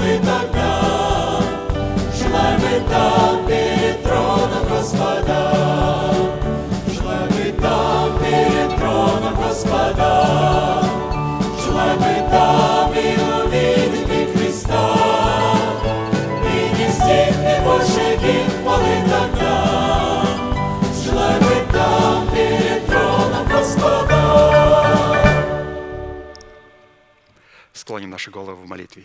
[0.00, 1.42] Хвалы тогда.
[2.14, 5.52] Желай быть там перед троном Господа,
[6.88, 10.84] Желай быть там перед троном Господа,
[11.64, 13.16] Желай быть там и
[13.46, 14.96] увидеть Христа,
[16.44, 20.24] И не стихнет больше гимн тогда.
[21.04, 24.20] Желай быть там перед троном Господа.
[27.72, 29.04] Склоним наши головы в молитве.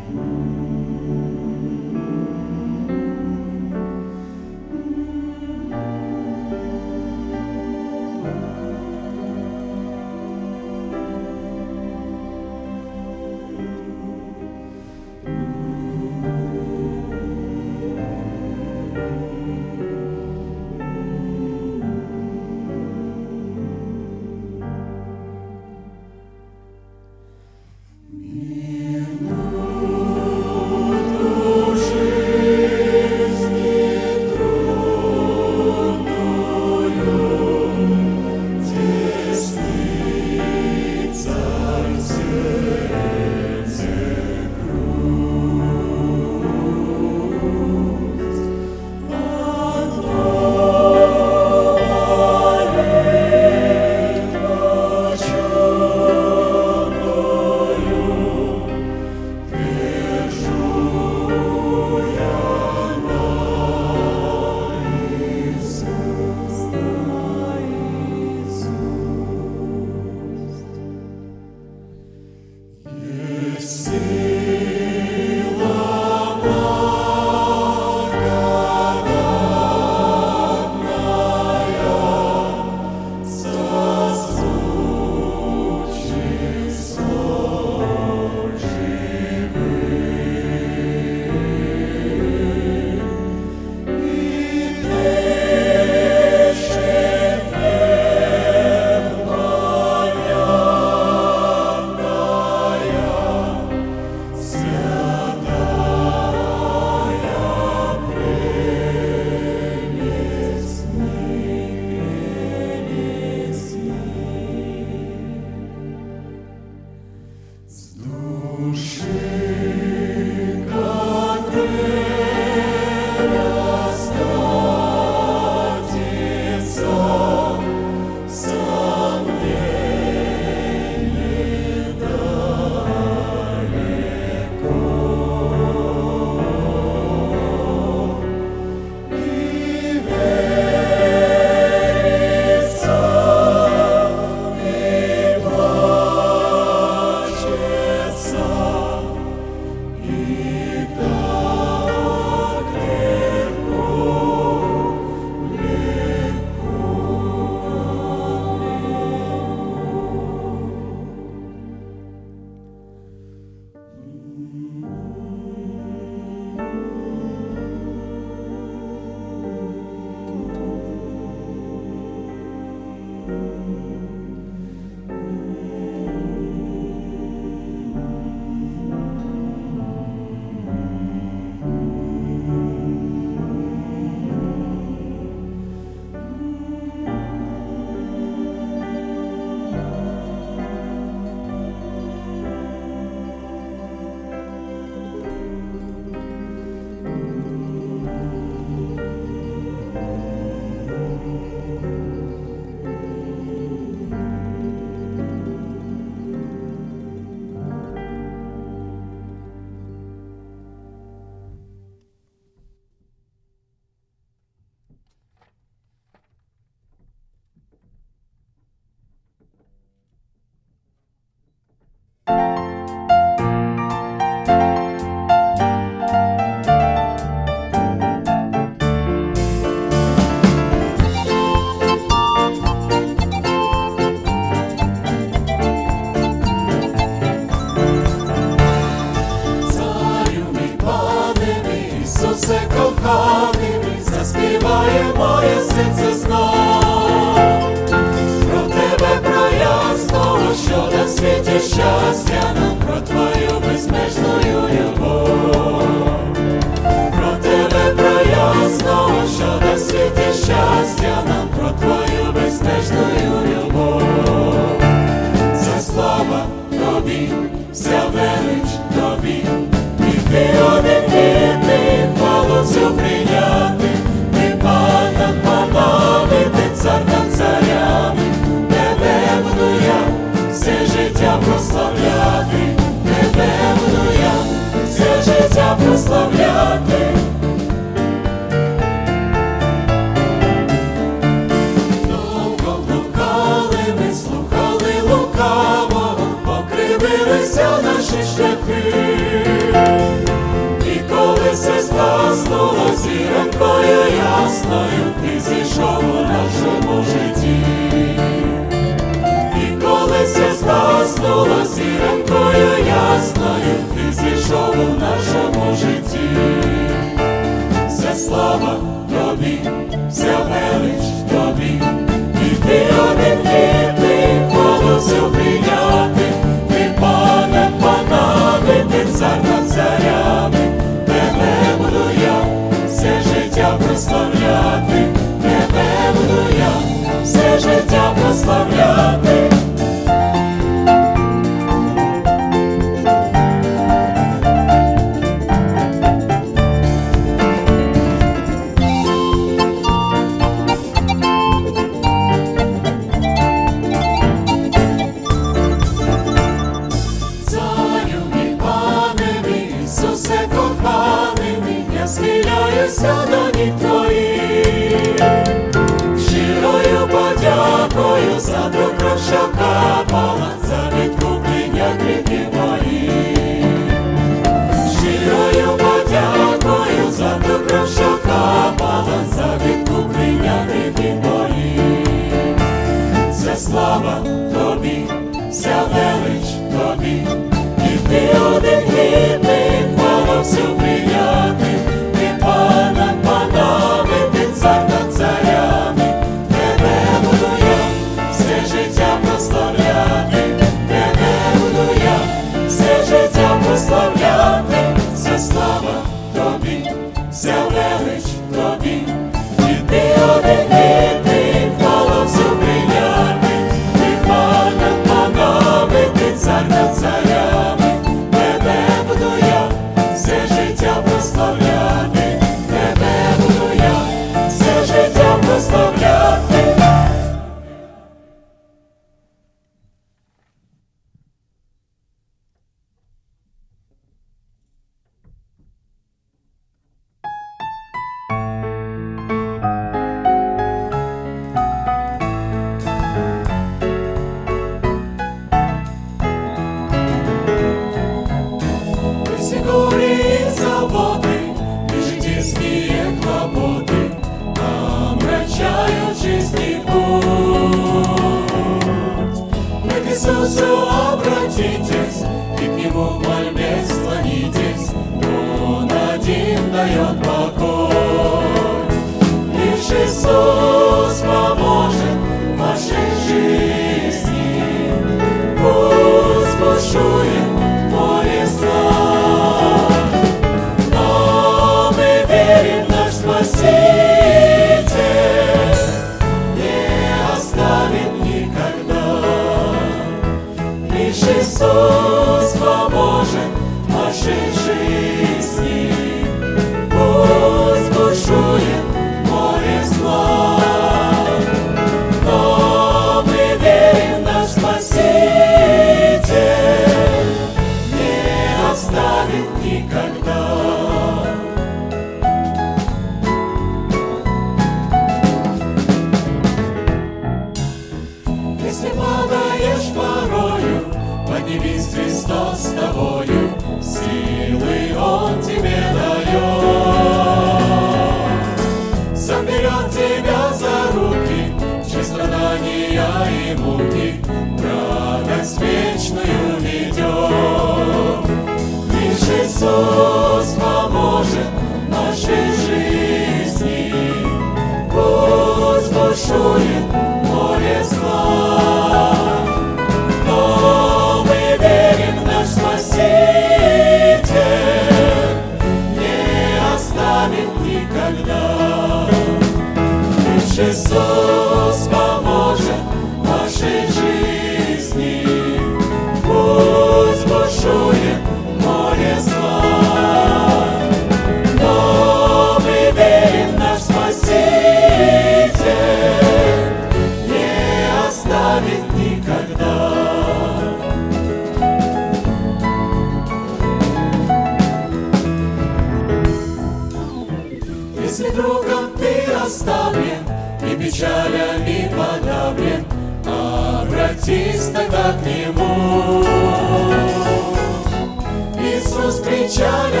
[599.01, 600.00] Иисус печаль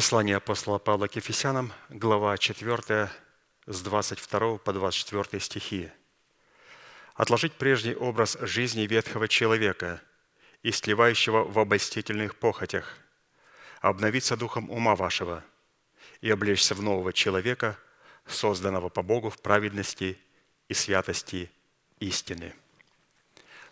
[0.00, 3.10] Послание апостола Павла к Ефесянам, глава 4,
[3.66, 5.90] с 22 по 24 стихи.
[7.14, 10.00] «Отложить прежний образ жизни ветхого человека,
[10.62, 12.96] истлевающего в обольстительных похотях,
[13.82, 15.44] обновиться духом ума вашего
[16.22, 17.76] и облечься в нового человека,
[18.26, 20.18] созданного по Богу в праведности
[20.68, 21.50] и святости
[21.98, 22.54] истины».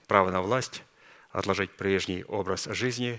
[0.06, 0.82] Право на власть–
[1.30, 3.18] отложить прежний образ жизни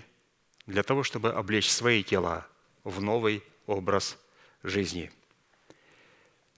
[0.66, 2.46] для того, чтобы облечь свои тела
[2.84, 4.18] в новый образ
[4.62, 5.10] жизни.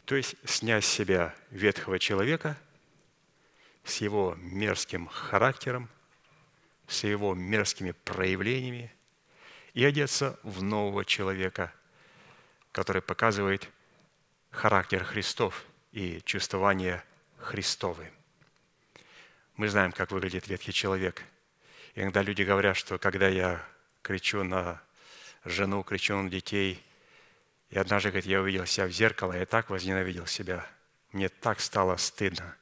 [0.04, 2.58] То есть снять с себя ветхого человека
[3.84, 5.88] с его мерзким характером,
[6.86, 8.92] с его мерзкими проявлениями
[9.74, 11.72] и одеться в нового человека,
[12.70, 13.68] который показывает
[14.50, 17.02] характер Христов и чувствование
[17.38, 18.10] Христовы.
[19.56, 21.22] Мы знаем, как выглядит ветхий человек.
[21.94, 23.64] Иногда люди говорят, что когда я
[24.02, 24.80] кричу на
[25.44, 26.82] жену, кричу на детей,
[27.72, 30.66] и однажды, говорит, я увидел себя в зеркало, я так возненавидел себя.
[31.10, 32.54] Мне так стало стыдно.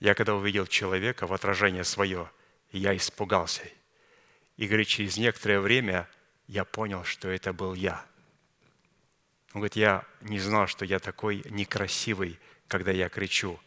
[0.00, 2.28] Я когда увидел человека в отражение свое,
[2.72, 3.62] я испугался.
[4.56, 6.08] И, говорит, через некоторое время
[6.48, 8.04] я понял, что это был я.
[9.54, 13.60] Он говорит, я не знал, что я такой некрасивый, когда я кричу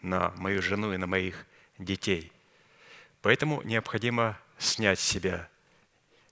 [0.00, 1.44] на мою жену и на моих
[1.76, 2.32] детей.
[3.20, 5.50] Поэтому необходимо снять с себя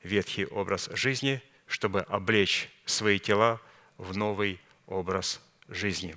[0.03, 3.61] ветхий образ жизни, чтобы облечь свои тела
[3.97, 6.17] в новый образ жизни.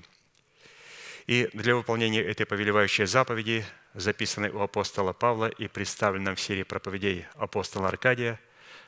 [1.27, 7.25] И для выполнения этой повелевающей заповеди, записанной у апостола Павла и представленной в серии проповедей
[7.35, 8.39] апостола Аркадия,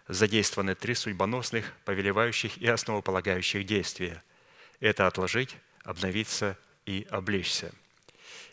[0.08, 4.22] задействованы три судьбоносных, повелевающих и основополагающих действия.
[4.80, 7.72] Это отложить, обновиться и облечься–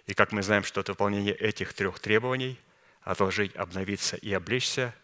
[0.06, 2.58] и как мы знаем, что от выполнения этих трех требований–
[3.02, 4.94] отложить, обновиться и облечься–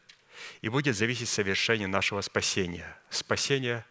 [0.60, 2.96] и будет зависеть совершение нашего спасения.
[3.10, 3.84] Спасение,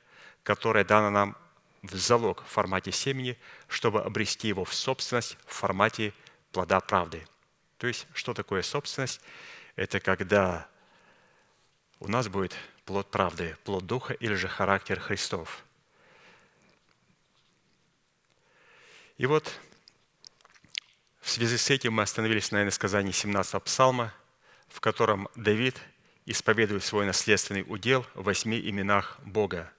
[0.43, 1.37] которое дано нам
[1.81, 6.13] в залог в формате семени, чтобы обрести его в собственность в формате
[6.51, 7.25] плода правды.
[7.77, 9.21] То есть, что такое собственность?
[9.75, 10.67] Это когда
[11.99, 15.63] у нас будет плод правды, плод Духа или же характер Христов.
[19.17, 19.59] И вот
[21.21, 24.13] в связи с этим мы остановились на сказании 17 псалма,
[24.69, 25.75] в котором Давид
[26.29, 29.71] исповедует свой наследственный удел в восьми именах Бога.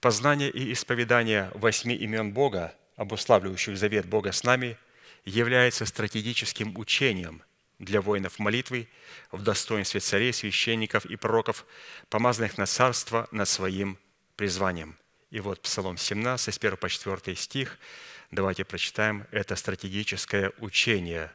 [0.00, 4.76] Познание и исповедание восьми имен Бога, обуславливающих завет Бога с нами,
[5.24, 7.42] является стратегическим учением
[7.78, 8.88] для воинов молитвы
[9.30, 11.64] в достоинстве царей, священников и пророков,
[12.08, 13.98] помазанных на царство над своим
[14.36, 14.96] призванием.
[15.30, 17.78] И вот Псалом 17, с 1 по 4 стих–
[18.32, 21.30] Давайте прочитаем это стратегическое учение,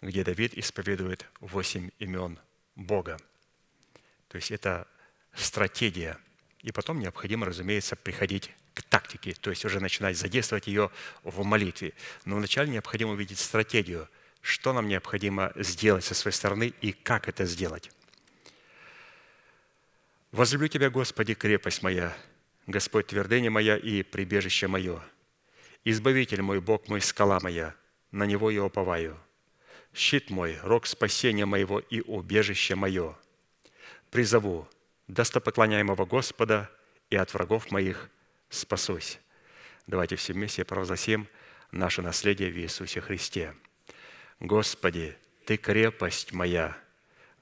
[0.00, 2.38] где Давид исповедует восемь имен
[2.74, 3.18] Бога.
[4.28, 4.86] То есть это
[5.34, 6.18] стратегия.
[6.62, 10.90] И потом необходимо, разумеется, приходить к тактике, то есть уже начинать задействовать ее
[11.24, 11.94] в молитве.
[12.24, 14.08] Но вначале необходимо увидеть стратегию,
[14.40, 17.90] что нам необходимо сделать со своей стороны и как это сделать.
[20.30, 22.16] Возлюблю Тебя, Господи, крепость моя,
[22.66, 25.02] Господь, твердыня моя и прибежище мое.
[25.84, 27.74] Избавитель мой, Бог мой, скала моя,
[28.10, 29.18] на Него я уповаю.
[29.94, 33.16] Щит мой, рог спасения моего и убежище мое.
[34.10, 34.68] Призову
[35.06, 36.70] достопоклоняемого Господа,
[37.10, 38.10] и от врагов моих
[38.50, 39.18] спасусь.
[39.86, 41.26] Давайте все вместе провозгласим
[41.72, 43.54] наше наследие в Иисусе Христе.
[44.40, 45.16] Господи,
[45.46, 46.76] Ты крепость моя,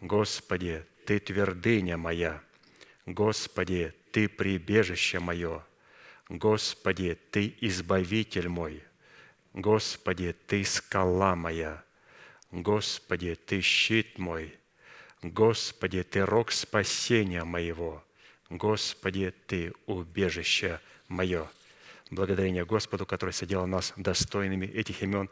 [0.01, 2.43] Господи, Ты твердыня моя,
[3.05, 5.65] Господи, Ты прибежище мое,
[6.29, 8.83] Господи, Ты избавитель мой,
[9.53, 11.83] Господи, Ты скала моя,
[12.51, 14.57] Господи, Ты щит мой,
[15.33, 18.05] Господи, Ты рог спасения моего,
[18.49, 21.49] Господи, Ты убежище мое.
[22.11, 25.29] Благодарение Господу, который соделал нас достойными этих имен,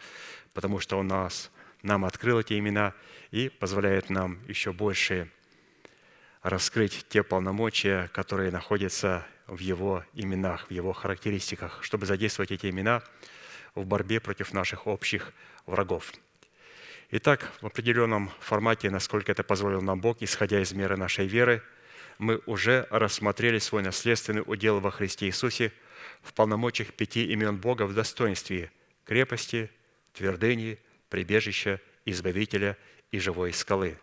[0.52, 1.50] потому что Он нас,
[1.82, 2.92] нам открыл эти имена
[3.30, 5.30] и позволяет нам еще больше
[6.42, 13.04] раскрыть те полномочия, которые находятся в Его именах, в Его характеристиках, чтобы задействовать эти имена
[13.76, 15.32] в борьбе против наших общих
[15.66, 16.12] врагов.
[17.10, 21.62] Итак, в определенном формате, насколько это позволил нам Бог, исходя из меры нашей веры,
[22.18, 25.72] мы уже рассмотрели свой наследственный удел во Христе Иисусе
[26.22, 28.70] в полномочиях пяти имен Бога в достоинстве
[29.04, 29.70] крепости,
[30.14, 30.78] твердыни,
[31.10, 32.78] прибежища, избавителя
[33.10, 33.98] и живой скалы.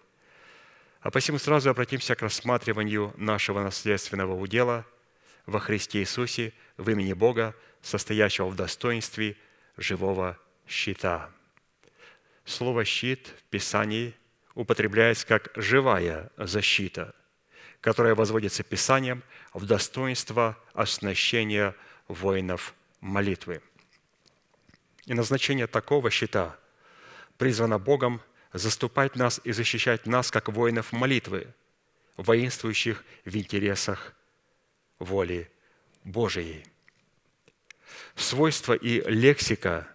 [1.01, 4.85] А посему сразу обратимся к рассматриванию нашего наследственного удела
[5.47, 9.35] во Христе Иисусе в имени Бога, состоящего в достоинстве
[9.77, 10.37] живого
[10.67, 11.31] щита.
[12.45, 14.15] Слово «щит» в Писании
[14.55, 17.15] употребляется как «живая защита»,
[17.79, 19.23] которая возводится Писанием
[19.53, 21.75] в достоинство оснащения
[22.07, 23.61] воинов молитвы.
[25.05, 26.57] И назначение такого щита
[27.37, 28.21] призвано Богом
[28.53, 31.53] заступать нас и защищать нас, как воинов молитвы,
[32.17, 34.13] воинствующих в интересах
[34.99, 35.49] воли
[36.03, 36.65] Божией.
[38.15, 39.87] Свойства и лексика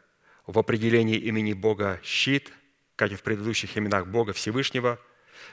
[0.46, 2.52] в определении имени Бога «щит»,
[2.94, 4.98] как и в предыдущих именах Бога Всевышнего,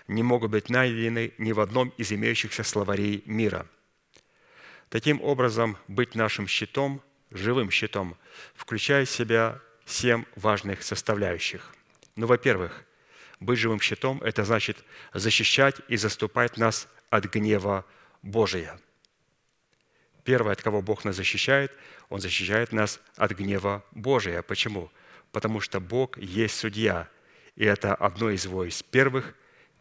[0.08, 3.68] не могут быть найдены ни в одном из имеющихся словарей мира.
[4.90, 7.02] Таким образом, быть нашим щитом,
[7.32, 8.16] живым щитом,
[8.54, 11.74] включает в себя семь важных составляющих.
[12.16, 12.86] Ну, во-первых,
[13.40, 14.78] быть живым щитом– это значит
[15.14, 17.86] защищать и заступать нас от гнева
[18.22, 18.80] Божия.
[20.24, 21.72] Первое, от кого Бог нас защищает,
[22.10, 24.42] Он защищает нас от гнева Божия.
[24.42, 24.92] Почему?
[25.32, 27.10] Потому что Бог есть судья,
[27.56, 29.36] и это одно из его из первых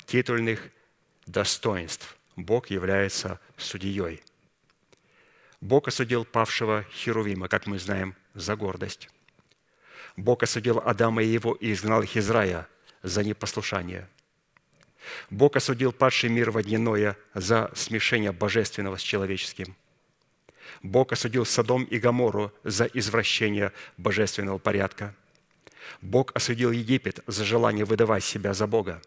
[0.07, 0.71] титульных
[1.27, 2.17] достоинств.
[2.37, 4.23] Бог является судьей.
[5.61, 9.09] Бог осудил павшего Херувима, как мы знаем, за гордость.
[10.17, 12.67] Бог осудил Адама и его и изгнал их из рая
[13.03, 14.09] за непослушание.
[15.31, 19.77] Бог осудил падший мир водяное за смешение божественного с человеческим.
[20.83, 25.15] Бог осудил Содом и Гамору за извращение божественного порядка.
[26.01, 29.01] Бог осудил Египет за желание выдавать себя за Бога.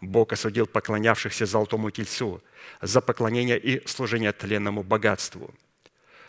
[0.00, 2.42] Бог осудил поклонявшихся золотому тельцу
[2.80, 5.54] за поклонение и служение тленному богатству.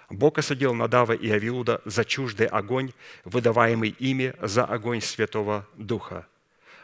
[0.10, 6.28] Бог осудил Надава и Авиуда за чуждый огонь, выдаваемый ими за огонь Святого Духа–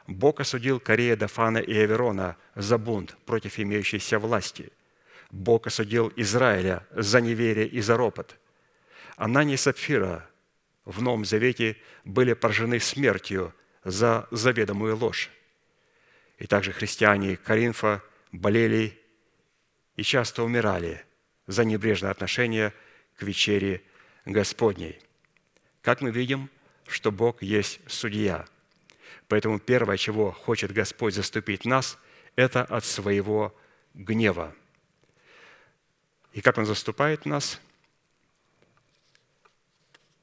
[0.10, 4.72] Бог осудил Корея, Дафана и Аверона за бунт против имеющейся власти.
[5.32, 8.38] Бог осудил Израиля за неверие и за ропот.
[9.16, 10.28] Анани и Сапфира
[10.86, 15.30] в Новом Завете были поражены смертью за заведомую ложь.
[16.38, 18.98] И также христиане Коринфа болели
[19.96, 21.04] и часто умирали
[21.48, 22.74] за небрежное отношение
[23.18, 23.84] к вечере
[24.26, 25.00] Господней.
[25.82, 26.50] Как мы видим,
[26.88, 28.46] что Бог есть судья–
[29.30, 31.98] Поэтому первое, чего хочет Господь заступить нас,
[32.36, 33.56] это от своего
[33.94, 34.54] гнева.
[36.40, 37.60] И как Он заступает нас?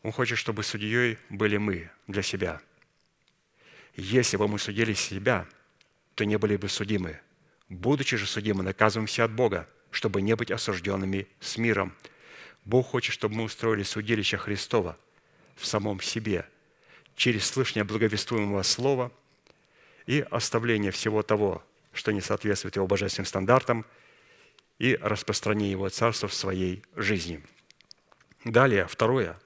[0.02, 2.62] Он хочет, чтобы судьей были мы для себя.
[3.96, 5.46] Если бы мы судили себя,
[6.14, 7.20] то не были бы судимы.
[7.68, 11.94] Будучи же судимы, наказываемся от Бога, чтобы не быть осужденными с миром.
[12.64, 14.98] Бог хочет, чтобы мы устроили судилище Христова
[15.55, 16.48] в самом себе–
[17.14, 19.12] через слышание благовествуемого слова
[20.07, 23.85] и оставление всего того, что не соответствует его божественным стандартам,
[24.78, 27.42] и распространение его царства в своей жизни.
[28.44, 29.38] Далее, второе.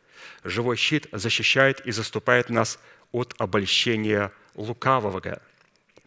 [0.45, 2.79] Живой щит защищает и заступает нас
[3.13, 5.41] от обольщения лукавого.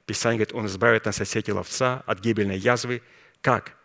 [0.06, 3.02] Писание говорит, Он избавит нас от сети ловца, от гибельной язвы.
[3.42, 3.78] Как?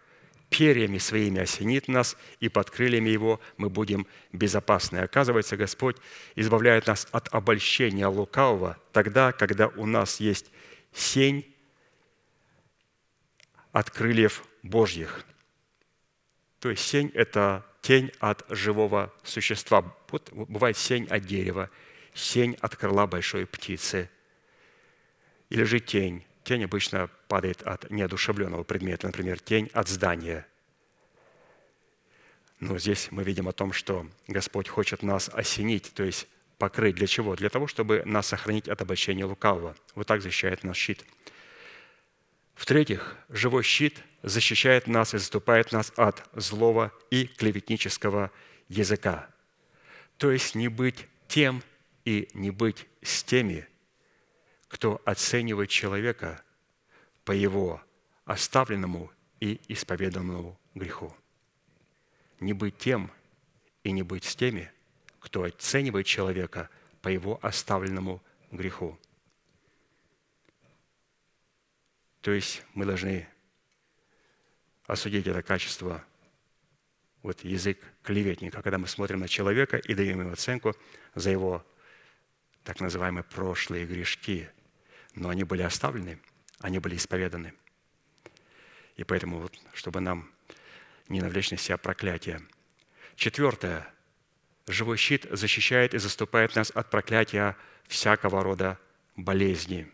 [0.50, 4.98] перьями своими осенит нас, и под крыльями Его мы будем безопасны.
[4.98, 5.96] Оказывается, Господь
[6.36, 10.50] избавляет нас от обольщения лукавого тогда, когда у нас есть
[10.92, 11.54] сень
[13.72, 15.24] от крыльев Божьих.
[16.60, 19.94] То есть сень– это тень от живого существа.
[20.10, 21.70] Вот бывает сень от дерева,
[22.14, 24.10] сень от крыла большой птицы.
[25.50, 26.24] Или же тень.
[26.44, 30.46] Тень обычно падает от неодушевленного предмета, например, тень от здания.
[32.60, 36.26] Но здесь мы видим о том, что Господь хочет нас осенить, то есть
[36.58, 36.96] покрыть.
[36.96, 37.36] Для чего?
[37.36, 39.76] Для того, чтобы нас сохранить от обольщения лукавого.
[39.94, 41.04] Вот так защищает наш щит.
[42.54, 48.30] В-третьих, живой щит защищает нас и заступает нас от злого и клеветнического
[48.68, 49.28] языка.
[50.16, 51.62] То есть не быть тем
[52.04, 53.68] и не быть с теми,
[54.68, 56.42] кто оценивает человека
[57.24, 57.82] по его
[58.24, 61.14] оставленному и исповеданному греху.
[62.40, 63.10] Не быть тем
[63.84, 64.70] и не быть с теми,
[65.20, 66.68] кто оценивает человека
[67.02, 68.98] по его оставленному греху.
[72.20, 73.28] То есть мы должны
[74.88, 76.02] осудить это качество,
[77.22, 80.74] вот язык клеветника, когда мы смотрим на человека и даем ему оценку
[81.14, 81.64] за его
[82.64, 84.48] так называемые прошлые грешки.
[85.14, 86.18] Но они были оставлены,
[86.60, 87.52] они были исповеданы.
[88.96, 90.30] И поэтому, вот, чтобы нам
[91.08, 92.42] не навлечь на себя проклятие.
[93.14, 93.86] Четвертое.
[94.66, 98.78] Живой щит защищает и заступает нас от проклятия всякого рода
[99.16, 99.90] болезни.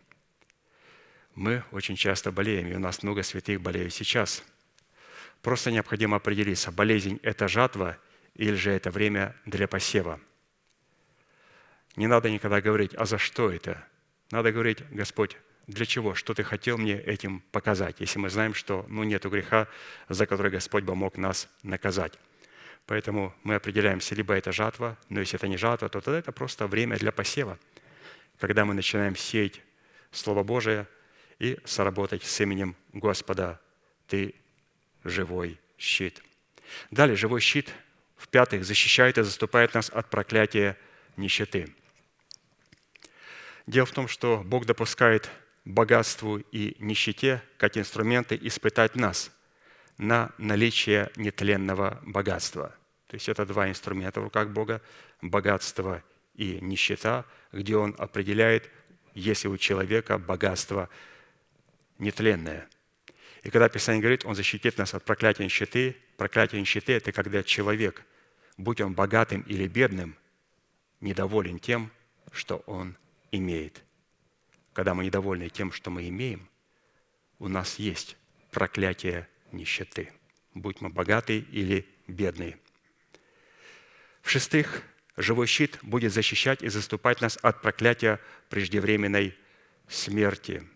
[1.33, 4.43] Мы очень часто болеем, и у нас много святых болеют сейчас.
[5.45, 7.99] Просто необходимо определиться, болезнь– это жатва
[8.33, 10.19] или же это время для посева.
[11.95, 13.85] Не надо никогда говорить, а за что это?
[14.31, 15.37] Надо говорить, Господь,
[15.67, 16.15] для чего?
[16.15, 19.67] Что ты хотел мне этим показать, если мы знаем, что ну, нет греха,
[20.09, 22.17] за который Господь бы мог нас наказать.
[22.87, 26.65] Поэтому мы определяемся, либо это жатва, но если это не жатва, то тогда это просто
[26.65, 27.59] время для посева,
[28.39, 29.61] когда мы начинаем сеять
[30.11, 30.87] Слово Божие
[31.37, 33.61] и соработать с именем Господа.
[34.07, 34.33] Ты
[35.05, 36.21] живой щит.
[36.91, 37.73] Далее, живой щит,
[38.17, 40.77] в-пятых, защищает и заступает нас от проклятия
[41.15, 41.73] нищеты.
[43.67, 45.29] Дело в том, что Бог допускает
[45.63, 49.31] богатству и нищете как инструменты испытать нас
[49.97, 52.75] на наличие нетленного богатства.
[53.07, 54.81] То есть это два инструмента в руках Бога–
[55.21, 56.03] богатство
[56.33, 58.69] и нищета, где Он определяет,
[59.13, 60.89] если у человека богатство
[61.97, 62.67] нетленное.
[63.45, 68.03] И когда Писание говорит, Он защитит нас от проклятия нищеты, проклятие нищеты– это когда человек,
[68.57, 70.17] будь он богатым или бедным,
[70.99, 71.91] недоволен тем,
[72.33, 72.97] что он
[73.31, 73.85] имеет
[74.75, 76.49] когда мы недовольны тем, что мы имеем,
[77.39, 78.17] у нас есть
[78.51, 80.11] проклятие нищеты,
[80.53, 82.59] будь мы богатые или бедные.
[84.21, 84.83] В-шестых,
[85.15, 88.19] живой щит будет защищать и заступать нас от проклятия
[88.49, 89.37] преждевременной
[89.87, 90.67] смерти.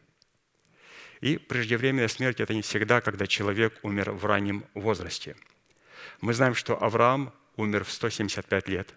[1.21, 5.35] И преждевременная смерть– это не всегда, когда человек умер в раннем возрасте.
[6.21, 8.93] Мы знаем, что Авраам умер в 175 лет,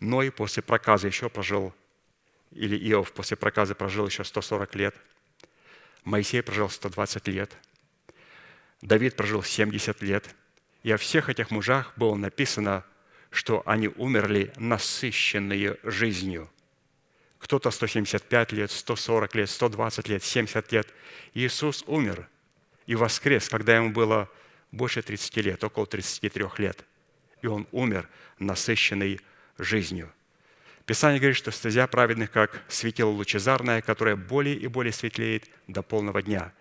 [0.00, 1.74] но после проказа еще прожил
[2.54, 4.94] или Иов после проказа прожил еще 140 лет.
[6.04, 7.56] Моисей прожил 120 лет.
[8.82, 10.34] Давид прожил 70 лет.
[10.82, 12.84] И о всех этих мужах было написано,
[13.30, 16.50] что они умерли насыщенные жизнью.
[17.42, 20.88] Кто-то 175 лет, 140 лет, 120 лет, 70 лет.
[21.34, 22.28] Иисус умер
[22.86, 24.28] и воскрес, когда ему было
[24.70, 26.84] больше 30 лет, около 33 лет.
[27.42, 29.20] И он умер насыщенной
[29.58, 30.10] жизнью–
[30.86, 36.22] Писание говорит, что стезя праведных, как светило лучезарное, которое более и более светлеет до полного
[36.22, 36.52] дня.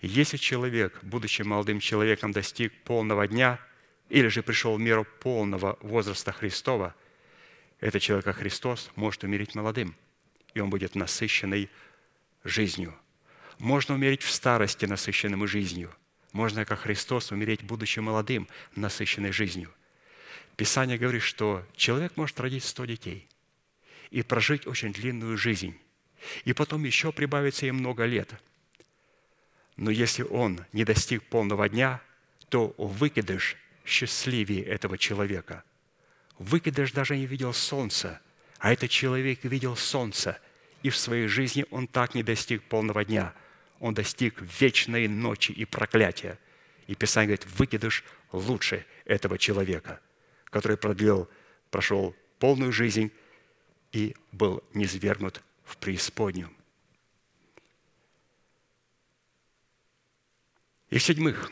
[0.00, 3.60] Если человек, будучи молодым человеком, достиг полного дня,
[4.08, 6.94] или же пришел в меру полного возраста Христова,
[7.80, 9.94] этот человек, как Христос, может умереть молодым,
[10.54, 11.70] и он будет насыщенный
[12.44, 12.94] жизнью.
[13.58, 15.94] Можно умереть в старости, насыщенным жизнью.
[16.32, 19.72] Можно, как Христос, умереть, будучи молодым, насыщенной жизнью.
[20.56, 23.26] Писание говорит, что человек может родить сто детей–
[24.10, 25.76] и прожить очень длинную жизнь.
[26.44, 28.32] И потом еще прибавится им много лет.
[29.76, 32.00] Но если он не достиг полного дня,
[32.48, 35.62] то выкидыш счастливее этого человека.
[36.38, 38.20] Выкидыш даже не видел солнца,
[38.58, 40.38] а этот человек видел солнце,
[40.82, 43.34] и в своей жизни он так не достиг полного дня.
[43.80, 46.38] Он достиг вечной ночи и проклятия.
[46.86, 50.00] И Писание говорит, выкидыш лучше этого человека,
[50.46, 51.28] который продлил,
[51.70, 53.12] прошел полную жизнь
[53.92, 56.50] и был низвергнут в преисподнюю.
[60.90, 61.50] И в-седьмых,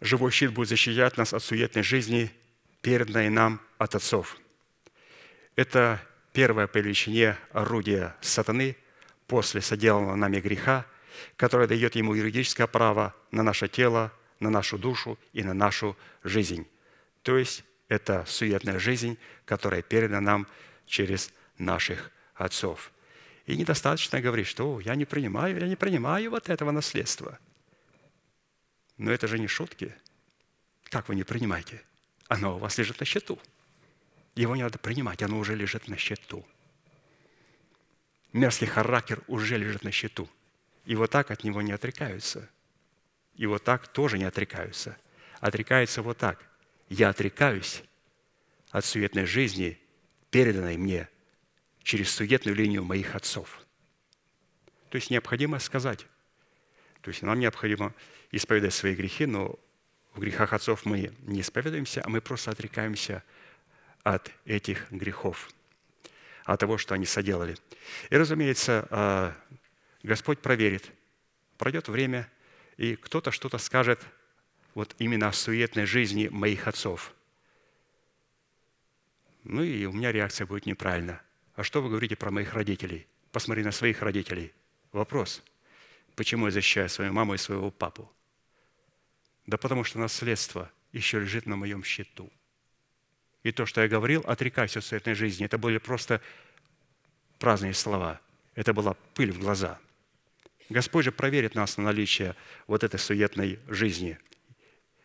[0.00, 2.30] живой щит будет защищать нас от суетной жизни,
[2.82, 4.38] переданной нам от отцов.
[5.56, 6.00] Это
[6.32, 8.76] первое по величине орудие сатаны
[9.26, 10.86] после соделанного нами греха,
[11.36, 16.66] которое дает ему юридическое право на наше тело, на нашу душу и на нашу жизнь.
[17.22, 20.46] То есть это суетная жизнь, которая передана нам
[20.86, 22.90] через наших отцов.
[23.46, 27.38] И недостаточно говорить, что я не принимаю, я не принимаю вот этого наследства.
[28.96, 29.94] Но это же не шутки.
[30.84, 31.82] Как вы не принимаете?
[32.28, 33.38] Оно у вас лежит на счету.
[34.34, 36.44] Его не надо принимать, оно уже лежит на счету.
[38.32, 40.28] Мерзкий характер уже лежит на счету.
[40.84, 42.48] И вот так от него не отрекаются.
[43.36, 44.96] И вот так тоже не отрекаются.
[45.40, 46.44] Отрекаются вот так.
[46.88, 47.82] Я отрекаюсь
[48.70, 49.78] от суетной жизни,
[50.30, 51.08] переданной мне
[51.82, 53.64] через суетную линию моих отцов.
[54.90, 56.06] То есть необходимо сказать.
[57.02, 57.94] То есть нам необходимо
[58.32, 59.58] исповедать свои грехи, но
[60.14, 63.22] в грехах отцов мы не исповедуемся, а мы просто отрекаемся
[64.04, 65.50] от этих грехов,
[66.44, 67.56] от того, что они соделали.
[68.10, 69.34] И, разумеется, а,
[70.02, 70.92] Господь проверит.
[71.58, 72.30] Пройдет время,
[72.76, 74.00] и кто-то что-то скажет
[74.74, 77.14] вот именно о суетной жизни моих отцов.
[79.44, 81.22] Ну и у меня реакция будет неправильна.
[81.54, 83.06] А что вы говорите про моих родителей?
[83.32, 84.52] Посмотри на своих родителей.
[84.92, 85.42] Вопрос.
[86.16, 88.10] Почему я защищаю свою маму и своего папу?
[89.46, 92.30] Да потому что наследство еще лежит на моем счету.
[93.44, 96.20] И то, что я говорил, отрекайся от суетной жизни, это были просто
[97.38, 98.20] праздные слова.
[98.56, 99.78] Это была пыль в глаза.
[100.68, 102.34] Господь же проверит нас на наличие
[102.66, 104.18] вот этой суетной жизни.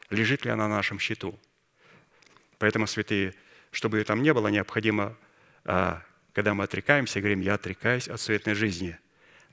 [0.09, 1.37] Лежит ли она на нашем счету?
[2.57, 3.35] Поэтому, святые,
[3.71, 5.15] чтобы ее там не было, необходимо,
[5.65, 6.01] а,
[6.33, 8.97] когда мы отрекаемся, говорим, я отрекаюсь от суетной жизни.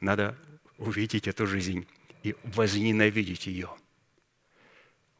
[0.00, 0.38] Надо
[0.78, 1.86] увидеть эту жизнь
[2.22, 3.70] и возненавидеть ее–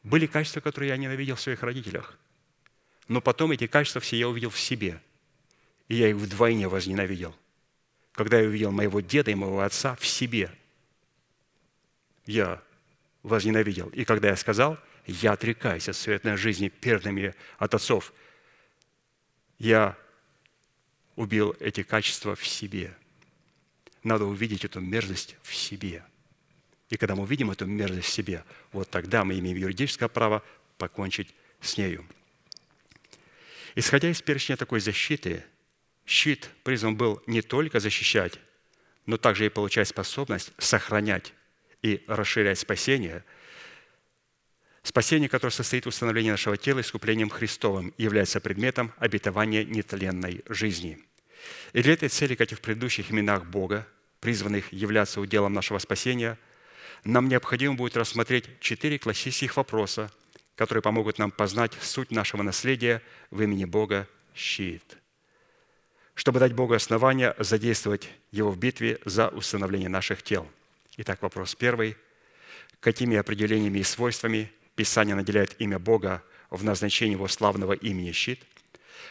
[0.07, 2.17] были качества, которые я ненавидел в своих родителях.
[3.07, 5.01] Но потом эти качества все я увидел в себе.
[5.87, 7.35] И я их вдвойне возненавидел.
[8.11, 10.51] Когда я увидел моего деда и моего отца в себе,
[12.25, 12.61] я
[13.23, 13.87] возненавидел.
[13.89, 18.11] И когда я сказал, я отрекаюсь от суетной жизни, перданными от отцов,
[19.59, 19.97] я
[21.15, 22.95] убил эти качества в себе.
[24.03, 26.03] Надо увидеть эту мерзость в себе–
[26.89, 30.43] и когда мы увидим эту мерзость в себе, вот тогда мы имеем юридическое право
[30.77, 32.05] покончить с нею.
[33.77, 35.43] Исходя из перечня такой защиты,
[36.03, 38.39] щит призван был не только защищать,
[39.05, 41.31] но также и получать способность сохранять
[41.83, 43.23] и расширять спасение.
[44.81, 50.97] Спасение, которое состоит в установлении нашего тела искуплением Христовым, является предметом обетования нетленной жизни.
[51.73, 53.87] И для этой цели, как и в предыдущих именах Бога,
[54.21, 56.39] призванных являться уделом нашего спасения–
[57.03, 60.11] нам необходимо будет рассмотреть четыре классических вопроса,
[60.57, 63.01] которые помогут нам познать суть нашего наследия
[63.31, 64.97] в имени Бога– щит.
[66.15, 70.47] Чтобы дать Богу основания задействовать Его в битве за установление наших тел.
[70.97, 71.95] Итак, вопрос первый.
[72.79, 78.43] Какими определениями и свойствами Писание наделяет имя Бога в назначении Его славного имени щит?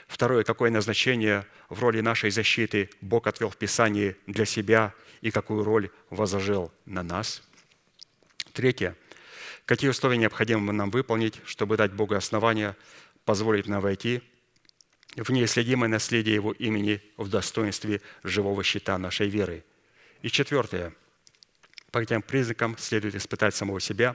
[0.08, 0.42] Второе.
[0.42, 5.90] Какое назначение в роли нашей защиты Бог отвел в Писании для себя и какую роль
[6.10, 7.42] возложил на нас–
[8.56, 8.96] Третье.
[9.66, 12.76] Какие условия необходимо нам выполнить, чтобы дать Богу основания,
[13.24, 14.22] позволить нам войти
[15.16, 19.64] в неисследимое наследие Его имени в достоинстве живого щита нашей веры.
[20.22, 20.94] И четвертое.
[21.90, 24.14] По этим признакам следует испытать самого себя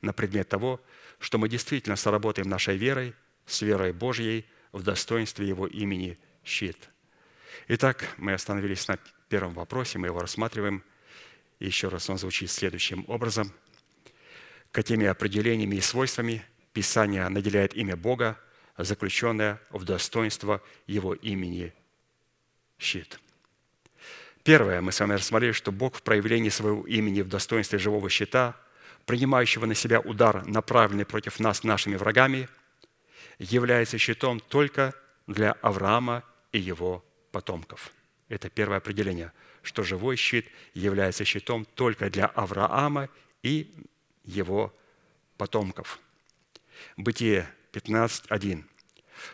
[0.00, 0.80] на предмет того,
[1.20, 3.14] что мы действительно соработаем нашей верой,
[3.46, 6.76] с верой Божьей в достоинстве Его имени щит.
[7.68, 10.82] Итак, мы остановились на первом вопросе, мы его рассматриваем.
[11.60, 13.52] еще раз он звучит следующим образом–
[14.72, 18.38] какими определениями и свойствами Писание наделяет имя Бога,
[18.76, 21.72] заключенное в достоинство Его имени
[22.78, 23.18] щит.
[24.44, 28.56] Первое, мы с вами рассмотрели, что Бог в проявлении своего имени в достоинстве живого щита,
[29.04, 32.48] принимающего на себя удар, направленный против нас нашими врагами,
[33.38, 34.94] является щитом только
[35.26, 37.92] для Авраама и его потомков.
[38.28, 43.08] Это первое определение, что живой щит является щитом только для Авраама
[43.42, 43.74] и
[44.28, 44.74] его
[45.36, 45.98] потомков.
[46.96, 48.64] Бытие 15.1.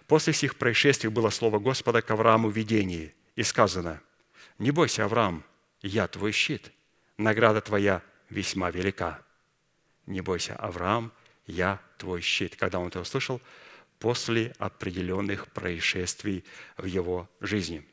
[0.07, 4.01] После всех происшествий было слово Господа к Аврааму в видении, и сказано,
[4.59, 5.45] «Не бойся, Авраам,
[5.83, 6.73] я твой щит,
[7.19, 9.21] награда твоя весьма велика».
[10.07, 11.13] «Не бойся, Авраам,
[11.47, 12.57] я твой щит».
[12.57, 13.41] Когда он это услышал?
[13.99, 16.45] После определенных происшествий
[16.77, 17.87] в его жизни.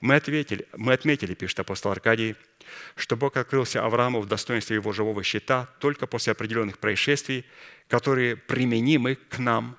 [0.00, 2.36] Мы, ответили, мы отметили, пишет апостол Аркадий,
[2.96, 7.44] что Бог открылся Аврааму в достоинстве его живого щита только после определенных происшествий,
[7.88, 9.76] которые применимы к нам,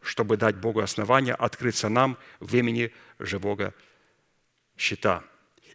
[0.00, 3.74] чтобы дать Богу основания открыться нам в имени живого
[4.76, 5.24] щита.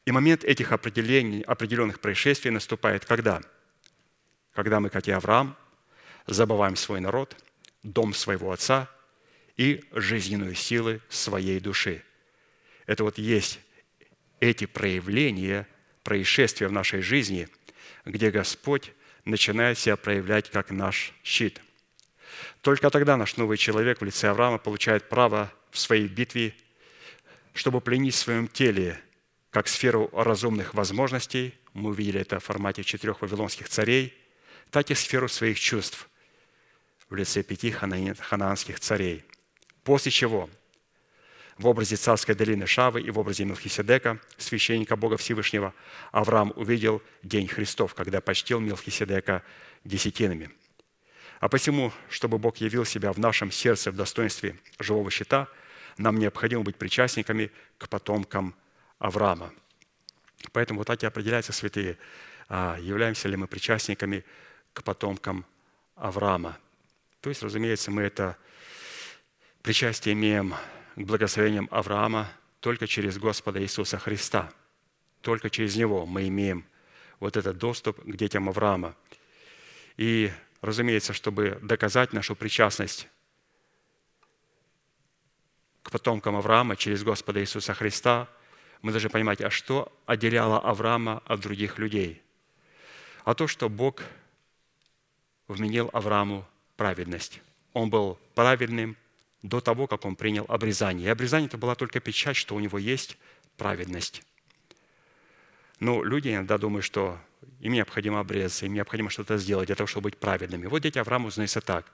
[0.06, 3.42] И момент этих определений, определенных происшествий наступает когда?
[4.54, 5.56] Когда мы, как и Авраам,
[6.26, 7.36] забываем свой народ,
[7.84, 8.90] дом своего отца
[9.56, 12.04] и жизненную силы своей души.
[12.88, 13.60] Это вот есть
[14.40, 15.68] эти проявления,
[16.04, 17.50] происшествия в нашей жизни,
[18.06, 18.94] где Господь
[19.26, 21.62] начинает себя проявлять как наш щит.
[22.62, 26.56] Только тогда наш новый человек в лице Авраама получает право в своей битве,
[27.54, 29.00] чтобы пленить в своем теле
[29.50, 34.14] как сферу разумных возможностей, мы увидели это в формате четырех вавилонских царей,
[34.70, 36.10] так и сферу своих чувств
[37.10, 39.24] в лице пяти ханаанских царей.
[39.84, 40.50] После чего
[41.58, 45.74] в образе царской долины Шавы и в образе Мелхиседека, священника Бога Всевышнего,
[46.12, 49.44] Авраам увидел День Христов, когда почтил Мелхиседека
[49.84, 50.52] десятинами.
[51.40, 55.48] А посему, чтобы Бог явил себя в нашем сердце в достоинстве живого щита,
[55.98, 58.56] нам необходимо быть причастниками к потомкам
[59.00, 59.54] Авраама.
[60.52, 61.98] Поэтому вот так и определяются святые,
[62.50, 64.24] а являемся ли мы причастниками
[64.74, 65.46] к потомкам
[65.96, 66.58] Авраама.
[67.22, 68.38] То есть, разумеется, мы это
[69.64, 70.54] причастие имеем
[70.98, 72.28] к благословениям Авраама
[72.60, 74.52] только через Господа Иисуса Христа.
[75.22, 76.66] Только через Него мы имеем
[77.20, 78.96] вот этот доступ к детям Авраама.
[79.96, 83.08] И, разумеется, чтобы доказать нашу причастность
[85.84, 88.28] к потомкам Авраама через Господа Иисуса Христа,
[88.82, 92.24] мы должны понимать, а что отделяло Авраама от других людей?
[93.24, 94.02] А то, что Бог
[95.48, 96.44] вменил Аврааму
[96.76, 97.40] праведность.
[97.74, 98.98] Он был праведным
[99.42, 101.08] до того, как он принял обрезание.
[101.08, 103.18] И обрезание это была только печать, что у него есть
[103.58, 104.24] праведность.
[105.80, 107.20] Но люди иногда думают, что
[107.60, 110.66] им необходимо обрезаться, им необходимо что-то сделать для того, чтобы быть праведными.
[110.66, 111.92] Вот дети Авраама узнаются так,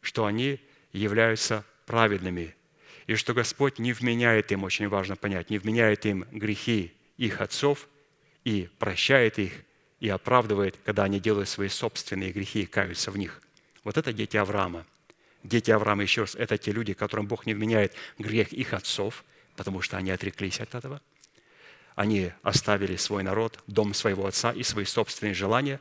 [0.00, 0.60] что они
[0.92, 2.54] являются праведными,
[3.06, 7.88] и что Господь не вменяет им, очень важно понять, не вменяет им грехи их отцов
[8.44, 9.52] и прощает их,
[10.00, 13.40] и оправдывает, когда они делают свои собственные грехи и каются в них.
[13.84, 14.84] Вот это дети Авраама.
[15.42, 19.24] Дети Авраама, еще раз, это те люди, которым Бог не вменяет грех их отцов,
[19.56, 21.00] потому что они отреклись от этого.
[21.94, 25.80] Они оставили свой народ, дом своего отца и свои собственные желания.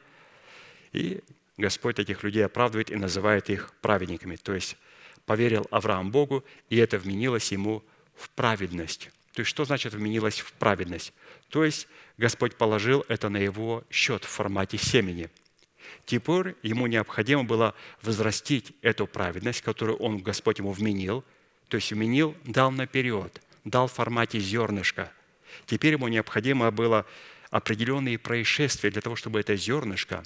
[0.93, 1.21] И
[1.57, 4.35] Господь этих людей оправдывает и называет их праведниками.
[4.35, 4.77] То есть
[5.25, 7.83] поверил Авраам Богу, и это вменилось ему
[8.15, 9.11] в праведность.
[9.33, 11.13] То есть что значит вменилось в праведность?
[11.49, 11.87] То есть
[12.17, 15.29] Господь положил это на его счет в формате семени–
[16.05, 21.23] Теперь ему необходимо было возрастить эту праведность, которую он, Господь ему вменил,
[21.67, 25.11] то есть вменил, дал наперед, дал в формате зернышка.
[25.65, 27.05] Теперь ему необходимо было
[27.49, 30.23] определенные происшествия для того, чтобы это зернышко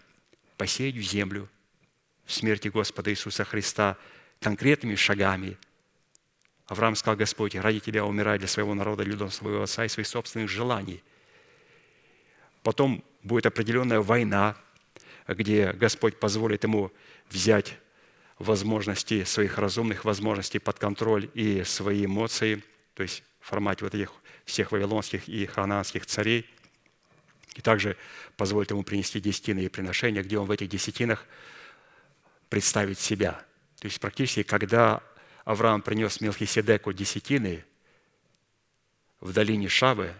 [0.58, 1.50] посеять в землю
[2.26, 3.98] в смерти Господа Иисуса Христа
[4.40, 5.58] конкретными шагами.
[6.68, 10.50] Авраам сказал, Господь, ради Тебя умираю для своего народа, для своего отца и своих собственных
[10.50, 11.04] желаний.
[12.64, 14.56] Потом будет определенная война,
[15.28, 16.92] где Господь позволит ему
[17.30, 17.78] взять
[18.38, 22.64] возможности, своих разумных возможностей под контроль и свои эмоции,
[22.94, 24.12] то есть в формате вот этих
[24.46, 26.46] всех вавилонских и ханаанских царей,
[27.56, 27.96] и также
[28.36, 31.26] позволит ему принести десятины и приношения, где он в этих десятинах
[32.50, 33.44] представит себя.
[33.80, 35.02] То есть практически, когда
[35.46, 37.64] Авраам принес Мелхиседеку десятины
[39.22, 40.14] в долине Шавы,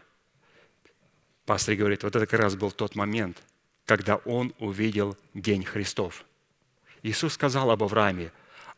[1.46, 3.42] пастор говорит, вот это как раз был тот момент–
[3.86, 6.26] когда он увидел День Христов.
[7.04, 8.32] Иисус сказал об Аврааме,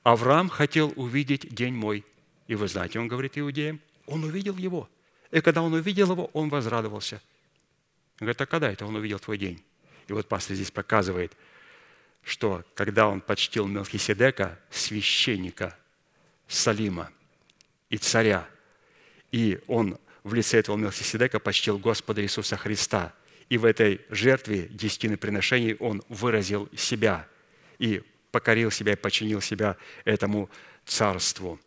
[0.03, 2.05] Авраам хотел увидеть день мой.
[2.47, 4.89] И вы знаете, он говорит иудеям, он увидел его.
[5.31, 7.21] И когда он увидел его, он возрадовался.
[8.19, 9.61] Он говорит, а когда это он увидел твой день?
[10.07, 11.33] И вот пастор здесь показывает,
[12.23, 15.77] что когда он почтил Мелхиседека, священника
[16.47, 17.11] Салима
[17.89, 18.47] и царя,
[19.31, 23.13] и он в лице этого Мелхиседека почтил Господа Иисуса Христа–
[23.49, 27.27] и в этой жертве десятины приношений он выразил себя
[27.79, 30.49] и покорил себя и подчинил себя этому
[30.85, 31.59] царству.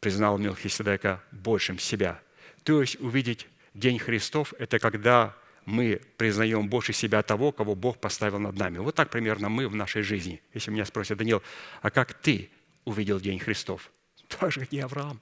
[0.00, 2.20] Признал Мелхиседека большим себя.
[2.64, 8.38] То есть увидеть День Христов– это когда мы признаем больше себя того, кого Бог поставил
[8.38, 8.78] над нами.
[8.78, 10.42] Вот так примерно мы в нашей жизни.
[10.52, 11.42] Если меня спросят, Даниил,
[11.80, 12.50] а как ты
[12.84, 13.90] увидел День Христов?
[14.28, 15.20] Так же, как и Авраам.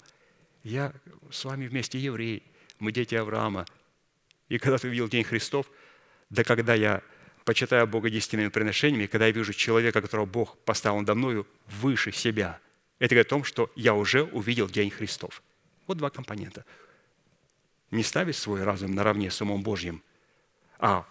[0.62, 0.92] Я
[1.30, 2.42] с вами вместе евреи,
[2.78, 3.64] мы дети Авраама–
[4.48, 5.70] и когда ты увидел День Христов,
[6.30, 7.02] да когда я
[7.44, 12.58] почитаю Бога десятинными приношениями, когда я вижу человека, которого Бог поставил надо мною выше себя,
[12.98, 15.42] это говорит о том, что я уже увидел День Христов.
[15.86, 16.64] Вот два компонента.
[17.90, 20.02] Не ставить свой разум наравне с умом Божьим,
[20.78, 21.06] а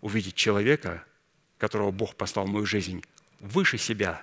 [0.00, 1.04] увидеть человека,
[1.58, 3.04] которого Бог послал в мою жизнь,
[3.40, 4.22] выше себя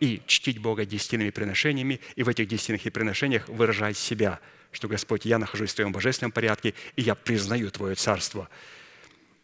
[0.00, 4.40] и чтить Бога десятинными приношениями, и в этих десятинных приношениях выражать себя–
[4.72, 8.48] что, Господь, я нахожусь в Твоем божественном порядке, и я признаю Твое царство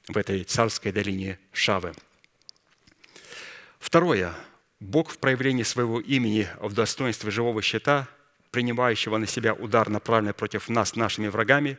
[0.08, 1.92] в этой царской долине Шавы.
[3.78, 4.34] Второе.
[4.80, 8.08] Бог в проявлении своего имени в достоинстве живого щита,
[8.50, 11.78] принимающего на себя удар, направленный против нас нашими врагами,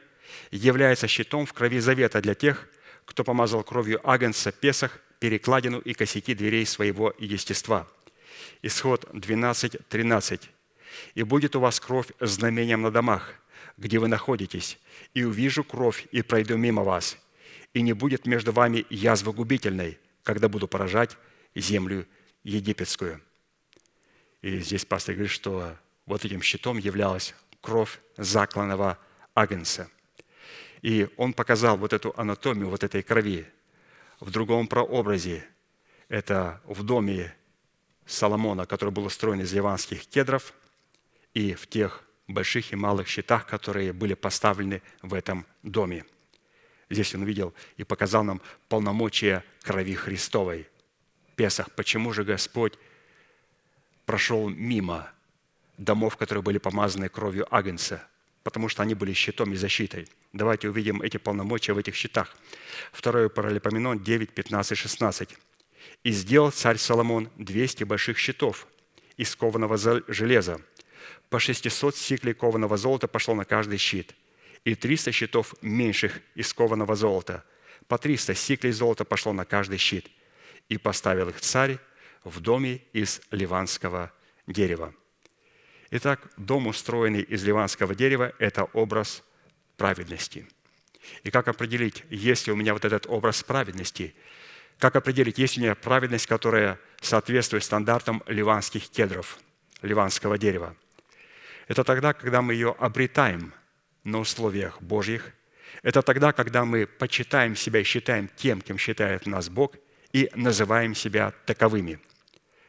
[0.51, 2.67] является щитом в крови завета для тех,
[3.05, 7.87] кто помазал кровью Агнца Песах, перекладину и косяки дверей своего естества.
[8.61, 10.49] Исход 12, 13.
[11.15, 13.33] «И будет у вас кровь знамением на домах,
[13.77, 14.79] где вы находитесь,
[15.13, 17.17] и увижу кровь, и пройду мимо вас,
[17.73, 21.17] и не будет между вами язвы губительной, когда буду поражать
[21.55, 22.07] землю
[22.43, 23.21] египетскую».
[24.41, 25.75] И здесь пастор говорит, что
[26.05, 28.97] вот этим щитом являлась кровь закланного
[29.35, 29.89] агнца.
[30.81, 33.45] И он показал вот эту анатомию вот этой крови
[34.19, 35.45] в другом прообразе.
[36.07, 37.35] Это в доме
[38.05, 40.53] Соломона, который был устроен из ливанских кедров,
[41.33, 46.05] и в тех больших и малых щитах, которые были поставлены в этом доме.
[46.89, 50.67] Здесь он видел и показал нам полномочия крови Христовой.
[51.35, 51.71] Песах.
[51.71, 52.73] Почему же Господь
[54.05, 55.09] прошел мимо
[55.77, 58.03] домов, которые были помазаны кровью Агнца?
[58.43, 60.07] Потому что они были щитом и защитой.
[60.33, 62.35] Давайте увидим эти полномочия в этих щитах.
[62.91, 65.37] Второе Паралипоменон 9, 15, 16.
[66.03, 68.67] «И сделал царь Соломон 200 больших щитов
[69.17, 69.77] из кованого
[70.07, 70.61] железа,
[71.29, 74.15] по 600 сиклей кованого золота пошло на каждый щит,
[74.65, 77.43] и 300 щитов меньших из кованого золота.
[77.87, 80.09] По 300 сиклей золота пошло на каждый щит.
[80.67, 81.79] И поставил их царь
[82.23, 84.11] в доме из ливанского
[84.45, 84.93] дерева.
[85.91, 89.23] Итак, дом, устроенный из ливанского дерева, это образ
[89.77, 90.47] праведности.
[91.23, 94.13] И как определить, есть ли у меня вот этот образ праведности?
[94.77, 99.39] Как определить, есть ли у меня праведность, которая соответствует стандартам ливанских кедров,
[99.81, 100.75] ливанского дерева–
[101.69, 103.53] это тогда, когда мы ее обретаем
[104.03, 105.31] на условиях Божьих.
[105.83, 109.75] Это тогда, когда мы почитаем себя и считаем тем, кем считает нас Бог,
[110.11, 111.99] и называем себя таковыми.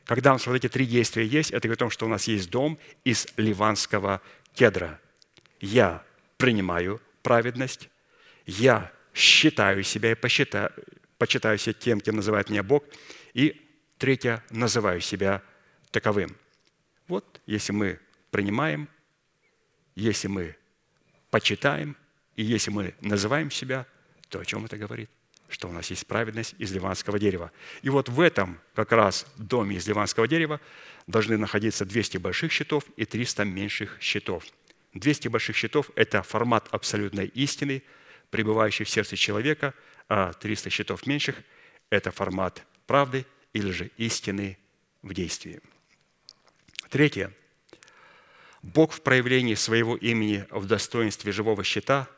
[0.04, 2.28] Когда у нас вот эти три действия есть, это говорит о том, что у нас
[2.28, 4.20] есть дом из ливанского
[4.52, 5.00] кедра.
[5.60, 6.04] Я
[6.36, 7.88] принимаю праведность,
[8.44, 10.72] я считаю себя и посчитаю,
[11.16, 12.84] почитаю себя тем, кем называет меня Бог,
[13.32, 15.42] и третье, называю себя
[15.90, 16.36] таковым.
[17.08, 17.98] Вот если мы
[18.30, 18.88] принимаем,
[19.94, 20.56] если мы
[21.30, 21.96] почитаем,
[22.36, 23.86] и если мы называем себя,
[24.28, 25.10] то о чем это говорит?
[25.48, 27.50] Что у нас есть праведность из ливанского дерева.
[27.82, 30.60] И вот в этом как раз доме из ливанского дерева
[31.06, 34.44] должны находиться 200 больших щитов и 300 меньших щитов.
[34.94, 37.82] 200 больших щитов– это формат абсолютной истины,
[38.30, 39.74] пребывающий в сердце человека,
[40.08, 41.36] а 300 щитов меньших–
[41.90, 44.56] это формат правды или же истины
[45.02, 45.60] в действии.
[46.88, 47.32] Третье.
[48.62, 52.08] Бог в проявлении своего имени в достоинстве живого щита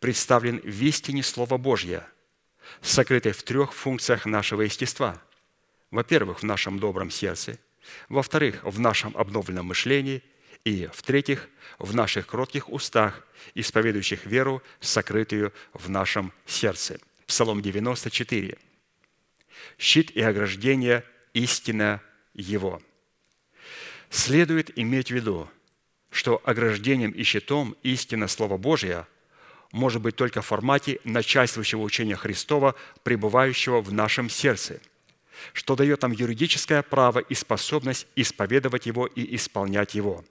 [0.00, 2.06] представлен в истине Слова Божье,
[2.80, 5.20] сокрытой в трех функциях нашего естества.
[5.90, 7.58] Во-первых, в нашем добром сердце,
[8.08, 10.22] во-вторых, в нашем обновленном мышлении
[10.64, 11.48] и, в-третьих,
[11.78, 16.98] в наших кротких устах, исповедующих веру, сокрытую в нашем сердце.
[17.26, 18.56] Псалом 94.
[19.78, 22.00] «Щит и ограждение– истина
[22.32, 22.80] Его».
[24.10, 25.50] Следует иметь в виду,
[26.14, 29.08] что ограждением и щитом истина Слова Божия
[29.72, 34.80] может быть только в формате начальствующего учения Христова, пребывающего в нашем сердце,
[35.52, 40.24] что дает нам юридическое право и способность исповедовать его и исполнять его,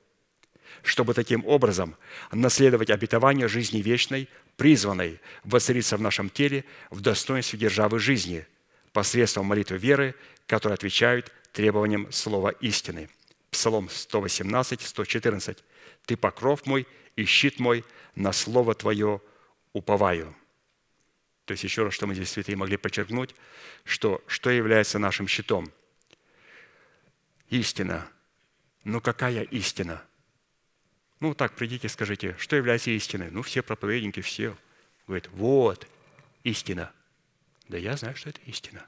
[0.84, 1.98] чтобы таким образом
[2.32, 8.48] наследовать обетование жизни вечной, призванной воцариться в нашем теле в достоинстве державы жизни
[8.94, 10.16] посредством молитвы веры,
[10.48, 13.10] которые отвечают требованиям слова истины.
[13.52, 15.58] Псалом 118, 114.
[16.06, 17.84] Ты покров мой и щит мой,
[18.16, 19.22] на Слово Твое
[19.74, 20.36] уповаю».
[21.46, 23.36] То есть еще раз, что мы здесь, святые, могли подчеркнуть,
[23.84, 25.72] что, что является нашим щитом?
[27.50, 28.10] Истина.
[28.86, 30.02] Ну какая истина?
[31.20, 33.30] Ну так, придите, скажите, что является истиной?
[33.30, 34.58] Ну все проповедники, все
[35.06, 35.88] говорят, вот,
[36.44, 36.92] истина.
[37.68, 38.86] Да я знаю, что это истина.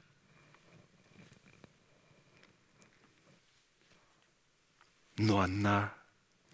[5.18, 5.94] Но она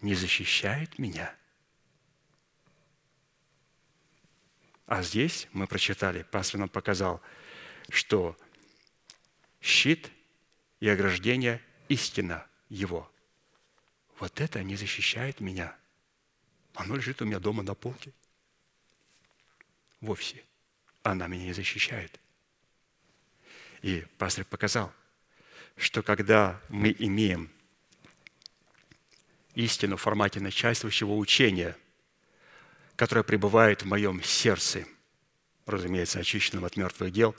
[0.03, 1.35] не защищает меня.
[4.85, 7.21] А здесь мы прочитали, пастор нам показал,
[7.89, 8.37] что
[9.61, 10.11] щит
[10.79, 13.09] и ограждение– истина его.
[14.19, 15.75] Вот это не защищает меня.
[16.75, 18.11] Оно лежит у меня дома на полке.
[20.01, 20.43] Вовсе.
[21.03, 22.19] Она меня не защищает.
[23.81, 24.93] И пастор показал,
[25.75, 27.51] что когда мы имеем
[29.55, 31.77] истину в формате начальствующего учения,
[32.95, 34.85] которое пребывает в моем сердце,
[35.65, 37.35] разумеется, очищенном от мертвых дел,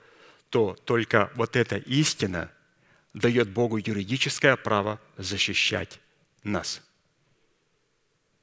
[0.50, 2.50] то только вот эта истина
[3.12, 6.00] дает Богу юридическое право защищать
[6.42, 6.82] нас.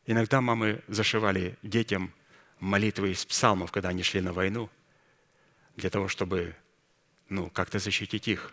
[0.06, 2.14] Иногда мамы зашивали детям
[2.60, 4.70] молитвы из псалмов, когда они шли на войну,
[5.76, 6.56] для того, чтобы
[7.30, 8.52] ну, как-то защитить их.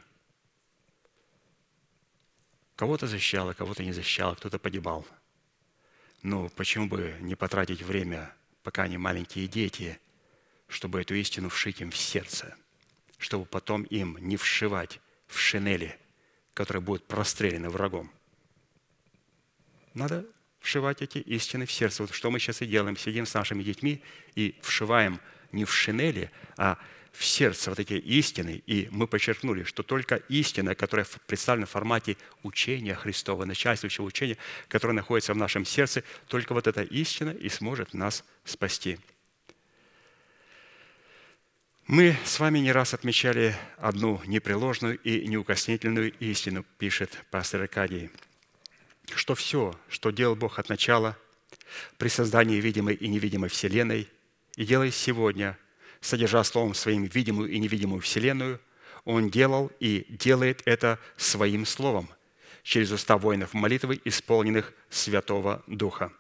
[2.79, 5.05] Кого-то защищало, кого-то не защищало, кто-то погибал.
[6.23, 9.99] Ну, почему бы не потратить время, пока они маленькие дети,
[10.69, 12.57] чтобы эту истину вшить им в сердце,
[13.19, 15.99] чтобы потом им не вшивать в шинели,
[16.55, 18.13] которые будут прострелены врагом.
[19.93, 20.25] Надо
[20.61, 22.05] вшивать эти истины в сердце.
[22.05, 22.97] Вот что мы сейчас и делаем.
[22.97, 24.05] Сидим с нашими детьми
[24.37, 25.21] и вшиваем
[25.51, 26.79] не в шинели, а
[27.19, 28.63] сердце вот эти истины.
[28.67, 34.37] И мы подчеркнули, что только истина, которая представлена в формате учения Христова, начальствующего учения,
[34.69, 38.99] которое находится в нашем сердце, только вот эта истина и сможет нас спасти.
[41.87, 48.11] Мы с вами не раз отмечали одну непреложную и неукоснительную истину, пишет пастор Аркадий,
[49.15, 51.17] что все, что делал Бог от начала,
[51.97, 54.07] при создании видимой и невидимой Вселенной,
[54.57, 55.57] и делает сегодня,
[56.01, 58.61] содержа Словом Своим видимую и невидимую Вселенную,
[59.05, 62.09] Он делал и делает это Своим Словом
[62.63, 66.13] через уста воинов молитвы, исполненных Святого Духа.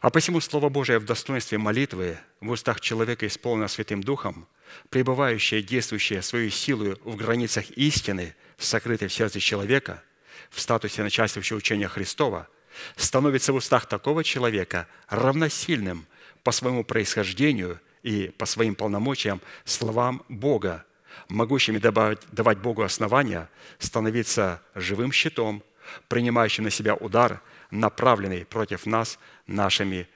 [0.00, 4.46] А посему Слово Божие в достоинстве молитвы в устах человека, исполнено Святым Духом,
[4.90, 10.02] пребывающее, действующее свою силу в границах истины, сокрытой в сердце человека,
[10.50, 12.48] в статусе начальствующего учения Христова,
[12.96, 16.06] становится в устах такого человека равносильным
[16.42, 20.86] по своему происхождению и по своим полномочиям словам Бога,
[21.28, 23.50] могущими давать, давать Богу основания
[23.80, 25.60] становиться живым щитом,
[26.06, 27.42] принимающим на себя удар,
[27.72, 30.08] направленный против нас нашими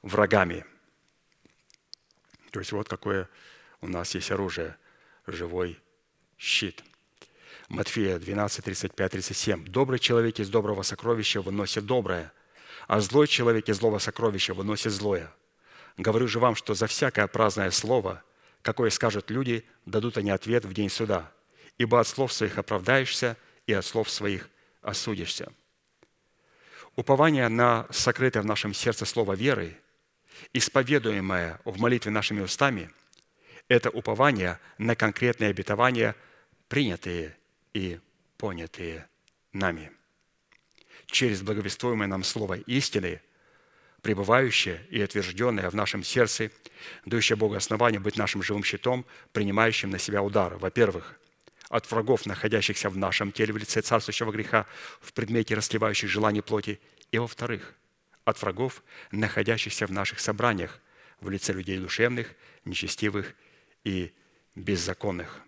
[0.00, 0.64] врагами.
[2.50, 3.28] То есть вот какое
[3.82, 4.78] у нас есть оружие,
[5.26, 5.78] живой
[6.38, 6.82] щит.
[7.68, 9.64] Матфея 12, 35, 37.
[9.66, 12.32] «Добрый человек из доброго сокровища выносит доброе,
[12.86, 15.30] а злой человек из злого сокровища выносит злое.
[15.96, 18.22] Говорю же вам, что за всякое праздное слово,
[18.62, 21.32] какое скажут люди, дадут они ответ в день суда.
[21.78, 23.36] Ибо от слов своих оправдаешься,
[23.66, 24.48] и от слов своих
[24.82, 25.52] осудишься».
[26.96, 29.76] Упование на сокрытое в нашем сердце слово веры,
[30.52, 32.90] исповедуемое в молитве нашими устами–
[33.68, 36.14] это упование на конкретные обетования,
[36.68, 37.36] принятые
[37.72, 37.98] и
[38.36, 39.08] понятые
[39.52, 39.90] нами.
[41.06, 43.20] Через благовествуемое нам слово истины,
[44.04, 46.50] пребывающее и утвержденное в нашем сердце,
[47.06, 51.18] дающее Богу основание быть нашим живым щитом, принимающим на себя удар, во-первых,
[51.70, 54.66] от врагов, находящихся в нашем теле в лице царствующего греха,
[55.00, 56.78] в предмете расливающих желаний плоти,
[57.12, 57.74] и, во-вторых,
[58.26, 60.80] от врагов, находящихся в наших собраниях
[61.22, 62.34] в лице людей душевных,
[62.66, 63.34] нечестивых
[63.84, 64.12] и
[64.54, 65.40] беззаконных.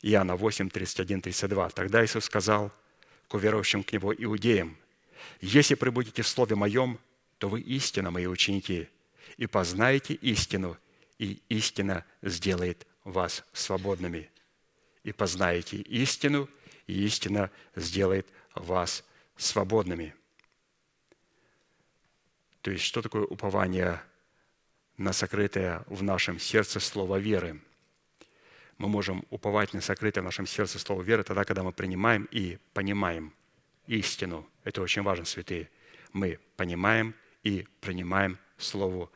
[0.00, 1.68] Иоанна 8, 31, 32.
[1.70, 2.72] Тогда Иисус сказал
[3.28, 4.78] к уверующим к Него иудеям,
[5.42, 6.98] «Если пребудете в Слове Моем,
[7.38, 8.88] то вы истинно Мои ученики,
[9.36, 10.76] и познаете истину,
[11.18, 14.30] и истина сделает вас свободными.
[15.02, 16.48] И познаете истину,
[16.86, 19.04] и истина сделает вас
[19.36, 20.14] свободными».
[22.62, 24.00] То есть, что такое упование
[24.96, 27.60] на сокрытое в нашем сердце слово веры.
[28.78, 32.58] Мы можем уповать на сокрытое в нашем сердце слово веры тогда, когда мы принимаем и
[32.72, 33.34] понимаем
[33.86, 34.48] истину.
[34.64, 35.68] Это очень важно, святые.
[36.12, 37.14] Мы понимаем
[37.44, 39.10] и принимаем Слово,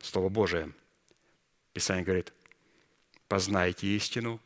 [0.00, 0.72] Слово Божие.
[1.72, 2.32] Писание говорит,
[3.26, 4.40] познайте истину,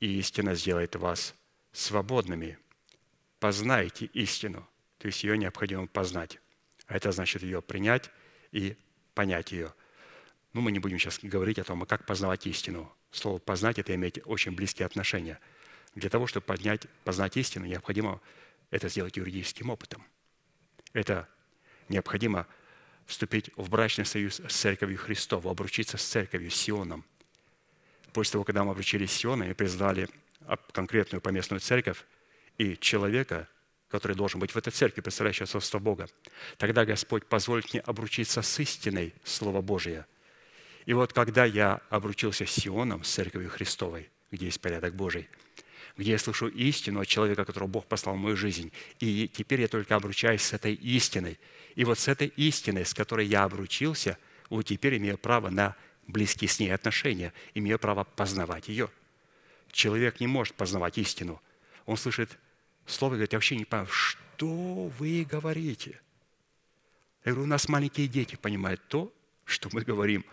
[0.00, 1.34] и истина сделает вас
[1.72, 2.58] свободными.
[3.40, 4.66] Познайте истину,
[4.98, 6.38] то есть ее необходимо познать.
[6.86, 8.10] А это значит ее принять
[8.52, 8.76] и
[9.14, 9.74] понять ее.
[10.52, 12.92] Но мы не будем сейчас говорить о том, а как познавать истину.
[13.10, 15.40] Слово «познать»– это иметь очень близкие отношения.
[15.94, 18.20] Для того, чтобы поднять, познать истину, необходимо
[18.70, 20.04] это сделать юридическим опытом.
[20.92, 21.28] Это
[21.88, 22.46] необходимо
[23.06, 27.04] вступить в брачный союз с Церковью Христову, обручиться с Церковью, Сионом.
[28.12, 30.08] После того, когда мы обручились с Сионом и признали
[30.72, 32.04] конкретную поместную церковь
[32.58, 33.48] и человека,
[33.88, 36.08] который должен быть в этой церкви, представляющий отцовство Бога,
[36.56, 40.06] тогда Господь позволит мне обручиться с истиной Слова Божия.
[40.84, 45.28] И вот когда я обручился с Сионом, с Церковью Христовой, где есть порядок Божий,
[45.96, 49.68] где я слышу истину от человека, которого Бог послал в мою жизнь, и теперь я
[49.68, 51.38] только обручаюсь с этой истиной.
[51.78, 54.18] И вот с этой истиной, с которой я обручился,
[54.50, 55.76] вот теперь имею право на
[56.08, 58.90] близкие с ней отношения, имею право познавать ее.
[59.70, 61.40] Человек не может познавать истину.
[61.86, 62.36] Он слышит
[62.84, 66.00] слово говорит, я вообще не понимаю, что вы говорите?
[67.24, 69.14] Я говорю, у нас маленькие дети понимают то,
[69.44, 70.24] что мы говорим.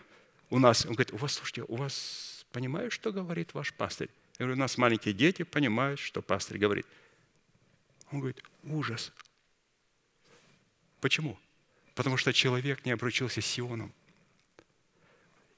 [0.50, 4.10] У нас, он говорит, у вас, слушайте, у вас понимают, что говорит ваш пастырь?
[4.40, 6.86] Я говорю, у нас маленькие дети понимают, что пастор говорит.
[8.10, 9.12] Он говорит, ужас.
[11.06, 11.38] Почему?
[11.94, 13.92] Потому что человек не обручился с Сионом.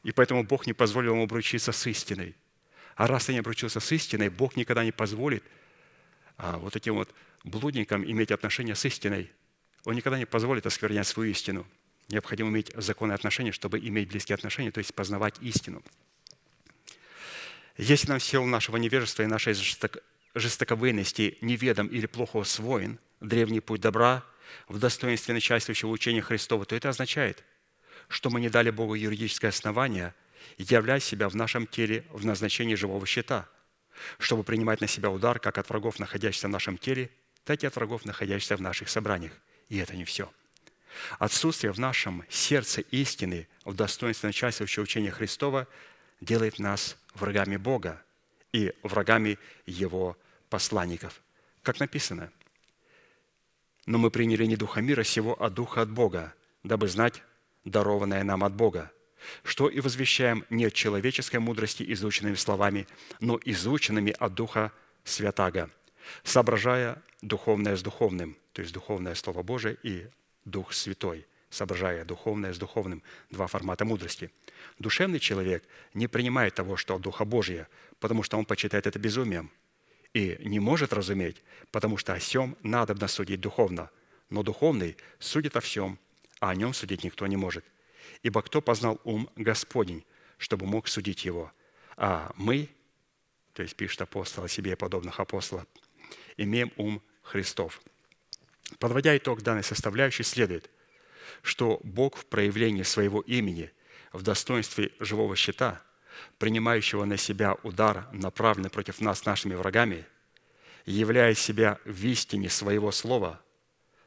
[0.02, 2.36] И поэтому Бог не позволил ему обручиться с истиной.
[2.96, 5.42] А раз ты не обручился с истиной, Бог никогда не позволит
[6.36, 9.32] а, вот этим вот блудникам иметь отношения с истиной.
[9.84, 11.66] Он никогда не позволит осквернять свою истину.
[12.08, 15.82] Необходимо иметь законные отношения, чтобы иметь близкие отношения, то есть познавать истину.
[17.78, 19.54] Если нам сил нашего невежества и нашей
[20.34, 24.26] жестоковыйности неведом или плохо усвоен древний путь добра
[24.68, 27.44] в достоинстве начальствующего учения Христова, то это означает,
[28.08, 30.14] что мы не дали Богу юридическое основание
[30.56, 33.48] являть себя в нашем теле в назначении живого щита,
[34.18, 37.10] чтобы принимать на себя удар как от врагов, находящихся в нашем теле,
[37.44, 39.32] так и от врагов, находящихся в наших собраниях.
[39.68, 40.30] И это не все.
[41.18, 45.66] Отсутствие в нашем сердце истины в достоинстве начальствующего учения Христова
[46.20, 48.02] делает нас врагами Бога
[48.52, 50.16] и врагами Его
[50.48, 51.20] посланников.
[51.62, 52.32] Как написано,
[53.88, 57.22] «Но мы приняли не духа мира сего, а духа от Бога, дабы знать
[57.64, 58.92] дарованное нам от Бога,
[59.44, 62.86] что и возвещаем не от человеческой мудрости изученными словами,
[63.20, 64.72] но изученными от Духа
[65.04, 65.70] Святаго,
[66.22, 70.06] соображая духовное с духовным, то есть духовное Слово Божие и
[70.44, 74.30] Дух Святой, соображая духовное с духовным, два формата мудрости.
[74.78, 75.64] Душевный человек
[75.94, 77.68] не принимает того, что от Духа Божия,
[78.00, 79.50] потому что он почитает это безумием,
[80.14, 83.90] и не может разуметь, потому что о всем надо судить духовно.
[84.30, 85.98] Но духовный судит о всем,
[86.40, 87.64] а о нем судить никто не может.
[88.22, 90.04] Ибо кто познал ум Господень,
[90.38, 91.52] чтобы мог судить его?
[91.96, 92.68] А мы,
[93.52, 95.66] то есть пишет апостол о себе и подобных апостолов,
[96.36, 97.80] имеем ум Христов.
[98.78, 100.70] Подводя итог данной составляющей, следует,
[101.42, 103.70] что Бог в проявлении своего имени
[104.12, 105.82] в достоинстве живого щита,
[106.38, 110.06] принимающего на себя удар, направленный против нас нашими врагами,
[110.86, 113.40] являя себя в истине своего слова,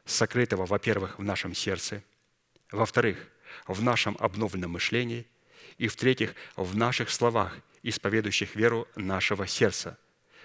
[0.04, 2.02] сокрытого, во-первых, в нашем сердце,
[2.70, 3.28] во-вторых,
[3.66, 5.26] в нашем обновленном мышлении,
[5.78, 9.98] и, в-третьих, в наших словах, исповедующих веру нашего сердца,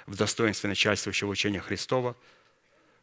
[0.05, 2.15] в достоинстве начальствующего учения Христова–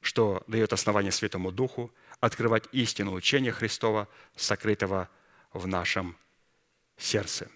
[0.05, 1.91] что дает основание Святому Духу
[2.21, 4.07] открывать истину учения Христова,
[4.37, 5.09] сокрытого
[5.55, 6.17] в нашем
[6.99, 7.49] сердце.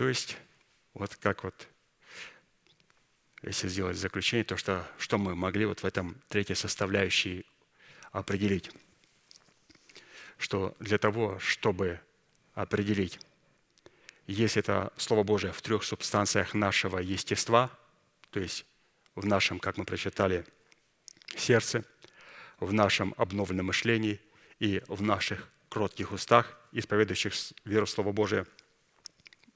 [0.00, 0.38] То есть,
[0.94, 1.68] вот как вот,
[3.42, 7.44] если сделать заключение, то что, что мы могли вот в этом третьей составляющей
[8.10, 8.70] определить,
[10.38, 12.00] что для того, чтобы
[12.54, 13.20] определить,
[14.26, 17.70] есть это Слово Божие в трех субстанциях нашего естества,
[18.30, 18.64] то есть
[19.14, 20.46] в нашем, как мы прочитали,
[21.36, 21.84] сердце,
[22.58, 24.18] в нашем обновленном мышлении
[24.60, 27.34] и в наших кротких устах, исповедующих
[27.66, 28.46] веру Слова Божия.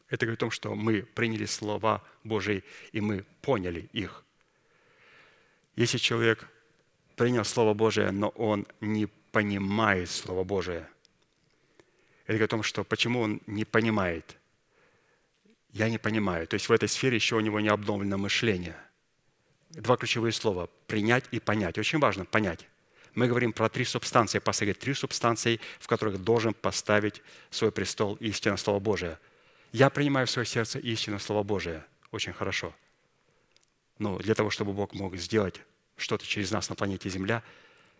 [0.09, 4.24] Это говорит о том, что мы приняли слова Божии, и мы поняли их.
[5.76, 6.48] Если человек
[7.16, 10.88] принял Слово Божие, но он не понимает Слово Божие,
[12.26, 14.36] это говорит о том, что почему он не понимает.
[15.72, 16.46] Я не понимаю.
[16.46, 18.76] То есть в этой сфере еще у него не обновлено мышление–
[19.80, 21.78] два ключевые слова– принять и понять.
[21.78, 22.66] Очень важно понять.
[23.14, 24.38] Мы говорим про три субстанции.
[24.38, 29.18] Пастор говорит, три субстанции, в которых должен поставить свой престол истина Слова Божия.
[29.74, 31.84] Я принимаю в свое сердце истину Слова Божия.
[32.12, 32.72] Очень хорошо.
[33.98, 35.60] Но для того, чтобы Бог мог сделать
[35.96, 37.42] что-то через нас на планете Земля,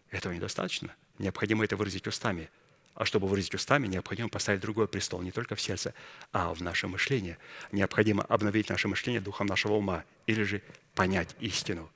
[0.09, 0.95] этого недостаточно.
[1.19, 2.49] Необходимо это выразить устами–
[2.95, 5.95] а чтобы выразить устами, необходимо поставить другой престол не только в сердце,
[6.31, 7.39] а в наше мышление.
[7.73, 10.63] Необходимо обновить наше мышление духом нашего ума или же
[10.95, 11.91] понять истину.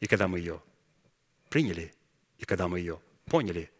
[0.00, 0.60] И когда мы ее
[1.50, 1.94] приняли,
[2.38, 3.70] и когда мы ее поняли,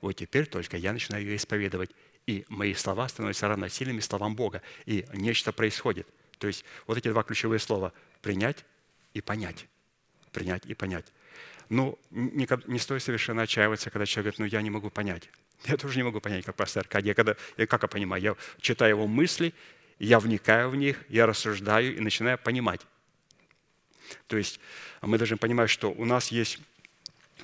[0.00, 1.92] вот теперь только я начинаю ее исповедовать,
[2.26, 6.08] и мои слова становятся равносильными словам Бога, и нечто происходит.
[6.38, 8.64] То есть вот эти два ключевые слова– принять
[9.14, 9.66] и понять.
[10.32, 11.06] Принять и понять.
[11.68, 15.30] Ну, не, не стоит совершенно отчаиваться, когда человек говорит, ну, я не могу понять.
[15.64, 17.08] Я тоже не могу понять, как пастор Аркадий.
[17.08, 18.22] Я, когда, я как я понимаю?
[18.22, 19.54] Я читаю его мысли,
[19.98, 22.82] я вникаю в них, я рассуждаю и начинаю понимать.
[24.26, 24.60] То есть
[25.00, 26.58] мы должны понимать, что у нас есть,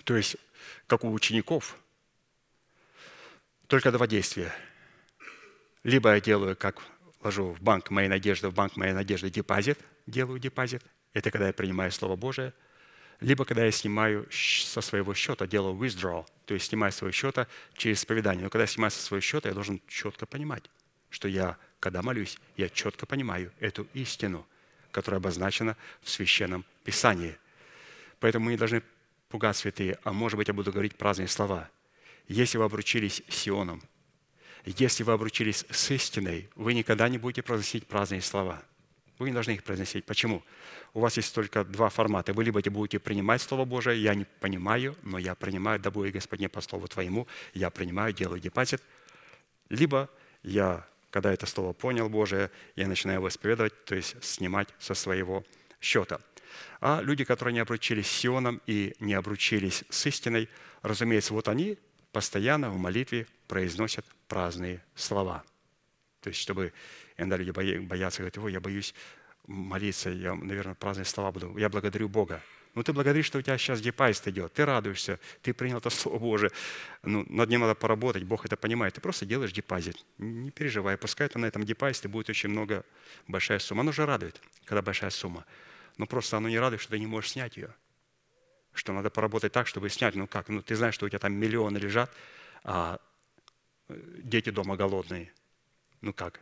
[0.04, 0.36] то есть
[0.86, 1.78] как у учеников,
[3.66, 4.52] только два действия.
[5.84, 6.82] Либо я делаю, как
[7.22, 10.82] ложу в банк моей надежды, в банк моей надежды депозит, делаю депозит.
[11.12, 12.52] Это когда я принимаю Слово Божие–
[13.22, 17.46] либо когда я снимаю со своего счета, делаю withdrawal, то есть снимаю со своего счета
[17.76, 18.42] через исповедание.
[18.42, 20.64] Но когда я снимаю со своего счета, я должен четко понимать,
[21.08, 24.44] что я, когда молюсь, я четко понимаю эту истину,
[24.90, 27.36] которая обозначена в Священном Писании.
[28.18, 28.82] Поэтому мы не должны
[29.28, 31.70] пугать святые, а может быть, я буду говорить праздные слова.
[32.26, 33.84] Если вы обручились с Сионом,
[34.64, 38.62] если вы обручились с истиной, вы никогда не будете произносить праздные слова.
[39.18, 40.04] Вы не должны их произносить.
[40.04, 40.42] Почему?
[40.94, 42.32] У вас есть только два формата.
[42.32, 46.48] Вы либо будете принимать Слово Божие, я не понимаю, но я принимаю, да будет Господне
[46.48, 48.82] по Слову Твоему, я принимаю, делаю депозит.
[49.68, 50.10] Либо
[50.42, 55.44] я, когда это Слово понял Божие, я начинаю его исповедовать, то есть снимать со своего
[55.80, 56.20] счета.
[56.80, 60.48] А люди, которые не обручились с Сионом и не обручились с истиной,
[60.82, 61.78] разумеется, вот они
[62.12, 65.44] постоянно в молитве произносят праздные слова.
[66.22, 66.72] То есть, чтобы
[67.18, 68.94] иногда люди боятся, говорят, ой, я боюсь
[69.46, 71.58] молиться, я, наверное, праздные слова буду.
[71.58, 72.40] Я благодарю Бога.
[72.74, 74.54] Ну, ты благодаришь, что у тебя сейчас депайст идет.
[74.54, 76.50] Ты радуешься, ты принял это Слово Божие.
[77.02, 78.94] Ну, над ним надо поработать, Бог это понимает.
[78.94, 80.02] Ты просто делаешь депозит.
[80.16, 82.86] Не переживай, пускай это на этом депозите будет очень много,
[83.28, 83.82] большая сумма.
[83.82, 85.44] Оно же радует, когда большая сумма.
[85.98, 87.74] Но просто оно не радует, что ты не можешь снять ее.
[88.72, 90.14] Что надо поработать так, чтобы снять.
[90.14, 90.48] Ну как?
[90.48, 92.10] Ну, ты знаешь, что у тебя там миллионы лежат,
[92.64, 92.98] а
[93.88, 95.32] дети дома голодные.
[96.00, 96.40] Ну как?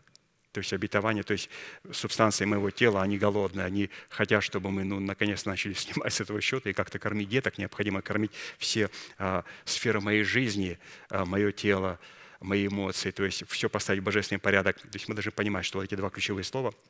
[0.53, 1.49] То есть обетование, то есть
[1.93, 6.41] субстанции моего тела, они голодные, они хотят, чтобы мы, ну, наконец начали снимать с этого
[6.41, 7.57] счета и как-то кормить деток.
[7.57, 10.79] Необходимо кормить все а, сферы моей жизни,
[11.09, 12.01] а, мое тело,
[12.41, 14.81] мои эмоции, то есть все поставить в божественный порядок.
[14.81, 16.75] То есть мы должны понимать, что эти два ключевые слова–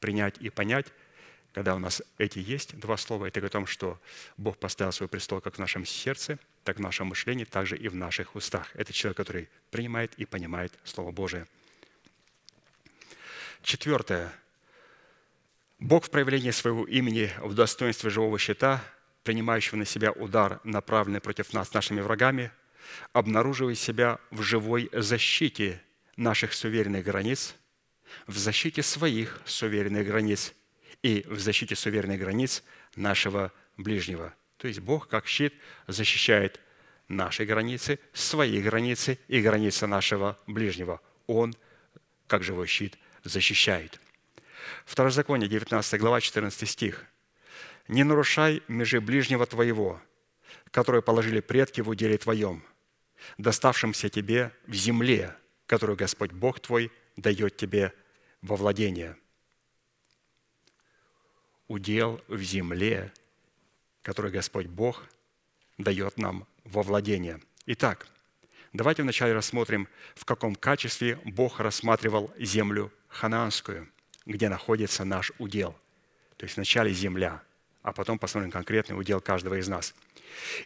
[0.00, 0.86] принять и понять,
[1.52, 3.98] когда у нас эти есть два слова, это говорит о том, что
[4.36, 7.88] Бог поставил свой престол как в нашем сердце, так в нашем мышлении, так же и
[7.88, 8.70] в наших устах.
[8.74, 11.46] Это человек, который принимает и понимает Слово Божие–
[13.66, 14.32] Четвертое.
[15.80, 18.80] Бог в проявлении своего имени в достоинстве живого щита,
[19.24, 22.52] принимающего на себя удар, направленный против нас нашими врагами,
[23.12, 25.82] обнаруживает себя в живой защите
[26.16, 27.56] наших суверенных границ,
[28.28, 30.54] в защите своих суверенных границ
[31.02, 32.62] и в защите суверенных границ
[32.94, 34.32] нашего ближнего.
[34.58, 35.54] То есть Бог, как щит,
[35.86, 36.60] защищает
[37.08, 41.00] наши границы, свои границы и границы нашего ближнего.
[41.26, 41.54] Он,
[42.26, 44.00] как живой щит, защищает.
[44.84, 47.04] Второзаконие, 19 глава, 14 стих.
[47.88, 50.00] «Не нарушай межи ближнего твоего,
[50.72, 52.64] которые положили предки в уделе твоем,
[53.38, 55.36] доставшимся тебе в земле,
[55.66, 57.92] которую Господь Бог твой дает тебе
[58.42, 59.16] во владение».
[61.68, 63.12] Удел в земле,
[64.06, 65.04] который Господь Бог
[65.78, 67.40] дает нам во владение.
[67.66, 68.06] Итак,
[68.72, 73.88] давайте вначале рассмотрим, в каком качестве Бог рассматривал землю ханаанскую,
[74.24, 75.72] где находится наш удел.
[76.36, 77.42] То есть вначале земля,
[77.82, 79.92] а потом посмотрим конкретный удел каждого из нас.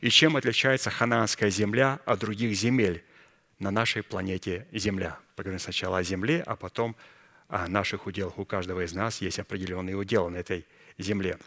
[0.02, 3.02] И чем отличается ханаанская земля от других земель
[3.58, 5.18] на нашей планете Земля?
[5.34, 6.94] Поговорим сначала о земле, а потом
[7.48, 8.36] о наших уделах.
[8.38, 10.66] У каждого из нас есть определенные уделы на этой
[10.98, 11.38] земле.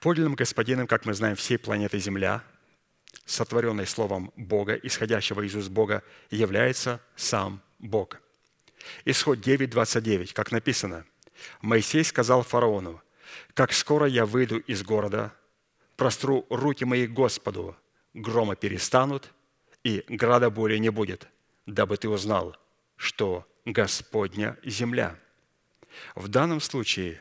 [0.00, 2.42] Подлинным господином, как мы знаем, всей планеты Земля,
[3.24, 8.20] сотворенной Словом Бога, исходящего из уст Бога, является сам Бог–
[9.04, 11.04] Исход 9, 29, как написано.
[11.60, 13.00] Моисей сказал фараону,
[13.54, 15.32] «Как скоро я выйду из города,
[15.96, 17.76] простру руки мои Господу,
[18.14, 19.32] грома перестанут,
[19.84, 21.28] и града более не будет,
[21.66, 22.56] дабы ты узнал,
[22.96, 25.18] что Господня земля».
[26.14, 27.20] В данном случае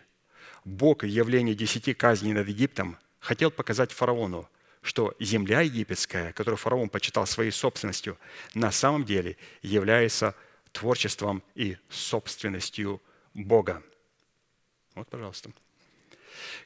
[0.67, 4.49] Бог в явлении десяти казней над Египтом хотел показать фараону,
[4.81, 8.17] что земля египетская, которую фараон почитал своей собственностью,
[8.53, 10.35] на самом деле является
[10.73, 13.01] творчеством и собственностью
[13.33, 13.81] Бога.
[14.93, 15.51] Вот, пожалуйста.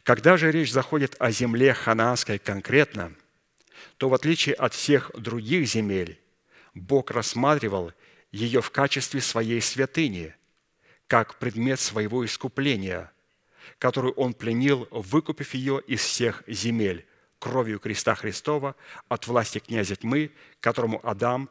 [0.02, 3.14] Когда же речь заходит о земле ханаанской конкретно,
[3.98, 6.20] то в отличие от всех других земель,
[6.74, 7.94] Бог рассматривал
[8.32, 10.34] ее в качестве своей святыни,
[11.06, 13.12] как предмет своего искупления,
[13.82, 17.04] которую Он пленил, выкупив ее из всех земель
[17.40, 18.76] кровью креста Христова
[19.10, 21.50] от власти князя тьмы, которому Адам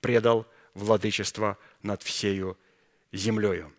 [0.00, 2.56] предал владычество над всею
[3.10, 3.74] землею.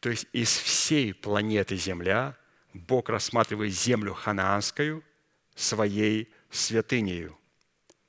[0.00, 2.36] То есть из всей планеты Земля
[2.74, 5.02] Бог рассматривает землю ханаанскую
[5.54, 7.38] своей святынею,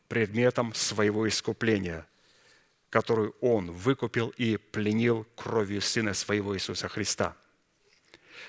[0.10, 2.06] предметом своего искупления,
[2.89, 7.38] которую Он выкупил и пленил кровью Сына Своего Иисуса Христа.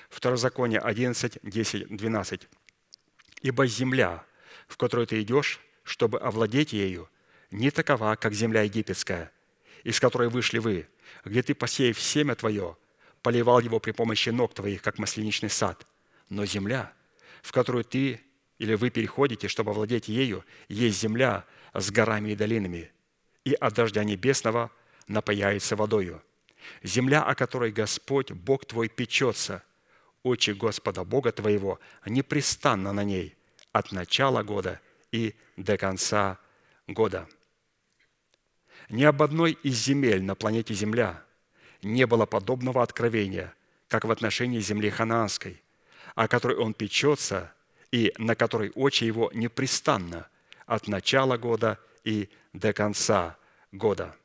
[0.09, 2.47] Второзаконие 11, 10, 12.
[3.41, 4.25] «Ибо земля,
[4.67, 7.09] в которую ты идешь, чтобы овладеть ею,
[7.51, 9.31] не такова, как земля египетская–
[9.83, 10.87] из которой вышли вы,
[11.25, 12.77] где ты, посеяв семя твое,
[13.21, 15.85] поливал его при помощи ног твоих, как масленичный сад.
[16.29, 16.93] Но земля,
[17.41, 18.21] в которую ты
[18.57, 22.91] или вы переходите, чтобы овладеть ею, есть земля с горами и долинами,
[23.43, 24.71] и от дождя небесного
[25.07, 26.23] напаяется водою.
[26.81, 29.63] Земля, о которой Господь, Бог твой, печется,
[30.23, 33.35] очи Господа Бога твоего непрестанно на ней
[33.71, 34.79] от начала года
[35.11, 36.39] и до конца
[36.87, 37.27] года.
[38.89, 41.23] Ни об одной из земель на планете Земля
[41.81, 43.53] не было подобного откровения,
[43.87, 45.61] как в отношении земли ханаанской,
[46.15, 47.53] о которой он печется
[47.91, 50.27] и на которой очи его непрестанно
[50.65, 53.37] от начала года и до конца
[53.71, 54.15] года.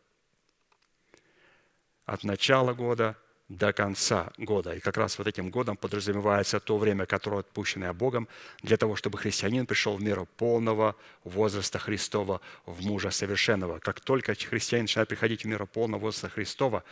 [2.06, 3.16] От начала года
[3.48, 4.74] до конца года.
[4.74, 8.28] И как раз вот этим годом подразумевается то время, которое отпущенное Богом,
[8.62, 13.78] для того, чтобы христианин пришел в меру полного возраста Христова, в мужа совершенного.
[13.78, 16.84] Как только христианин начинает приходить в меру полного возраста Христова,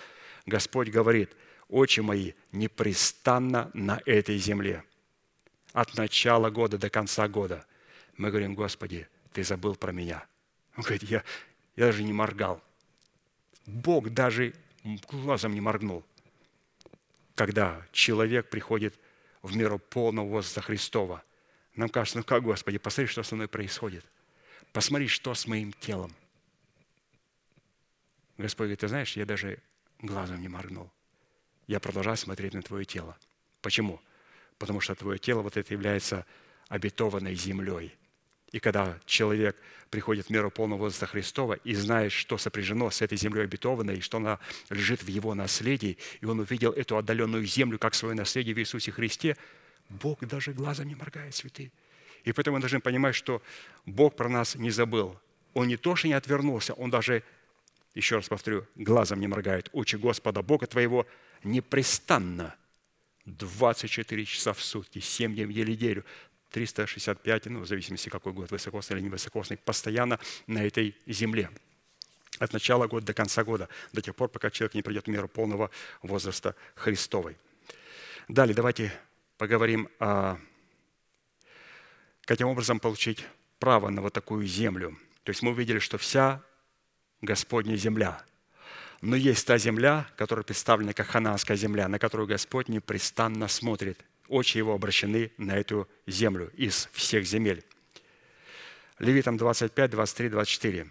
[0.47, 1.31] Господь говорит,
[1.69, 4.83] очи мои непрестанно на этой земле.
[5.73, 7.67] От начала года до конца года.
[8.17, 10.25] Мы говорим, Господи, Ты забыл про меня.
[10.75, 11.23] Он говорит, я,
[11.77, 12.63] я даже не моргал.
[13.67, 14.55] Бог даже
[15.11, 16.03] глазом не моргнул–
[17.37, 18.99] когда человек приходит
[19.43, 21.23] в меру полного возраста Христова.
[21.77, 24.05] Нам кажется, ну как, Господи, посмотри, что со мной происходит.
[24.73, 26.13] Посмотри, что с моим телом.
[28.39, 29.59] Господь говорит, ты знаешь, я даже
[30.01, 30.91] глазом не моргнул.
[31.67, 33.17] Я продолжаю смотреть на твое тело.
[33.61, 34.01] Почему?
[34.59, 36.27] Потому что твое тело вот это является
[36.69, 37.95] обетованной землей–
[38.57, 39.55] и когда человек
[39.91, 44.01] приходит в меру полного возраста Христова и знает, что сопряжено с этой землей обетованной, и
[44.01, 44.39] что она
[44.71, 48.93] лежит в его наследии, и он увидел эту отдаленную землю как свое наследие в Иисусе
[48.93, 49.37] Христе,
[49.91, 51.71] Бог даже глазом не моргает, святые.
[52.25, 53.43] И поэтому мы должны понимать, что
[53.85, 55.21] Бог про нас не забыл.
[55.53, 57.25] Он не то, что не отвернулся, Он даже,
[57.95, 59.69] еще раз повторю, глазом не моргает.
[59.75, 61.07] Очи Господа Бога твоего
[61.45, 62.55] непрестанно
[63.27, 66.07] 24 часа в сутки, 7 дней в неделю
[66.57, 71.51] 365, ну, в зависимости, какой год, высокосный или невысокосный, постоянно на этой земле.
[72.39, 75.29] От начала года до конца года, до тех пор, пока человек не придет в меру
[75.29, 75.71] полного
[76.01, 77.37] возраста Христовой.
[78.27, 78.91] Далее давайте
[79.37, 80.39] поговорим о
[82.25, 83.23] каким образом получить
[83.59, 84.97] право на вот такую землю.
[85.25, 86.43] То есть мы увидели, что вся
[87.21, 88.25] Господня земля.
[89.03, 94.59] Но есть та земля, которая представлена как хананская земля, на которую Господь непрестанно смотрит– очи
[94.59, 97.65] его обращены на эту землю из всех земель.
[98.99, 100.91] Левитам 25, 23, 24.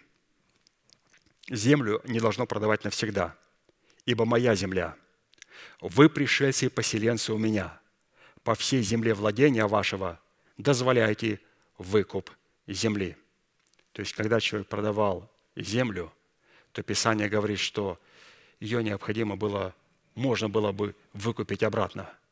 [1.50, 3.36] «Землю не должно продавать навсегда,
[4.06, 4.96] ибо моя земля.
[5.80, 7.80] Вы пришельцы и поселенцы у меня.
[8.44, 10.20] По всей земле владения вашего
[10.58, 11.40] дозволяйте
[11.78, 12.32] выкуп
[12.68, 13.16] земли».
[13.92, 16.12] То есть, когда человек продавал землю,
[16.74, 18.00] то Писание говорит, что
[18.60, 19.74] ее необходимо было,
[20.16, 22.12] можно было бы выкупить обратно–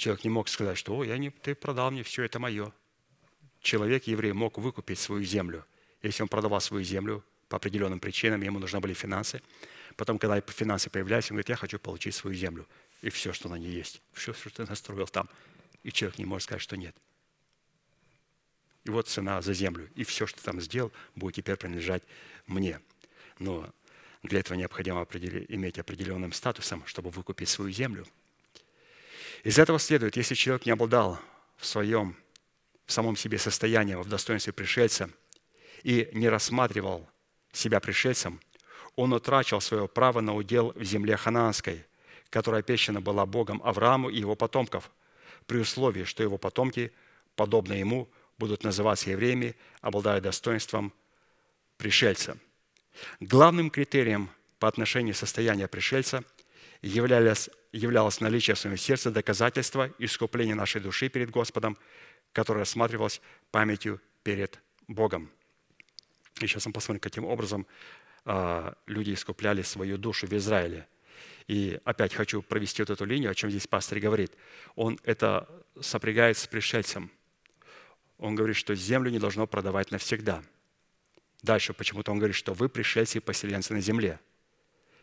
[0.00, 2.72] Человек не мог сказать, что «О, я не, ты продал мне, все это мое».
[3.60, 5.66] Человек, еврей, мог выкупить свою землю.
[6.02, 9.42] Если он продавал свою землю по определенным причинам, ему нужны были финансы.
[9.96, 12.66] Потом, когда финансы появлялись, он говорит, я хочу получить свою землю.
[13.02, 14.00] И все, что на ней есть.
[14.14, 15.28] Все, что ты настроил там.
[15.82, 16.96] И человек не может сказать, что нет.
[18.84, 19.90] И вот цена за землю.
[19.96, 22.04] И все, что там сделал, будет теперь принадлежать
[22.46, 22.80] мне.
[23.38, 23.70] Но
[24.22, 28.06] для этого необходимо иметь определенным статусом, чтобы выкупить свою землю–
[29.42, 31.18] из этого следует, если человек не обладал
[31.56, 32.16] в своем,
[32.86, 35.10] в самом себе состоянии, в достоинстве пришельца
[35.82, 37.08] и не рассматривал
[37.52, 38.40] себя пришельцем,
[38.96, 41.84] он утрачивал свое право на удел в земле ханаанской,
[42.28, 44.90] которая обещана была Богом Аврааму и его потомков,
[45.46, 46.92] при условии, что его потомки,
[47.34, 48.08] подобно ему,
[48.38, 50.92] будут называться евреями, обладая достоинством
[51.76, 52.38] пришельца.
[53.20, 56.24] Главным критерием по отношению состояния пришельца
[56.82, 61.78] являлись являлось наличие в своем сердце доказательства искупления нашей души перед Господом,
[62.32, 63.20] которое рассматривалось
[63.50, 65.30] памятью перед Богом.
[66.40, 67.66] И сейчас мы посмотрим, каким образом
[68.24, 70.88] а, люди искупляли свою душу в Израиле.
[71.46, 74.32] И опять хочу провести вот эту линию, о чем здесь пастор говорит.
[74.76, 75.48] Он это
[75.80, 77.10] сопрягает с пришельцем.
[78.18, 80.42] Он говорит, что землю не должно продавать навсегда.
[81.42, 84.20] Дальше почему-то он говорит, что вы пришельцы и поселенцы на земле.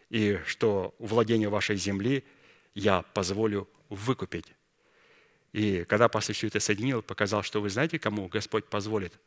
[0.10, 2.24] И что владение вашей земли–
[2.78, 4.46] я позволю выкупить.
[5.52, 9.20] И когда пастор все это соединил, показал, что вы знаете, кому Господь позволит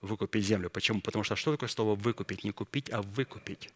[0.00, 0.68] выкупить землю.
[0.68, 1.00] Почему?
[1.00, 2.42] Потому что что такое слово «выкупить»?
[2.42, 3.70] Не купить, а выкупить.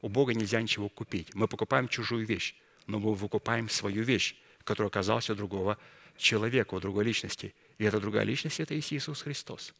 [0.00, 1.34] У Бога нельзя ничего купить.
[1.34, 2.54] Мы покупаем чужую вещь,
[2.86, 5.76] но мы выкупаем свою вещь, которая оказалась у другого
[6.16, 7.54] человека, у другой личности.
[7.76, 9.74] И эта другая личность– это Иисус Христос.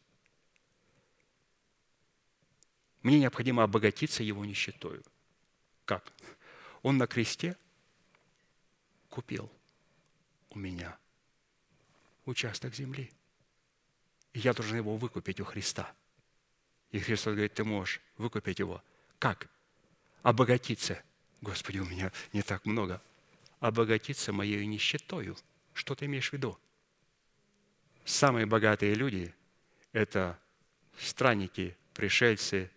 [3.01, 5.03] Мне необходимо обогатиться Его нищетою.
[5.87, 6.13] Как?
[6.83, 7.57] Он на кресте–
[9.09, 9.51] купил
[10.51, 10.95] у меня
[12.25, 13.09] участок земли.
[14.33, 15.91] И я должен его выкупить у Христа.
[16.91, 18.83] И Христос говорит, ты можешь выкупить его.
[19.17, 19.49] Как?
[20.23, 21.01] Обогатиться.
[21.41, 23.01] Господи, у меня не так много.
[23.59, 25.35] Обогатиться моей нищетою.
[25.73, 26.59] Что ты имеешь в виду?
[28.05, 29.33] Самые богатые люди–
[29.93, 30.39] это
[30.99, 32.69] странники, пришельцы,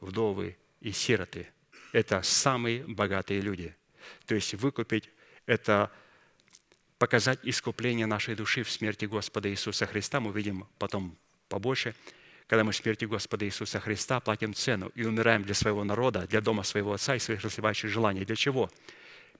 [0.00, 1.52] вдовы и сироты.
[1.92, 3.74] Это самые богатые люди.
[4.26, 5.10] То есть выкупить
[5.46, 5.92] это
[6.98, 10.20] показать искупление нашей души в смерти Господа Иисуса Христа.
[10.20, 11.16] Мы видим потом
[11.48, 11.94] побольше,
[12.46, 16.40] когда мы в смерти Господа Иисуса Христа платим цену и умираем для своего народа, для
[16.40, 18.24] дома своего Отца и своих развивающих желаний.
[18.24, 18.70] Для чего?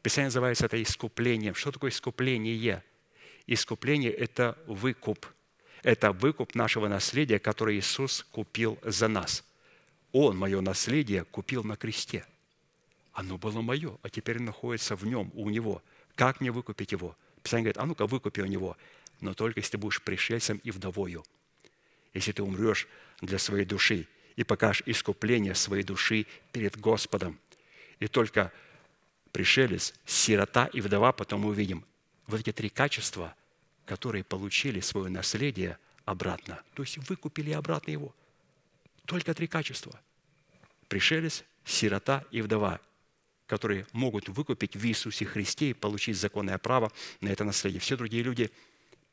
[0.02, 1.54] Писание называется это искуплением.
[1.54, 2.82] Что такое искупление?
[3.46, 5.26] Искупление– это выкуп.
[5.82, 9.44] Это выкуп нашего наследия, которое Иисус купил за нас.
[10.12, 12.24] Он мое наследие купил на кресте.
[13.12, 15.82] Оно было мое, а теперь находится в нем, у него.
[16.14, 17.16] Как мне выкупить его?
[17.42, 18.76] Писание говорит, а ну-ка выкупи у него,
[19.20, 21.24] но только если ты будешь пришельцем и вдовою.
[22.14, 22.88] Если ты умрешь
[23.20, 24.06] для своей души
[24.36, 27.38] и покажешь искупление своей души перед Господом.
[28.00, 28.52] И только
[29.32, 31.84] пришелец, сирота и вдова, потом мы увидим
[32.26, 33.34] вот эти три качества,
[33.84, 36.62] которые получили свое наследие обратно.
[36.74, 38.14] То есть выкупили обратно его.
[39.04, 39.98] Только три качества.
[40.88, 42.80] Пришелец, сирота и вдова,
[43.52, 47.80] которые могут выкупить в Иисусе Христе и получить законное право на это наследие.
[47.80, 48.50] Все другие люди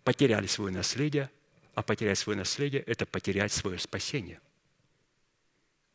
[0.06, 1.30] потеряли свое наследие,
[1.76, 4.40] а потерять свое наследие– это потерять свое спасение.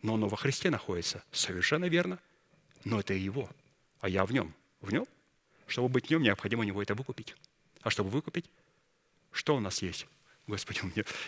[0.03, 1.25] Но оно во Христе находится.
[1.33, 2.19] Совершенно верно.
[2.85, 3.49] Но это его–
[4.03, 4.53] а я в нем.
[4.83, 5.07] В нем?
[5.67, 7.35] Чтобы быть в нем, необходимо у него это выкупить.
[7.81, 8.45] А чтобы выкупить,
[9.33, 10.07] что у нас есть?
[10.47, 10.81] Господи,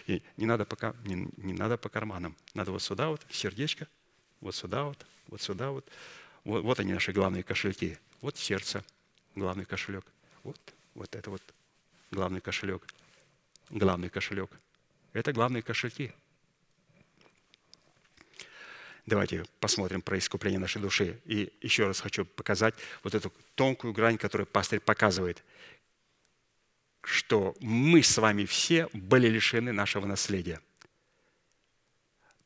[0.06, 2.36] мне не надо пока, не, не надо по карманам.
[2.52, 3.88] Надо вот сюда вот, сердечко,
[4.42, 5.88] вот сюда вот, вот сюда вот.
[6.46, 7.98] Вот, вот они наши главные кошельки.
[8.22, 8.82] Вот сердце,
[9.34, 10.04] главный кошелек.
[10.44, 10.58] Вот,
[10.94, 11.42] вот это вот
[12.10, 12.86] главный кошелек.
[13.68, 14.50] Главный кошелек.
[15.12, 16.12] Это главные кошельки–
[19.06, 21.20] Давайте посмотрим про искупление нашей души.
[21.26, 22.74] И еще раз хочу показать
[23.04, 25.44] вот эту тонкую грань, которую пастырь показывает,
[27.02, 30.60] что мы с вами все были лишены нашего наследия.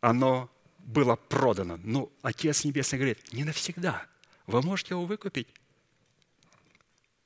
[0.03, 0.51] Оно
[0.85, 1.77] было продано.
[1.79, 4.07] Но ну, Отец Небесный говорит, не навсегда.
[4.47, 5.49] Вы можете его выкупить.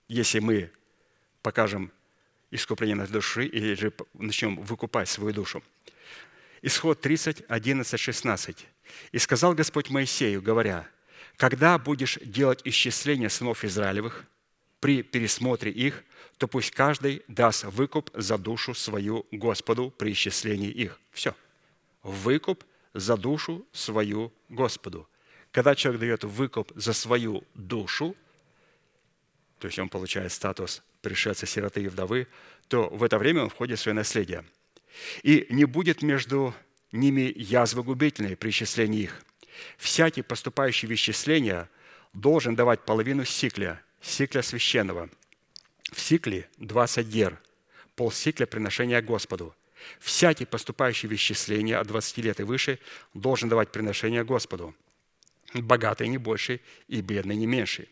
[0.08, 0.70] Если мы
[1.42, 1.92] покажем
[2.50, 5.62] искупление нашей души или же начнем выкупать свою душу.
[6.62, 8.66] Исход 30, 11, 16.
[9.12, 10.88] «И сказал Господь Моисею, говоря,
[11.36, 14.24] когда будешь делать исчисление сынов Израилевых,
[14.80, 16.04] при пересмотре их,
[16.38, 21.00] то пусть каждый даст выкуп за душу свою Господу при исчислении их».
[21.12, 21.34] Все.
[22.02, 22.64] Выкуп
[22.94, 25.08] за душу свою Господу.
[25.50, 28.16] Когда человек дает выкуп за свою душу,
[29.58, 32.26] то есть он получает статус пришельца, сироты и вдовы,
[32.68, 34.44] то в это время он входит в свое наследие.
[35.22, 36.54] И не будет между
[36.92, 39.22] ними язвы губительные при исчислении их.
[39.76, 41.68] Всякий, поступающий в исчисление,
[42.12, 45.10] должен давать половину сикля, сикля священного.
[45.92, 47.40] В сикле 20 гер,
[47.96, 49.54] полсикля приношения Господу.
[50.00, 52.78] Всякий, поступающий в исчисление от 20 лет и выше,
[53.14, 54.74] должен давать приношение Господу.
[55.54, 57.88] Богатый не больше и бедный не меньше.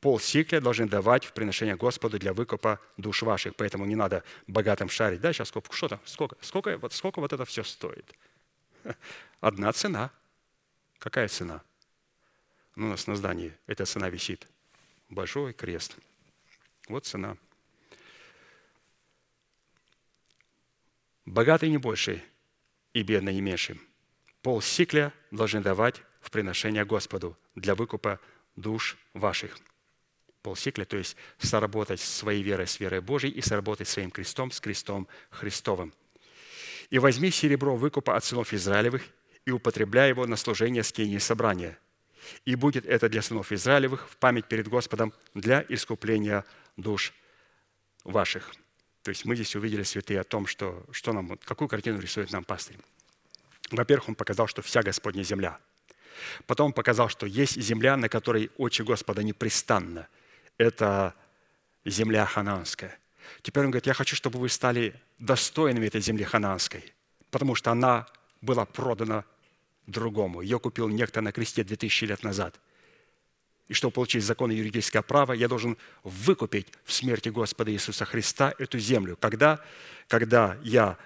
[0.00, 3.54] Пол сикля должны давать в приношение Господу для выкупа душ ваших.
[3.54, 5.20] Поэтому не надо богатым шарить.
[5.20, 8.12] Да, сейчас сколько, что там, сколько, сколько, вот, сколько вот это все стоит–
[9.42, 10.12] Одна цена.
[11.00, 11.62] Какая цена?
[12.76, 14.46] Ну, у нас на здании эта цена висит.
[15.08, 15.96] Большой крест.
[16.88, 17.36] Вот цена.
[21.24, 22.22] Богатый не больше
[22.92, 23.78] и бедный не меньше.
[24.42, 28.20] Пол сикля должны давать в приношение Господу для выкупа
[28.56, 29.58] душ ваших.
[30.42, 34.60] Пол сикля, то есть соработать своей верой с верой Божьей и соработать своим крестом с
[34.60, 35.92] крестом Христовым–
[36.92, 39.02] и возьми серебро выкупа от сынов Израилевых
[39.46, 41.78] и употребляй его на служение скинии собрания.
[42.44, 46.44] И будет это для сынов Израилевых в память перед Господом для искупления
[46.76, 47.14] душ
[48.04, 48.52] ваших».
[49.02, 52.44] То есть мы здесь увидели, святые, о том, что, что нам, какую картину рисует нам
[52.44, 52.78] пастырь.
[53.70, 55.58] Во-первых, он показал, что вся Господня земля.
[56.46, 60.08] Потом он показал, что есть земля, на которой очи Господа непрестанно.
[60.56, 61.14] Это
[61.84, 62.98] земля хананская.
[63.42, 66.92] Теперь он говорит, я хочу, чтобы вы стали достойными этой земли хананской,
[67.30, 68.06] потому что она
[68.40, 69.24] была продана
[69.86, 70.42] другому.
[70.42, 72.60] Ее купил некто на кресте 2000 лет назад.
[73.68, 78.54] И чтобы получить закон и юридическое право, я должен выкупить в смерти Господа Иисуса Христа
[78.58, 79.16] эту землю.
[79.20, 79.60] Когда?
[80.08, 80.98] Когда я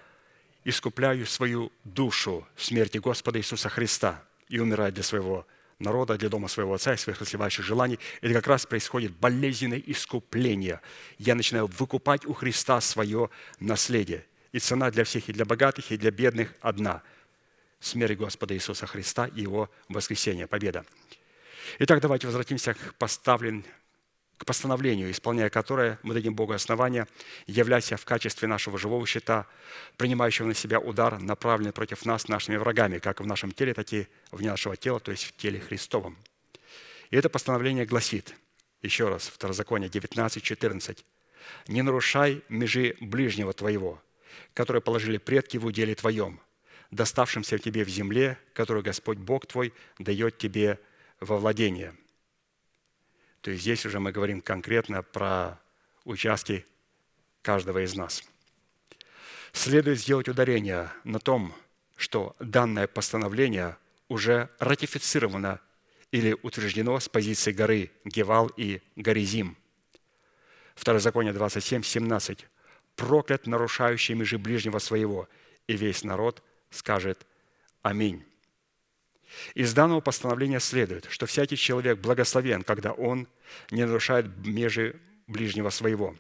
[0.65, 5.47] искупляю свою душу в смерти Господа Иисуса Христа и умираю для своего
[5.79, 10.81] народа, для дома своего отца и своих развивающих желаний, это как раз происходит болезненное искупление.
[11.19, 13.31] Я начинаю выкупать у Христа свое
[13.61, 14.25] наследие.
[14.53, 17.03] И цена для всех, и для богатых, и для бедных одна–
[17.81, 20.85] смерть Господа Иисуса Христа и Его воскресение, победа.
[21.79, 23.65] Итак, давайте возвратимся к поставленным
[24.37, 27.09] к постановлению, исполняя которое мы дадим Богу основания,
[27.47, 29.47] являйся в качестве нашего живого щита,
[29.97, 34.07] принимающего на себя удар, направленный против нас нашими врагами, как в нашем теле, так и
[34.31, 36.19] вне нашего тела, то есть в теле Христовом.
[37.11, 38.35] И это постановление гласит,
[38.83, 41.05] еще раз, Второзаконие 19, 14,
[41.69, 44.03] Не нарушай межи ближнего твоего,
[44.53, 46.41] которые положили предки в уделе твоем,
[46.91, 50.79] доставшимся тебе в земле, которую Господь Бог твой дает тебе
[51.21, 51.95] во владение».
[53.47, 55.61] То есть здесь уже мы говорим конкретно про
[56.05, 56.67] участки
[57.43, 58.25] каждого из нас.
[59.53, 61.55] Следует сделать ударение на том,
[61.97, 63.77] что данное постановление
[64.09, 65.61] уже ратифицировано
[66.11, 69.57] или утверждено с позиции горы Гевал и Горизим.
[70.75, 72.47] Второзаконие 27, 17.
[72.97, 75.29] «Проклят нарушающий межи ближнего своего,
[75.67, 77.27] и весь народ скажет
[77.83, 78.25] Аминь».
[79.55, 83.27] Из данного постановления следует, что всякий человек благословен, когда он
[83.71, 86.17] не нарушает межи ближнего своего.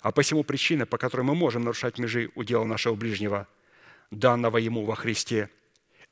[0.00, 3.48] А посему причина, по которой мы можем нарушать межи удела нашего ближнего,
[4.10, 5.50] данного ему во Христе,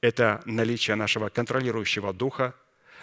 [0.01, 2.55] это наличие нашего контролирующего духа,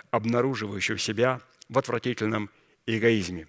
[0.09, 2.49] обнаруживающего себя в отвратительном
[2.85, 3.47] эгоизме.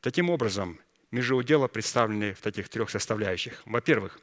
[0.00, 0.80] Таким образом,
[1.10, 3.62] межи удела представлены в таких трех составляющих.
[3.64, 4.18] Во-первых,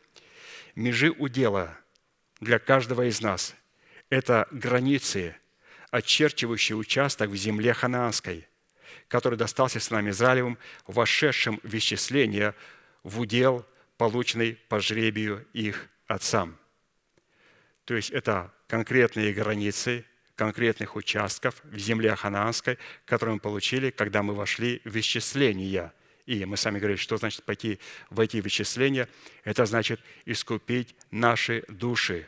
[0.76, 1.78] межи удела
[2.40, 3.56] для каждого из нас–
[4.12, 5.36] это границы,
[5.90, 8.48] очерчивающие участок в земле ханаанской,
[9.08, 12.54] который достался с нами Израилевым, вошедшим в исчисление
[13.04, 13.66] в удел,
[13.98, 16.58] полученный по жребию их отцам.
[17.86, 20.06] То есть это конкретные границы
[20.36, 25.94] конкретных участков в земле ханаанской, которые мы получили, когда мы вошли в исчисление.
[26.26, 27.80] И мы сами говорили, что значит пойти
[28.10, 29.08] войти в исчисление.
[29.44, 32.28] Это значит искупить наши души,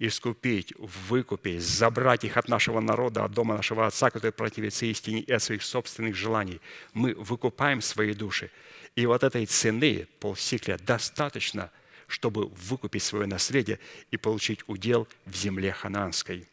[0.00, 5.30] искупить, выкупить, забрать их от нашего народа, от дома нашего Отца, который противится истине и
[5.30, 6.60] от своих собственных желаний.
[6.94, 8.50] Мы выкупаем свои души.
[8.96, 11.70] И вот этой цены полсикля достаточно,
[12.06, 13.78] чтобы выкупить свое наследие
[14.10, 16.48] и получить удел в земле хананской.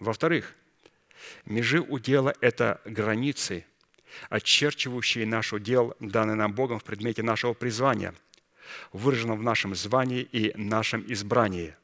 [0.00, 0.54] Во-вторых,
[1.46, 3.64] межи удела– это границы,
[4.28, 8.12] очерчивающие наш удел, данный нам Богом в предмете нашего призвания,
[8.92, 11.74] выраженном в нашем звании и нашем избрании,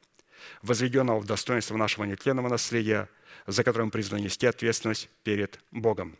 [0.63, 3.09] возведенного в достоинство нашего нетленного наследия,
[3.47, 6.17] за которым призвано нести ответственность перед Богом.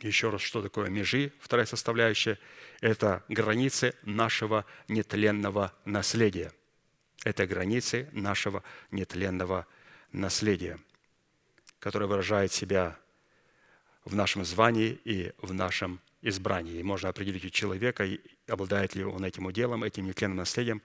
[0.00, 1.32] Еще раз, что такое межи?
[1.40, 2.38] Вторая составляющая–
[2.80, 6.52] это границы нашего нетленного наследия.
[7.24, 9.66] Это границы нашего нетленного
[10.12, 10.78] наследие,
[11.78, 12.98] которое выражает себя
[14.04, 16.80] в нашем звании и в нашем избрании.
[16.80, 18.06] И можно определить у человека,
[18.46, 20.82] обладает ли он этим уделом, этим нетленным наследием,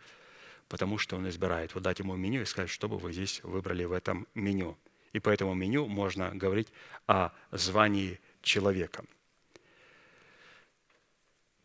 [0.70, 1.74] потому что он избирает.
[1.74, 4.78] Вот дать ему меню и сказать, что бы вы здесь выбрали в этом меню.
[5.12, 6.70] И по этому меню можно говорить
[7.08, 9.04] о звании человека.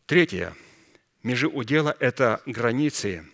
[0.05, 0.53] Третье.
[1.23, 3.25] Межи удела– это границы,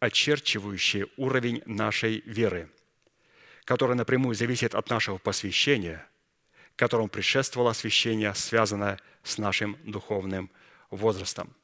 [0.00, 2.68] очерчивающие уровень нашей веры–
[3.68, 6.08] которое напрямую зависит от нашего посвящения,
[6.74, 10.50] которому предшествовало освящение, связанное с нашим духовным
[10.88, 11.54] возрастом.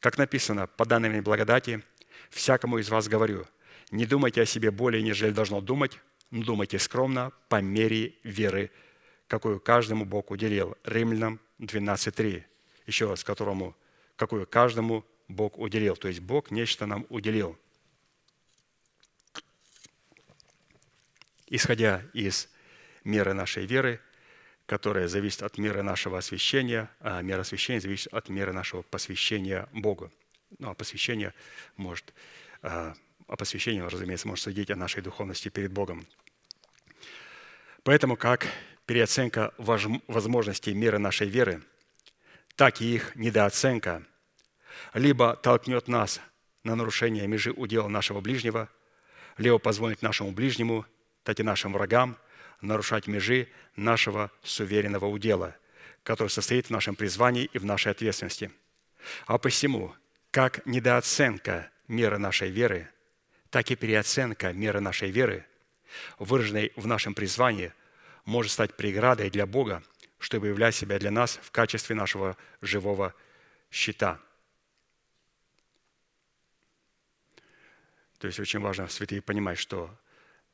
[0.00, 1.84] Как написано, по данной мне благодати,
[2.30, 3.46] всякому из вас говорю,
[3.90, 5.98] не думайте о себе более, нежели должно думать,
[6.30, 8.70] но думайте скромно по мере веры,
[9.26, 10.76] какую каждому Бог уделил.
[10.84, 12.42] Римлянам 12.3.
[12.86, 13.74] Еще раз, которому,
[14.16, 15.96] какую каждому Бог уделил.
[15.96, 17.58] То есть Бог нечто нам уделил–
[21.50, 22.48] исходя из
[23.04, 24.00] меры нашей веры,
[24.66, 30.12] которая зависит от меры нашего освящения, а мера освящения зависит от меры нашего посвящения Богу.
[30.58, 31.34] Ну, а посвящение
[31.76, 32.14] может,
[32.62, 32.94] а,
[33.26, 36.06] а посвящение, разумеется, может судить о нашей духовности перед Богом.
[37.82, 38.46] Поэтому как
[38.86, 41.62] переоценка возможностей меры нашей веры,
[42.56, 44.04] так и их недооценка
[44.94, 46.20] либо толкнет нас
[46.64, 48.68] на нарушение межи удела нашего ближнего,
[49.36, 50.86] либо позволит нашему ближнему–
[51.28, 52.16] так и нашим врагам
[52.62, 55.54] нарушать межи нашего суверенного удела,
[56.02, 58.50] который состоит в нашем призвании и в нашей ответственности.
[59.26, 59.92] А посему,
[60.38, 62.88] как недооценка меры нашей веры,
[63.50, 65.44] так и переоценка меры нашей веры,
[66.20, 67.72] выраженной в нашем призвании,
[68.24, 69.82] может стать преградой для Бога,
[70.20, 73.16] чтобы являть себя для нас в качестве нашего живого
[73.68, 74.20] щита.
[78.20, 79.90] То есть очень важно, святые, понимать, что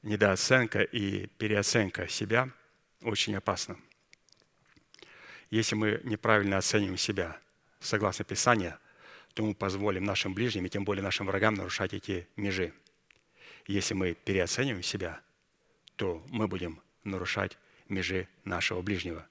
[0.01, 2.49] недооценка и переоценка себя
[3.03, 3.77] очень опасна.
[5.51, 7.39] Если мы неправильно оценим себя,
[7.81, 8.79] согласно Писанию,
[9.35, 12.73] то мы позволим нашим ближним и тем более нашим врагам нарушать эти межи.
[13.67, 15.21] Если мы переоцениваем себя,
[15.97, 17.59] то мы будем нарушать
[17.89, 19.27] межи нашего ближнего.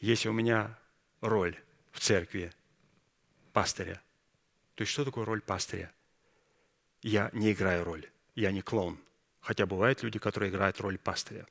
[0.00, 0.78] Если у меня
[1.20, 1.56] роль
[1.92, 2.52] в церкви
[3.52, 4.00] пастыря,
[4.74, 5.92] то есть что такое роль пастыря?
[7.02, 8.98] Я не играю роль, я не клоун–
[9.40, 11.46] Хотя бывают люди, которые играют роль пастыря.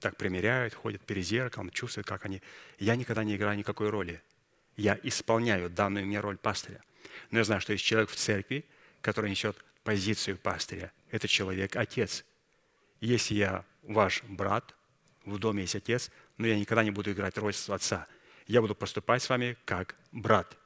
[0.00, 2.40] Так примеряют, ходят перед зеркалом, чувствуют, как они...
[2.78, 4.22] Я никогда не играю никакой роли.
[4.76, 6.82] Я исполняю данную мне роль пастыря.
[7.30, 8.64] Но я знаю, что есть человек в церкви,
[9.00, 10.92] который несет позицию пастыря.
[11.10, 12.24] Это человек-отец.
[13.00, 14.74] Если я ваш брат,
[15.24, 18.06] в доме есть отец, но я никогда не буду играть роль отца.
[18.46, 20.56] Я буду поступать с вами как брат.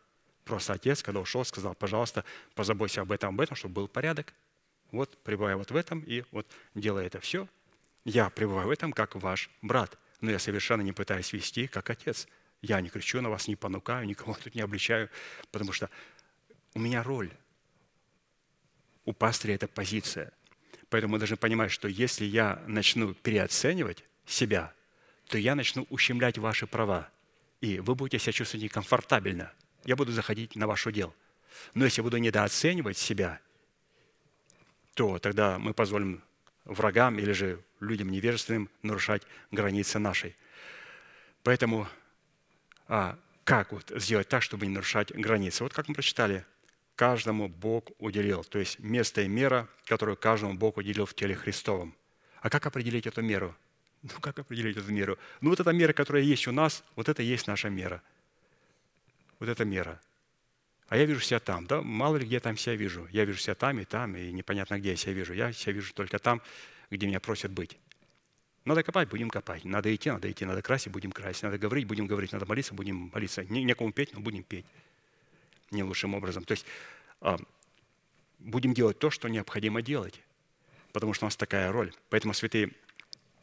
[0.44, 2.24] Просто отец, когда ушел, сказал, пожалуйста,
[2.54, 4.34] позаботься об этом, об этом, чтобы был порядок.
[4.90, 7.48] Вот, пребываю вот в этом, и вот делая это все,
[8.04, 9.98] я пребываю в этом как ваш брат.
[10.20, 12.28] Но я совершенно не пытаюсь вести как отец.
[12.60, 15.08] Я не кричу на вас, не понукаю, никого тут не обличаю,
[15.50, 15.90] потому что
[16.74, 17.30] у меня роль.
[19.04, 20.32] У пастыря это позиция.
[20.88, 24.72] Поэтому мы должны понимать, что если я начну переоценивать себя,
[25.26, 27.08] то я начну ущемлять ваши права.
[27.60, 29.52] И вы будете себя чувствовать некомфортабельно.
[29.84, 31.14] Я буду заходить на ваш удел.
[31.74, 33.40] Но если я буду недооценивать себя,
[34.94, 36.22] то тогда мы позволим
[36.64, 40.36] врагам или же людям невежественным нарушать границы нашей.
[41.42, 41.88] Поэтому
[42.86, 45.64] а, как вот сделать так, чтобы не нарушать границы?
[45.64, 46.44] Вот как мы прочитали,
[47.02, 51.96] каждому Бог уделил, то есть место и мера, которую каждому Бог уделил в теле Христовом.
[52.40, 53.56] А как определить эту меру?
[54.02, 55.18] Ну, как определить эту меру?
[55.40, 58.02] Ну, вот эта мера, которая есть у нас, вот это и есть наша мера.
[59.40, 60.00] Вот эта мера.
[60.88, 61.66] А я вижу себя там.
[61.66, 63.08] Да, мало ли где я там себя вижу.
[63.10, 65.34] Я вижу себя там и там, и непонятно, где я себя вижу.
[65.34, 66.40] Я себя вижу только там,
[66.90, 67.78] где меня просят быть.
[68.64, 69.64] Надо копать, будем копать.
[69.64, 70.44] Надо идти, надо идти.
[70.44, 71.42] Надо красить, будем красить.
[71.42, 72.32] Надо говорить, будем говорить.
[72.32, 73.44] Надо молиться, будем молиться.
[73.44, 74.66] Не, некому петь, но будем петь.
[75.72, 76.44] Не лучшим образом.
[76.44, 76.64] То есть
[77.20, 77.38] а,
[78.38, 80.20] будем делать то, что необходимо делать.
[80.92, 81.92] Потому что у нас такая роль.
[82.10, 82.70] Поэтому, святые,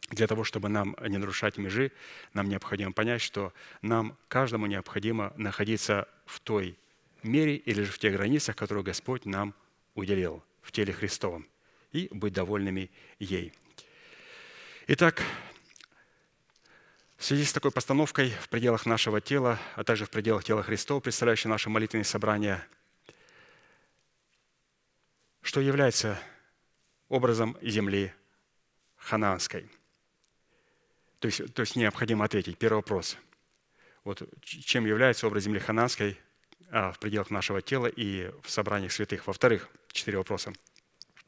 [0.09, 1.91] для того, чтобы нам не нарушать межи,
[2.33, 6.77] нам необходимо понять, что нам, каждому необходимо находиться в той
[7.23, 9.53] мере или же в тех границах, которые Господь нам
[9.95, 11.47] уделил в теле Христовом,
[11.91, 12.89] и быть довольными
[13.19, 13.51] ей.
[14.87, 15.23] Итак,
[17.19, 20.99] в связи с такой постановкой в пределах нашего тела, а также в пределах тела Христова,
[20.99, 22.65] представляющего наше молитвенное собрание,
[25.43, 26.19] что является
[27.09, 28.11] образом земли
[28.97, 29.69] ханаанской–
[31.19, 32.57] то есть, то есть необходимо ответить.
[32.57, 33.17] Первый вопрос.
[34.03, 36.17] Вот, чем является образ земли хананской
[36.71, 39.27] а, в пределах нашего тела и в собраниях святых?
[39.27, 40.53] Во-вторых, четыре вопроса.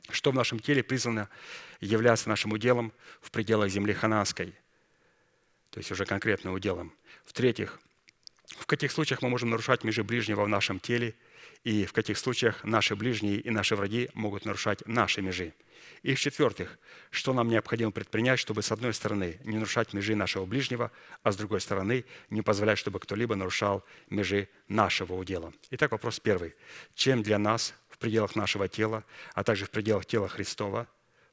[0.10, 1.30] Что в нашем теле призвано
[1.82, 4.56] являться нашим уделом в пределах земли хананской?
[5.72, 6.94] То есть уже конкретно уделом.
[7.26, 7.80] В-третьих,
[8.58, 11.16] в каких случаях мы можем нарушать межи ближнего в нашем теле
[11.64, 15.54] и в каких случаях наши ближние и наши враги могут нарушать наши межи?
[16.04, 16.78] И в-четвертых,
[17.10, 20.92] что нам необходимо предпринять, чтобы с одной стороны не нарушать межи нашего ближнего,
[21.24, 25.54] а с другой стороны не позволять, чтобы кто-либо нарушал межи нашего удела.
[25.70, 26.56] Итак, вопрос первый.
[26.96, 30.88] Чем для нас в пределах нашего тела, а также в пределах тела Христова,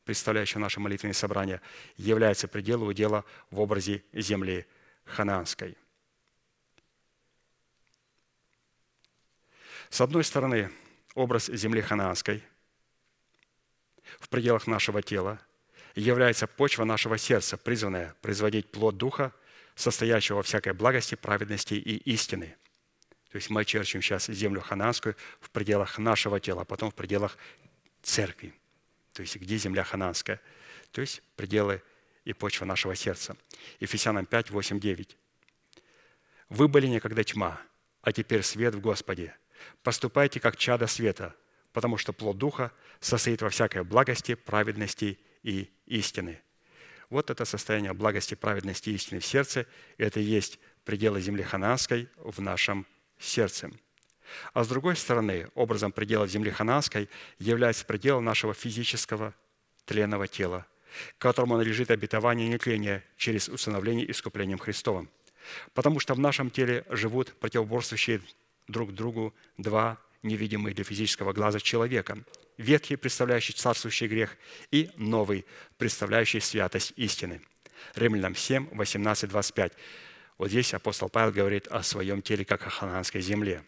[0.09, 1.61] представляющего наше молитвенное собрание,
[1.97, 4.67] является предел удела в образе земли
[5.05, 5.77] ханаанской?
[9.91, 10.71] С одной стороны,
[11.15, 12.43] образ земли ханаанской–
[14.19, 15.41] в пределах нашего тела
[15.95, 19.33] является почва нашего сердца, призванная производить плод Духа,
[19.75, 22.57] состоящего во всякой благости, праведности и истины.
[23.31, 27.37] То есть мы черчим сейчас землю хананскую в пределах нашего тела, а потом в пределах
[28.03, 28.58] церкви.
[29.19, 30.40] То есть где земля хананская?
[30.93, 31.82] То есть пределы
[32.24, 33.36] и почва нашего сердца.
[33.81, 35.16] Ефесянам 5, 8, 9.
[36.51, 37.61] «Вы были некогда тьма,
[38.01, 39.35] а теперь свет в Господе.
[39.82, 41.35] Поступайте, как чада света,
[41.73, 42.70] потому что плод Духа
[43.01, 46.40] состоит во всякой благости, праведности и истины.
[47.11, 49.66] Вот это состояние благости, праведности и истины в сердце,
[49.97, 52.86] это и есть пределы земли хананской в нашем
[53.19, 53.73] сердце.
[54.53, 59.35] А с другой стороны, образом пределов земли хананской является предел нашего физического
[59.85, 60.67] тленного тела,
[61.19, 65.09] которому надлежит обетование нетления через усыновление искуплением Христовым.
[65.75, 68.21] Потому что в нашем теле живут противоборствующие
[68.67, 72.19] друг другу два невидимый для физического глаза человека,
[72.57, 74.37] ветхий, представляющий царствующий грех,
[74.71, 75.47] и новый,
[75.79, 77.41] представляющий святость истины.
[77.95, 79.73] Римлянам 7, 18, 25.
[80.37, 83.63] Вот здесь апостол Павел говорит о своем теле, как о хананской земле.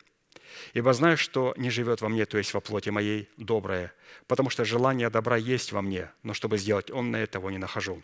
[0.73, 3.93] «Ибо знаю, что не живет во мне, то есть во плоти моей, доброе,
[4.27, 8.03] потому что желание добра есть во мне, но чтобы сделать онное, того не нахожу.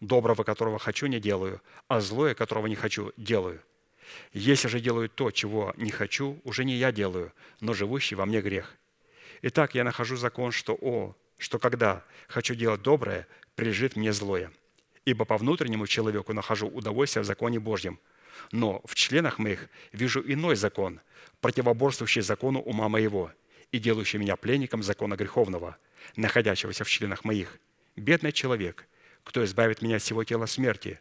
[0.00, 3.60] Доброго, которого хочу, не делаю, а злое, которого не хочу, делаю.
[4.32, 8.40] Если же делаю то, чего не хочу, уже не я делаю, но живущий во мне
[8.40, 8.76] грех.
[9.42, 14.52] Итак, я нахожу закон, что «о», что когда хочу делать доброе, прилежит мне злое.
[15.06, 17.98] Ибо по внутреннему человеку нахожу удовольствие в законе Божьем.
[18.52, 21.00] Но в членах моих вижу иной закон,
[21.40, 23.32] противоборствующий закону ума моего
[23.72, 25.76] и делающий меня пленником закона греховного,
[26.16, 27.58] находящегося в членах моих.
[27.96, 28.86] Бедный человек,
[29.24, 31.00] кто избавит меня от всего тела смерти.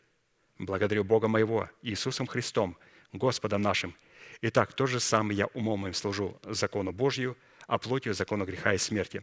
[0.58, 2.78] Благодарю Бога моего, Иисусом Христом–
[3.14, 3.96] Господом нашим,
[4.42, 7.36] Итак, то же самое я умом моим служу закону Божью,
[7.68, 9.22] а плотью закону греха и смерти.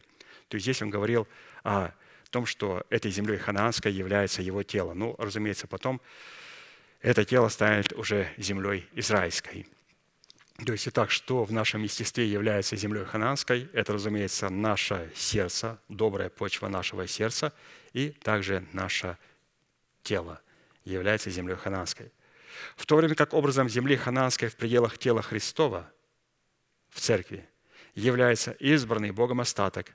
[0.49, 1.27] То есть здесь он говорил
[1.63, 1.93] о
[2.31, 4.93] том, что этой землей ханаанской является его тело.
[4.93, 6.03] Ну, разумеется, потом
[7.01, 9.67] это тело станет уже землей израильской.
[10.65, 13.69] То есть, итак, что в нашем естестве является землей ханаанской?
[13.75, 17.53] Это, разумеется, наше сердце, добрая почва нашего сердца
[17.93, 19.19] и также наше
[20.03, 20.41] тело
[20.85, 22.11] является землей ханаанской.
[22.77, 25.93] В то время как образом земли ханаанской в пределах тела Христова
[26.89, 27.47] в церкви
[27.95, 29.95] является избранный Богом остаток,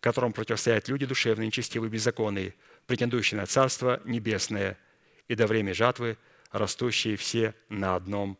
[0.00, 2.54] которому противостоят люди душевные, нечестивые, беззаконные,
[2.86, 4.78] претендующие на Царство Небесное
[5.26, 6.16] и до времени жатвы,
[6.50, 8.38] растущие все на одном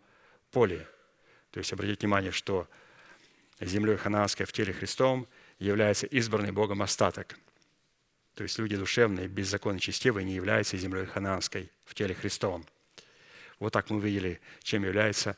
[0.51, 0.86] поле.
[1.51, 2.68] То есть обратите внимание, что
[3.60, 5.26] землей ханаанской в теле Христовом
[5.59, 7.39] является избранный Богом остаток.
[8.35, 12.64] То есть люди душевные, беззаконно честивые не являются землей ханаанской в теле Христовом.
[13.59, 15.36] Вот так мы увидели, чем является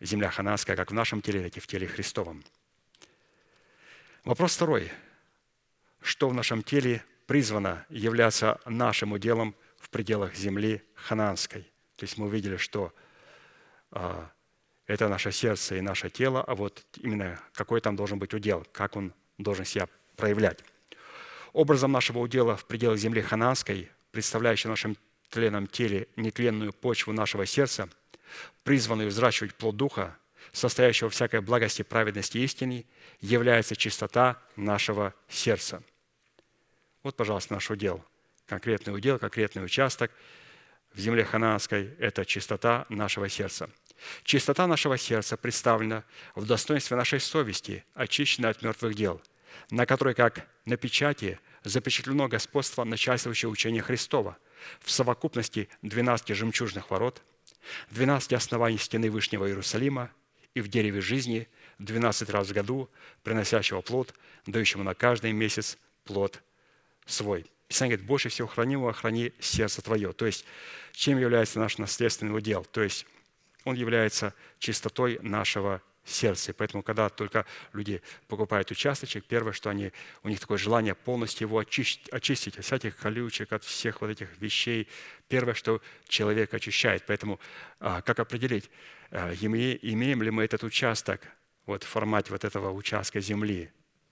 [0.00, 2.44] земля ханаанская, как в нашем теле, так и в теле Христовом.
[4.24, 4.92] Вопрос второй.
[6.00, 11.69] Что в нашем теле призвано являться нашим уделом в пределах земли ханаанской?
[12.00, 12.94] То есть мы увидели, что
[13.90, 14.30] а,
[14.86, 18.96] это наше сердце и наше тело, а вот именно какой там должен быть удел, как
[18.96, 19.86] он должен себя
[20.16, 20.64] проявлять.
[21.52, 24.96] Образом нашего удела в пределах земли ханаанской, представляющей в нашем
[25.28, 27.90] тленном теле нетленную почву нашего сердца,
[28.64, 30.16] призванную взращивать плод Духа,
[30.52, 32.86] состоящего всякой благости, праведности и истины,
[33.20, 35.82] является чистота нашего сердца.
[37.02, 38.02] Вот, пожалуйста, наш удел.
[38.46, 40.10] Конкретный удел, конкретный участок
[40.92, 43.70] в земле ханаанской– это чистота нашего сердца.
[44.24, 46.04] Чистота нашего сердца представлена
[46.34, 49.20] в достоинстве нашей совести, очищенной от мертвых дел,
[49.70, 54.38] на которой, как на печати, запечатлено господство начальствующего учения Христова
[54.80, 57.22] в совокупности 12 жемчужных ворот,
[57.90, 60.10] 12 оснований стены Вышнего Иерусалима
[60.54, 61.48] и в дереве жизни
[61.78, 62.90] 12 раз в году,
[63.22, 64.14] приносящего плод,
[64.46, 66.42] дающему на каждый месяц плод
[67.06, 67.46] свой.
[67.70, 70.12] Писание говорит, больше всего хранимого храни сердце твое.
[70.12, 70.44] То есть,
[70.90, 72.64] чем является наш наследственный удел?
[72.64, 73.06] То есть,
[73.64, 76.52] он является чистотой нашего сердце.
[76.52, 79.92] Поэтому, когда только люди покупают участочек, первое, что они,
[80.24, 84.36] у них такое желание полностью его очистить, очистить от всяких колючек, от всех вот этих
[84.40, 84.88] вещей.
[85.28, 87.04] Первое, что человек очищает.
[87.06, 87.38] Поэтому
[87.78, 88.68] а, как определить,
[89.12, 91.20] а, имеем ли мы этот участок
[91.66, 93.70] вот в формате вот этого участка земли,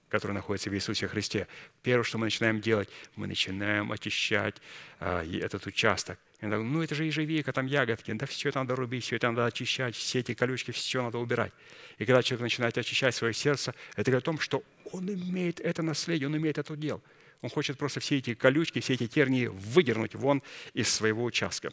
[0.09, 1.47] который находится в Иисусе Христе.
[1.83, 4.57] Первое, что мы начинаем делать, мы начинаем очищать
[5.01, 6.19] а, этот участок.
[6.41, 9.97] ну это же ежевика, там ягодки, да все это надо рубить, все это надо очищать,
[9.97, 11.53] все эти колючки, все надо убирать.
[11.99, 14.63] И когда человек начинает очищать свое сердце, это говорит о том, что
[14.93, 17.01] он имеет это наследие, он имеет это дело.
[17.41, 20.43] Он хочет просто все эти колючки, все эти тернии выдернуть вон
[20.75, 21.73] из своего участка.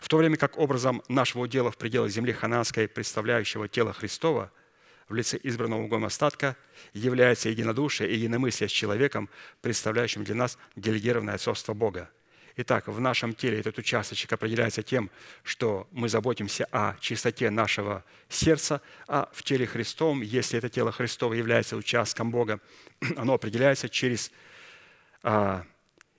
[0.00, 4.50] В то время как образом нашего удела в пределах земли хананской, представляющего тело Христова,
[5.08, 6.56] в лице избранного Богом остатка,
[6.92, 9.28] является единодушие и единомыслие с человеком,
[9.60, 12.10] представляющим для нас делегированное отцовство Бога–
[12.58, 15.10] Итак, в нашем теле этот участочек определяется тем,
[15.42, 21.34] что мы заботимся о чистоте нашего сердца, а в теле Христовом, если это тело Христово
[21.34, 22.60] является участком Бога,
[23.18, 24.32] оно определяется через
[25.22, 25.66] а,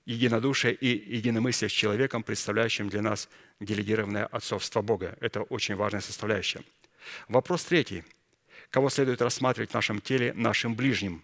[0.05, 5.17] единодушие и единомыслие с человеком, представляющим для нас делегированное отцовство Бога.
[5.19, 6.61] Это очень важная составляющая.
[7.27, 8.03] Вопрос третий.
[8.69, 11.23] Кого следует рассматривать в нашем теле нашим ближним,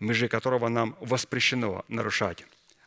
[0.00, 2.44] межи которого нам воспрещено нарушать,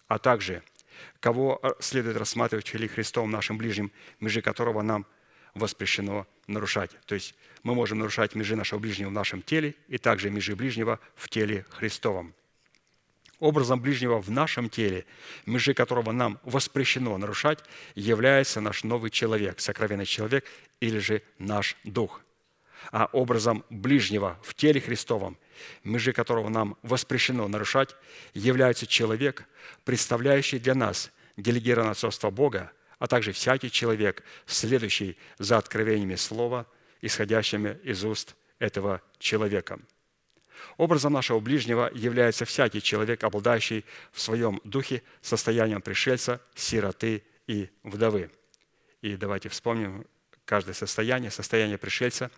[0.08, 0.64] а также–
[1.20, 5.06] кого э, следует рассматривать в теле Христовом нашим ближним, межи которого нам
[5.54, 6.92] воспрещено нарушать.
[7.06, 11.00] То есть мы можем нарушать межи нашего ближнего в нашем теле и также межи ближнего
[11.16, 12.34] в теле Христовом.
[13.40, 15.06] Образом ближнего в нашем теле,
[15.46, 17.60] межи которого нам воспрещено нарушать,
[17.96, 20.46] является наш новый человек, сокровенный человек
[20.82, 22.22] или же наш дух.
[22.92, 25.38] А образом ближнего в теле Христовом–
[25.84, 27.96] межи которого нам воспрещено нарушать,
[28.34, 29.46] является человек,
[29.84, 36.68] представляющий для нас делегированное отцовство Бога, а также всякий человек, следующий за откровениями Слова,
[37.02, 39.80] исходящими из уст этого человека.
[40.76, 48.30] Образом нашего ближнего является всякий человек, обладающий в своем духе состоянием пришельца, сироты и вдовы.
[49.02, 50.06] И давайте вспомним
[50.44, 51.32] каждое состояние.
[51.32, 52.30] Состояние пришельца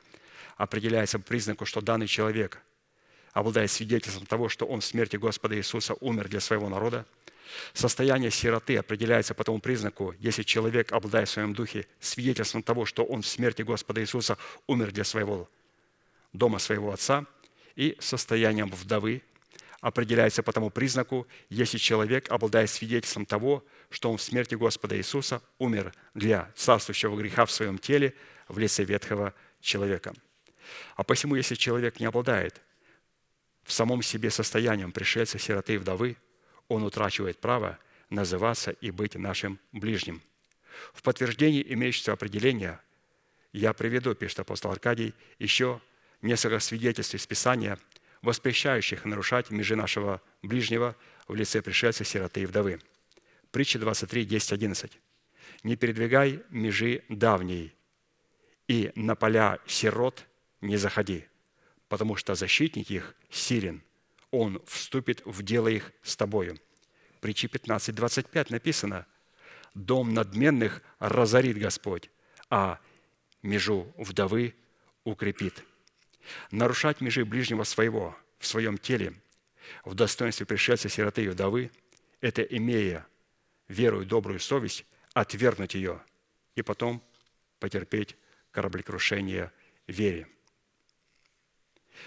[0.61, 2.61] определяется по признаку, что данный человек
[3.33, 7.07] обладает свидетельством того, что он в смерти Господа Иисуса умер для своего народа.
[7.73, 13.03] Состояние сироты определяется по тому признаку, если человек, обладает в своем духе свидетельством того, что
[13.03, 15.49] он в смерти Господа Иисуса умер для своего
[16.31, 17.25] дома своего отца,
[17.75, 19.23] и состоянием вдовы
[19.79, 25.41] определяется по тому признаку, если человек обладает свидетельством того, что он в смерти Господа Иисуса
[25.57, 28.13] умер для царствующего греха в своем теле
[28.47, 30.13] в лице ветхого человека.
[30.95, 32.61] А посему, если человек не обладает
[33.63, 36.17] в самом себе состоянием пришельца, сироты и вдовы,
[36.67, 37.77] он утрачивает право
[38.09, 40.21] называться и быть нашим ближним.
[40.93, 42.81] В подтверждении имеющегося определения
[43.53, 45.81] я приведу, пишет апостол Аркадий, еще
[46.21, 47.77] несколько свидетельств из Писания,
[48.21, 50.95] воспрещающих нарушать межи нашего ближнего
[51.27, 52.79] в лице пришельца, сироты и вдовы.
[53.51, 54.99] Притча 23, 10, 11.
[55.63, 57.75] «Не передвигай межи давней,
[58.67, 60.25] и на поля сирот
[60.61, 61.27] не заходи,
[61.89, 63.83] потому что защитник их силен,
[64.31, 66.59] он вступит в дело их с тобою».
[67.19, 69.05] Притча 15, 25 написано,
[69.73, 72.09] «Дом надменных разорит Господь,
[72.49, 72.79] а
[73.41, 74.55] межу вдовы
[75.03, 75.63] укрепит».
[76.51, 79.13] Нарушать межи ближнего своего в своем теле
[79.85, 81.71] в достоинстве пришельца, сироты и вдовы–
[82.21, 83.05] это имея
[83.67, 86.01] веру и добрую совесть, отвергнуть ее
[86.55, 87.03] и потом
[87.59, 88.15] потерпеть
[88.51, 89.51] кораблекрушение
[89.87, 90.27] вере.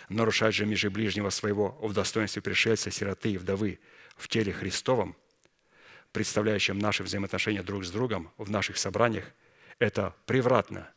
[0.09, 3.79] Нарушать же межи ближнего своего в достоинстве пришельца, сироты и вдовы
[4.17, 5.17] в теле Христовом,
[6.13, 9.25] представляющем наши взаимоотношения друг с другом в наших собраниях,
[9.79, 10.89] это превратно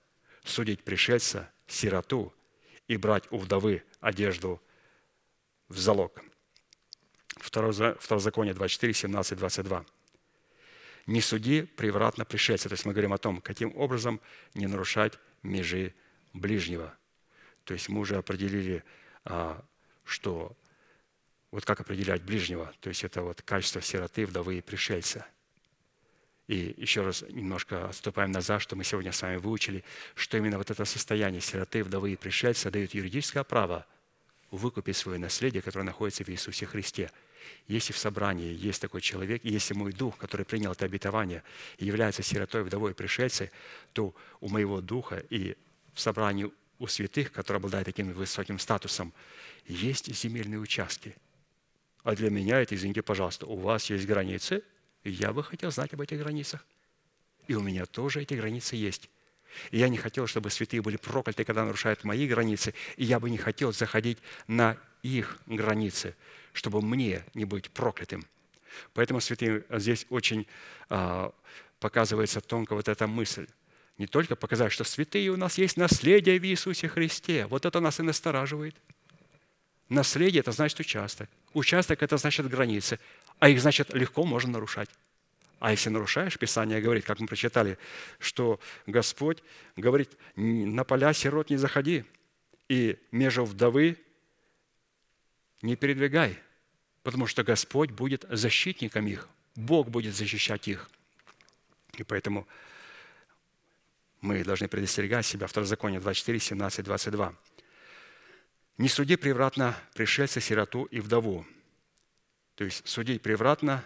[0.44, 2.34] судить пришельца, сироту
[2.88, 4.62] и брать у вдовы одежду
[5.68, 6.22] в залог.
[7.40, 9.86] Второзаконие 24, 17, 22.
[11.06, 12.70] «Не суди превратно пришельца».
[12.70, 14.20] То есть мы говорим о том, каким образом
[14.54, 15.94] не нарушать межи
[16.34, 16.96] ближнего.
[17.68, 18.84] То есть мы уже определили,
[19.26, 19.64] а,
[20.06, 20.56] что
[21.52, 22.74] вот как определять ближнего.
[22.80, 25.28] То есть это вот качество сироты, вдовы и пришельца.
[26.48, 29.84] И еще раз немножко отступаем назад, что мы сегодня с вами выучили,
[30.16, 33.86] что именно вот это состояние сироты, вдовы и пришельца дает юридическое право
[34.50, 37.12] выкупить свое наследие, которое находится в Иисусе Христе–
[37.68, 41.44] если в собрании есть такой человек, и если мой дух, который принял это обетование,
[41.80, 43.52] является сиротой, вдовой, пришельцей,
[43.94, 45.56] то у моего духа и
[45.94, 49.14] в собрании у святых, которые обладают таким высоким статусом,
[49.66, 51.16] есть земельные участки.
[52.04, 54.64] А для меня это, извините, пожалуйста, у вас есть границы,
[55.04, 56.66] и я бы хотел знать об этих границах.
[57.48, 59.10] И у меня тоже эти границы есть.
[59.72, 63.30] И я не хотел, чтобы святые были прокляты, когда нарушают мои границы, и я бы
[63.30, 66.16] не хотел заходить на их границы
[66.58, 68.26] чтобы мне не быть проклятым.
[68.94, 70.48] Поэтому, святые, здесь очень
[70.90, 71.32] а,
[71.80, 73.48] показывается тонко вот эта мысль.
[73.98, 77.48] Не только показать, что святые у нас есть наследие в Иисусе Христе.
[77.48, 78.76] Вот это нас и настораживает.
[79.90, 81.30] Наследие– это значит участок.
[81.54, 83.00] Участок– это значит границы.
[83.40, 84.90] А их, значит, легко можно нарушать.
[85.60, 87.80] А если нарушаешь, Писание говорит, как мы прочитали,
[88.20, 89.42] что Господь
[89.76, 92.06] говорит, на поля сирот не заходи,
[92.70, 93.98] и между вдовы
[95.62, 96.38] не передвигай
[97.08, 100.90] потому что Господь будет защитником их, Бог будет защищать их.
[101.98, 102.46] И поэтому
[104.22, 105.48] мы должны предостерегать себя.
[105.48, 107.34] Второзаконие 24, 17, 22.
[108.78, 111.46] «Не суди превратно пришельца, сироту и вдову».
[112.56, 113.84] То есть судить превратно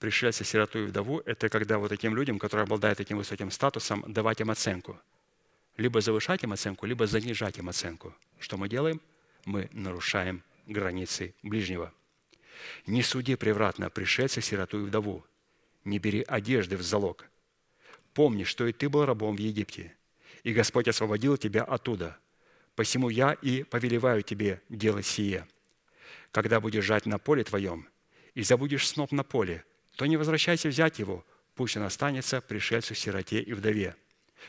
[0.00, 4.40] пришельца, сироту и вдову– это когда вот таким людям, которые обладают таким высоким статусом, давать
[4.40, 5.00] им оценку.
[5.76, 8.14] Либо завышать им оценку, либо занижать им оценку.
[8.40, 9.00] Что мы делаем?
[9.44, 11.92] Мы нарушаем границы ближнего.
[12.86, 15.24] Не суди превратно пришельца, сироту и вдову.
[15.84, 17.26] Не бери одежды в залог.
[18.16, 19.94] Помни, что и ты был рабом в Египте,
[20.42, 22.16] и Господь освободил тебя оттуда.
[22.74, 25.46] Посему я и повелеваю тебе делать сие.
[26.30, 27.86] Когда будешь жать на поле твоем,
[28.32, 29.66] и забудешь сноп на поле,
[29.96, 31.26] то не возвращайся взять его,
[31.56, 33.94] пусть он останется пришельцу, сироте и вдове,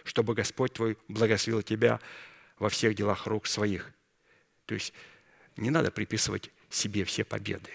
[0.06, 2.00] чтобы Господь твой благословил тебя
[2.60, 3.92] во всех делах рук своих.
[4.66, 4.94] То есть
[5.58, 7.72] не надо приписывать себе все победы.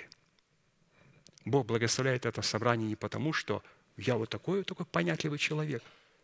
[1.44, 3.62] Бог благословляет это собрание не потому, что
[3.96, 5.82] я вот такой такой понятливый человек.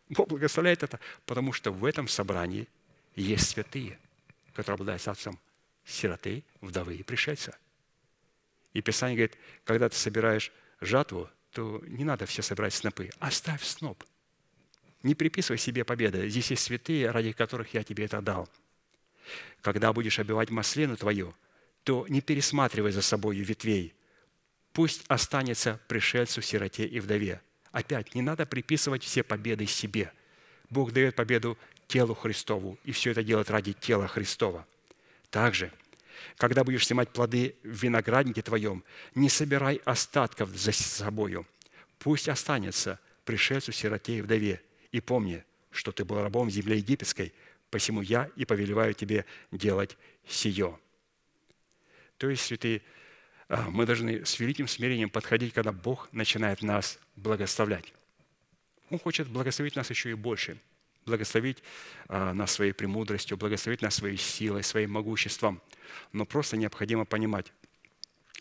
[0.09, 2.67] Бог благословляет это, потому что в этом собрании
[3.15, 3.99] есть святые,
[4.55, 5.39] которые обладают статусом
[5.85, 7.57] сироты, вдовы и пришельца.
[8.73, 14.05] И Писание говорит, когда ты собираешь жатву, то не надо все собирать снопы, оставь сноп.
[15.03, 16.29] Не приписывай себе победы.
[16.29, 18.49] Здесь есть святые, ради которых я тебе это дал.
[19.63, 21.35] Когда будешь обивать маслину твою–
[21.89, 23.95] то не пересматривай за собою ветвей.
[24.75, 27.41] Пусть останется пришельцу, сироте и вдове.
[27.73, 30.13] Опять, не надо приписывать все победы себе.
[30.71, 34.67] Бог дает победу телу Христову, и все это делает ради тела Христова.
[35.31, 35.73] Также,
[36.37, 38.85] когда будешь снимать плоды в винограднике твоем,
[39.15, 41.47] не собирай остатков за собою.
[41.99, 44.63] Пусть останется пришельцу, сироте и вдове.
[44.93, 47.33] И помни, что ты был рабом в земле египетской,
[47.71, 49.97] посему я и повелеваю тебе делать
[50.27, 50.79] сие.
[52.17, 52.83] То есть, святые,
[53.49, 57.93] мы должны с великим смирением подходить, когда Бог начинает нас благословлять.
[58.91, 60.59] Он хочет благословить нас еще и больше.
[61.07, 61.63] благословить
[62.09, 65.63] а, нас своей премудростью, благословить нас своей силой, своим могуществом.
[66.13, 67.51] Но просто необходимо понимать,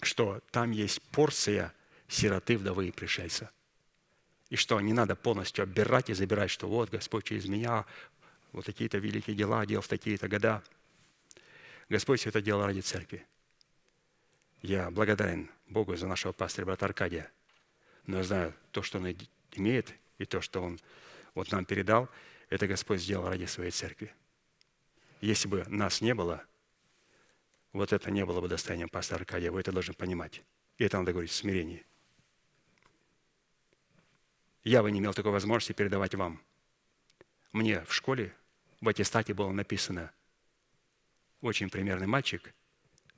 [0.02, 1.74] что там есть порция
[2.10, 3.50] сироты, вдовы и пришельца.
[4.50, 7.86] И что не надо полностью оббирать и забирать, что вот Господь через меня
[8.52, 10.62] вот такие-то великие дела делал в такие-то года.
[11.88, 13.26] Господь все это делал ради церкви.
[14.62, 17.32] Я благодарен Богу за нашего пастыря, брата Аркадия.
[18.06, 19.16] Но я знаю, то, что он
[19.54, 20.80] имеет, и то, что он
[21.36, 22.10] вот нам передал,
[22.50, 24.14] это Господь сделал ради своей церкви.
[25.22, 26.44] Если бы нас не было,
[27.74, 29.52] вот это не было бы достоянием пастора Аркадия.
[29.52, 30.42] Вы это должны понимать.
[30.78, 31.86] И это надо говорить в смирении.
[34.64, 36.42] Я бы не имел такой возможности передавать вам.
[37.52, 38.34] Мне в школе
[38.82, 40.12] в аттестате было написано
[41.42, 42.54] очень примерный мальчик,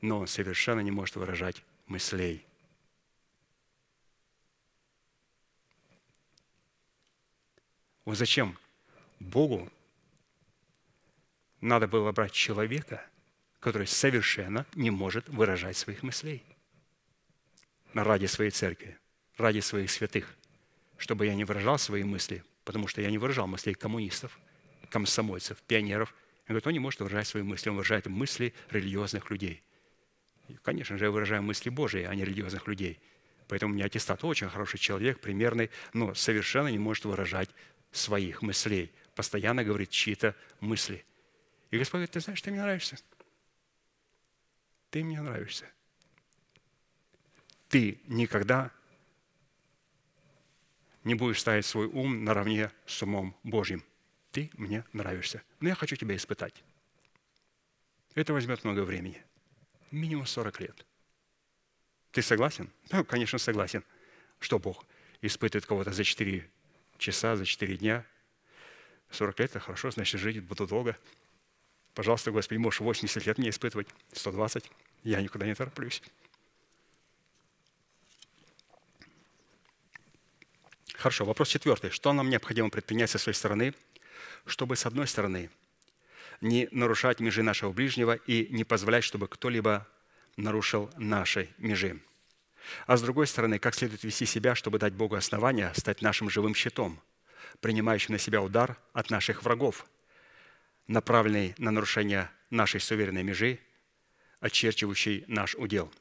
[0.01, 2.45] но он совершенно не может выражать мыслей.
[8.05, 8.57] Вот зачем
[9.19, 9.71] Богу
[11.61, 13.05] надо было брать человека,
[13.59, 16.43] который совершенно не может выражать своих мыслей
[17.93, 18.97] ради своей церкви,
[19.37, 20.35] ради своих святых,
[20.97, 24.39] чтобы я не выражал свои мысли, потому что я не выражал мыслей коммунистов,
[24.89, 26.13] комсомольцев, пионеров.
[26.47, 29.61] Он говорит, он не может выражать свои мысли, он выражает мысли религиозных людей.
[30.61, 32.99] Конечно же, я выражаю мысли Божьи, а не религиозных людей.
[33.47, 37.49] Поэтому у меня аттестат очень хороший человек, примерный, но совершенно не может выражать
[37.91, 38.91] своих мыслей.
[39.15, 41.03] Постоянно говорит чьи-то мысли.
[41.71, 42.97] И Господь говорит, ты знаешь, ты мне нравишься.
[44.91, 45.65] Ты мне нравишься.
[47.69, 48.71] Ты никогда
[51.03, 53.83] не будешь ставить свой ум наравне с умом Божьим.
[54.31, 55.41] Ты мне нравишься.
[55.59, 56.63] Но я хочу тебя испытать.
[58.15, 59.23] Это возьмет много времени.
[59.91, 60.85] Минимум 40 лет.
[62.11, 62.69] Ты согласен?
[62.91, 63.83] Ну, конечно, согласен.
[64.39, 64.85] Что Бог
[65.21, 66.49] испытывает кого-то за 4
[66.97, 68.05] часа, за 4 дня?
[69.11, 70.97] 40 лет– это хорошо, значит, жить буду долго.
[71.93, 74.71] Пожалуйста, Господи, можешь 80 лет мне испытывать, 120.
[75.03, 76.01] Я никуда не тороплюсь.
[80.93, 81.89] Хорошо, вопрос четвертый.
[81.89, 83.73] Что нам необходимо предпринять со своей стороны,
[84.45, 85.49] чтобы, с одной стороны,
[86.41, 89.87] не нарушать межи нашего ближнего и не позволять, чтобы кто-либо
[90.37, 91.99] нарушил наши межи?
[92.85, 96.53] А с другой стороны, как следует вести себя, чтобы дать Богу основания стать нашим живым
[96.53, 96.99] щитом,
[97.61, 99.85] принимающим на себя удар от наших врагов–
[100.89, 103.59] направленный на нарушение нашей суверенной межи,
[104.41, 105.91] очерчивающей наш удел.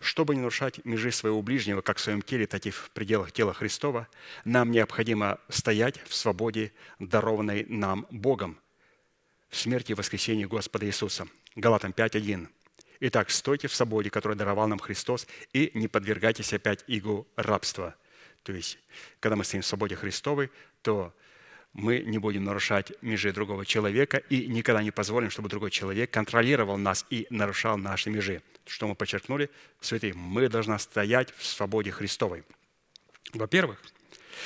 [0.00, 3.52] Чтобы не нарушать межи своего ближнего как в своем теле, так и в пределах тела
[3.52, 4.08] Христова,
[4.44, 8.58] нам необходимо стоять в свободе, дарованной нам Богом,
[9.48, 11.26] в смерти и воскресении Господа Иисуса.
[11.56, 12.48] Галатам 5.1.
[13.00, 17.94] Итак, стойте в свободе, которую даровал нам Христос, и не подвергайтесь опять игу рабства.
[18.42, 18.78] То есть,
[19.20, 20.50] когда мы стоим в свободе Христовой,
[20.82, 21.14] то
[21.74, 26.78] мы не будем нарушать межи другого человека и никогда не позволим, чтобы другой человек контролировал
[26.78, 28.42] нас и нарушал наши межи.
[28.64, 29.50] Что мы подчеркнули,
[29.80, 32.44] святые, мы должны стоять в свободе Христовой.
[33.32, 33.82] Во-первых,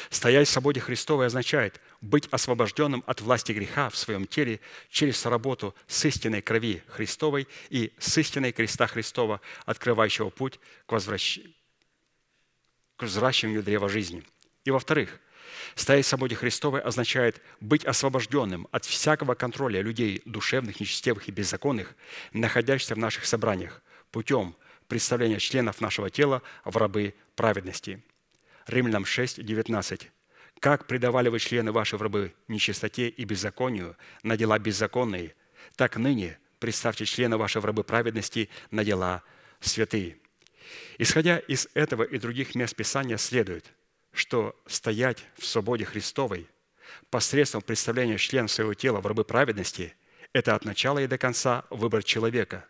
[0.08, 4.60] стоять в свободе Христовой означает быть освобожденным от власти греха в своем теле
[4.90, 11.40] через работу с истинной крови Христовой и с истинной креста Христова, открывающего путь к, возвращ...
[12.96, 14.22] к возвращению древа жизни.
[14.64, 15.20] И во-вторых,
[15.74, 21.94] Стоять в свободе Христовой означает быть освобожденным от всякого контроля людей душевных, нечестивых и беззаконных,
[22.32, 24.54] находящихся в наших собраниях, путем
[24.88, 28.02] представления членов нашего тела в рабы праведности.
[28.66, 30.10] Римлянам 6, 19.
[30.60, 35.34] «Как предавали вы члены ваши в рабы нечистоте и беззаконию на дела беззаконные,
[35.76, 39.22] так ныне представьте члены ваши в рабы праведности на дела
[39.60, 40.18] святые».
[40.98, 43.64] Исходя из этого и других мест Писания следует–
[44.12, 46.48] что стоять в свободе Христовой
[47.10, 49.94] посредством представления членов своего тела в рабы праведности–
[50.32, 52.66] это от начала и до конца выбор человека,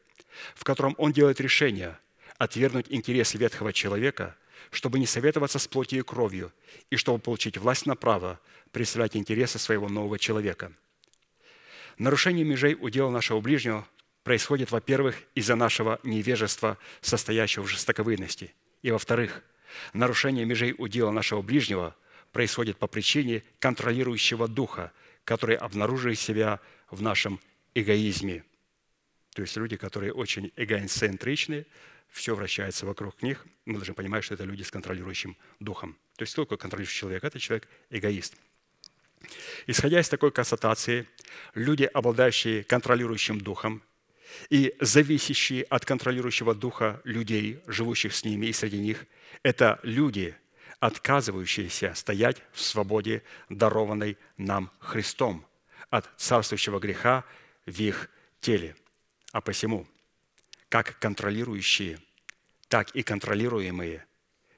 [0.54, 1.98] в котором он делает решение
[2.36, 4.36] отвергнуть интересы ветхого человека,
[4.70, 6.52] чтобы не советоваться с плотью и кровью,
[6.90, 8.40] и чтобы получить власть на право
[8.72, 10.72] представлять интересы своего нового человека.
[11.96, 13.86] Нарушение межей удела нашего ближнего
[14.22, 19.42] происходит, во-первых, из-за нашего невежества, состоящего в жестоковыйности, и, во-вторых–
[19.92, 21.94] Нарушение межей удела нашего ближнего
[22.32, 24.92] происходит по причине контролирующего духа,
[25.24, 27.40] который обнаруживает себя в нашем
[27.74, 28.44] эгоизме.
[29.34, 31.66] То есть люди, которые очень эгоцентричны,
[32.10, 33.46] все вращается вокруг них.
[33.64, 35.96] Мы должны понимать, что это люди с контролирующим духом.
[36.16, 38.36] То есть только контролирующий человек– это человек эгоист.
[39.66, 41.06] Исходя из такой констатации,
[41.54, 43.82] люди, обладающие контролирующим духом,
[44.50, 49.06] и зависящие от контролирующего духа людей, живущих с ними и среди них,
[49.42, 50.36] это люди,
[50.80, 55.46] отказывающиеся стоять в свободе, дарованной нам Христом,
[55.90, 57.24] от царствующего греха
[57.66, 58.10] в их
[58.40, 58.76] теле.
[59.32, 59.86] А посему,
[60.68, 62.00] как контролирующие,
[62.68, 64.04] так и контролируемые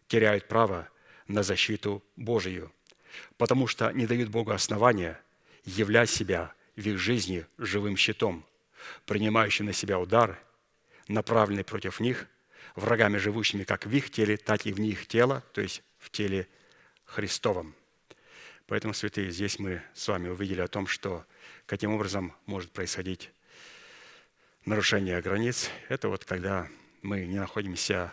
[0.08, 0.88] теряют право
[1.28, 2.72] на защиту Божию,
[3.36, 5.20] потому что не дают Богу основания
[5.64, 8.44] являть себя в их жизни живым щитом,
[9.06, 10.38] принимающим на себя удар,
[11.06, 12.26] направленный против них,
[12.74, 16.48] врагами, живущими как в их теле, так и в них тело, то есть в теле
[17.04, 17.74] Христовом.
[18.66, 21.24] Поэтому, святые, здесь мы с вами увидели о том, что
[21.66, 23.30] каким образом может происходить
[24.64, 25.70] нарушение границ.
[25.88, 26.68] Это вот когда
[27.02, 28.12] мы не находимся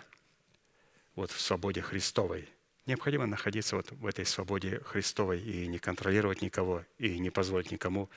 [1.16, 2.48] вот в свободе Христовой.
[2.86, 8.10] Необходимо находиться вот в этой свободе Христовой и не контролировать никого, и не позволить никому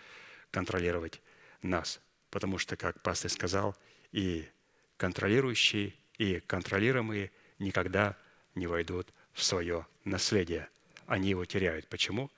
[0.50, 1.20] контролировать
[1.62, 2.00] нас.
[2.30, 3.76] Потому что, как пастор сказал,
[4.12, 4.48] и
[4.96, 8.16] контролирующие, и контролируемые никогда
[8.54, 10.68] не войдут в свое наследие–
[11.10, 11.88] они его теряют.
[11.88, 12.30] Почему?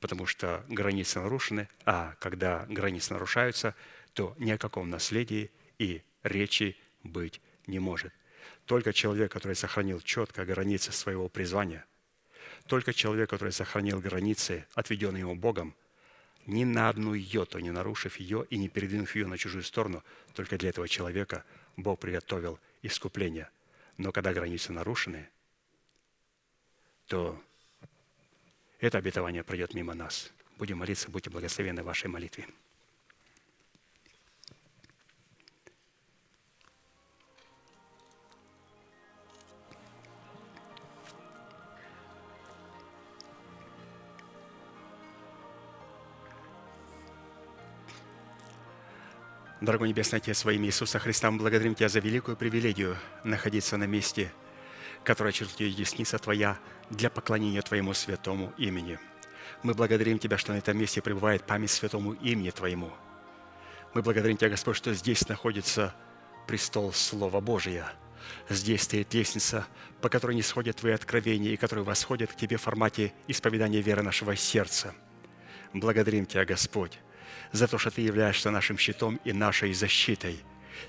[0.00, 3.74] Потому что границы нарушены, а когда границы нарушаются,
[4.18, 8.12] то ни о каком наследии и речи быть не может.
[8.64, 11.86] Только человек, который сохранил четко границы своего призвания,
[12.66, 15.72] только человек, который сохранил границы, отведенные ему Богом,
[16.46, 20.02] ни на одну йоту не нарушив ее и не передвинув ее на чужую сторону,
[20.34, 21.44] только для этого человека
[21.76, 23.48] Бог приготовил искупление.
[23.98, 25.28] Но когда границы нарушены,
[27.06, 27.40] то
[28.80, 30.32] это обетование пройдет мимо нас.
[30.56, 32.48] Будем молиться, будьте благословенны в вашей молитве.
[49.60, 53.84] Дорогой Небесный Отец, во имя Иисуса Христа, мы благодарим Тебя за великую привилегию находиться на
[53.84, 54.32] месте–
[55.04, 56.58] которая чертит десница Твоя
[56.90, 58.98] для поклонения Твоему святому имени.
[59.62, 62.92] Мы благодарим Тебя, что на этом месте пребывает память святому имени Твоему.
[63.94, 65.94] Мы благодарим Тебя, Господь, что здесь находится
[66.46, 67.90] престол Слова Божия.
[68.48, 69.66] Здесь стоит лестница,
[70.00, 74.02] по которой не сходят Твои откровения и которые восходят к Тебе в формате исповедания веры
[74.02, 74.94] нашего сердца.
[75.72, 76.98] Благодарим Тебя, Господь,
[77.52, 80.38] за то, что Ты являешься нашим щитом и нашей защитой.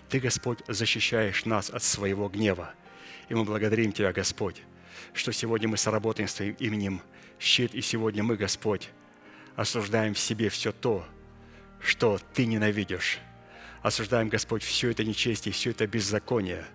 [0.09, 2.73] Ты, Господь, защищаешь нас от своего гнева–
[3.29, 4.61] и мы благодарим Тебя, Господь,
[5.13, 7.01] что сегодня мы соработаем с Твоим именем
[7.39, 8.89] щит, и сегодня мы, Господь,
[9.55, 11.05] осуждаем в себе все то,
[11.79, 13.19] что Ты ненавидишь.
[13.81, 16.65] Осуждаем, Господь, все это нечестие, все это беззаконие,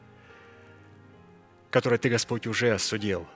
[1.71, 3.27] которое Ты, Господь, уже осудил,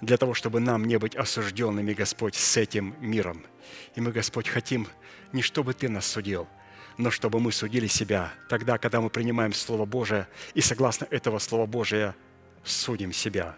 [0.00, 3.46] для того, чтобы нам не быть осужденными, Господь, с этим миром.
[3.94, 4.88] И мы, Господь, хотим
[5.34, 6.48] не чтобы Ты нас судил,
[6.96, 11.66] но чтобы мы судили себя тогда, когда мы принимаем Слово Божие, и согласно этого Слова
[11.66, 12.14] Божия–
[12.64, 13.54] судим себя.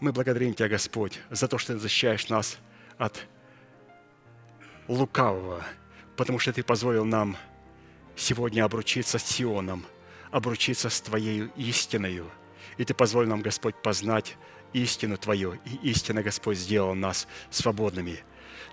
[0.00, 2.58] Мы благодарим Тебя, Господь, за то, что Ты защищаешь нас
[2.98, 3.26] от
[4.88, 5.64] лукавого,
[6.16, 7.36] потому что Ты позволил нам
[8.16, 9.86] сегодня обручиться с Сионом,
[10.30, 12.30] обручиться с Твоей истиною.
[12.78, 14.36] И Ты позволил нам, Господь, познать
[14.72, 18.24] истину Твою, и истина, Господь, сделала нас свободными.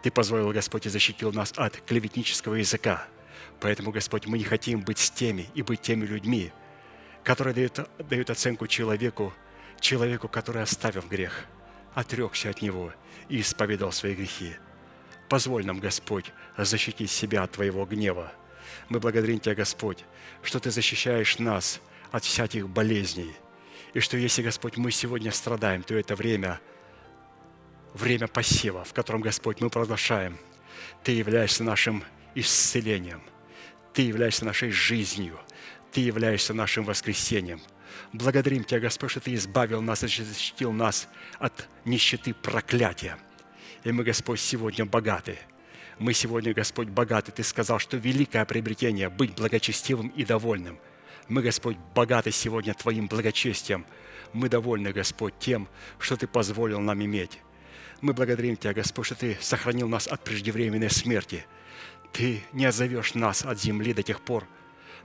[0.01, 3.07] Ты позволил, Господь, и защитил нас от клеветнического языка.
[3.59, 6.51] Поэтому, Господь, мы не хотим быть с теми и быть теми людьми,
[7.23, 9.33] которые дают, дают оценку человеку
[9.79, 11.45] человеку, который, оставив грех,
[11.93, 12.93] отрекся от него
[13.27, 14.55] и исповедал свои грехи.
[15.27, 18.31] Позволь нам, Господь, защитить себя от Твоего гнева.
[18.89, 20.03] Мы благодарим Тебя, Господь,
[20.43, 21.81] что Ты защищаешь нас
[22.11, 23.33] от всяких болезней.
[23.93, 26.59] И что если, Господь, мы сегодня страдаем, то это время,
[27.93, 30.37] время посева, в котором, Господь, мы продолжаем.
[31.03, 32.03] Ты являешься нашим
[32.35, 33.21] исцелением.
[33.93, 35.39] Ты являешься нашей жизнью.
[35.91, 37.61] Ты являешься нашим воскресением–
[38.13, 41.07] Благодарим Тебя, Господь, что Ты избавил нас и защитил нас
[41.37, 43.17] от нищеты проклятия.
[43.83, 45.37] И мы, Господь, сегодня богаты.
[45.99, 47.31] Мы сегодня, Господь, богаты.
[47.31, 50.79] Ты сказал, что великое приобретение– быть благочестивым и довольным.
[51.27, 53.85] Мы, Господь, богаты сегодня Твоим благочестием.
[54.33, 55.67] Мы довольны, Господь, тем,
[55.99, 57.39] что Ты позволил нам иметь.
[58.01, 61.45] Мы благодарим Тебя, Господь, что Ты сохранил нас от преждевременной смерти.
[62.11, 64.47] Ты не отзовешь нас от земли до тех пор,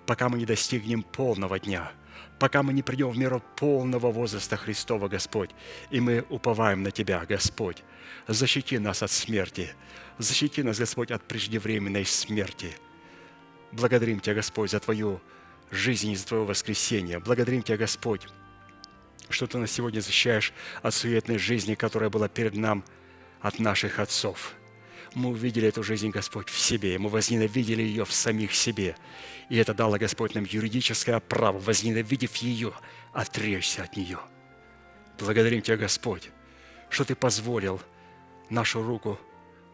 [0.06, 1.92] пока мы не достигнем полного дня–
[2.38, 5.50] пока мы не придем в меру полного возраста Христова, Господь.
[5.90, 7.82] И мы уповаем на Тебя, Господь.
[8.28, 9.74] Защити нас от смерти.
[10.18, 12.76] Защити нас, Господь, от преждевременной смерти.
[13.72, 15.20] Благодарим Тебя, Господь, за Твою
[15.70, 17.18] жизнь и за Твое воскресение.
[17.18, 18.26] Благодарим Тебя, Господь,
[19.30, 20.52] что Ты нас сегодня защищаешь
[20.82, 22.84] от суетной жизни, которая была перед нам
[23.40, 24.54] от наших отцов–
[25.14, 28.96] мы увидели эту жизнь, Господь, в себе, мы возненавидели ее в самих себе.
[29.48, 32.72] И это дало, Господь, нам юридическое право, возненавидев ее,
[33.12, 34.18] отречься от нее.
[35.18, 36.30] Благодарим Тебя, Господь,
[36.90, 37.80] что Ты позволил
[38.50, 39.18] нашу руку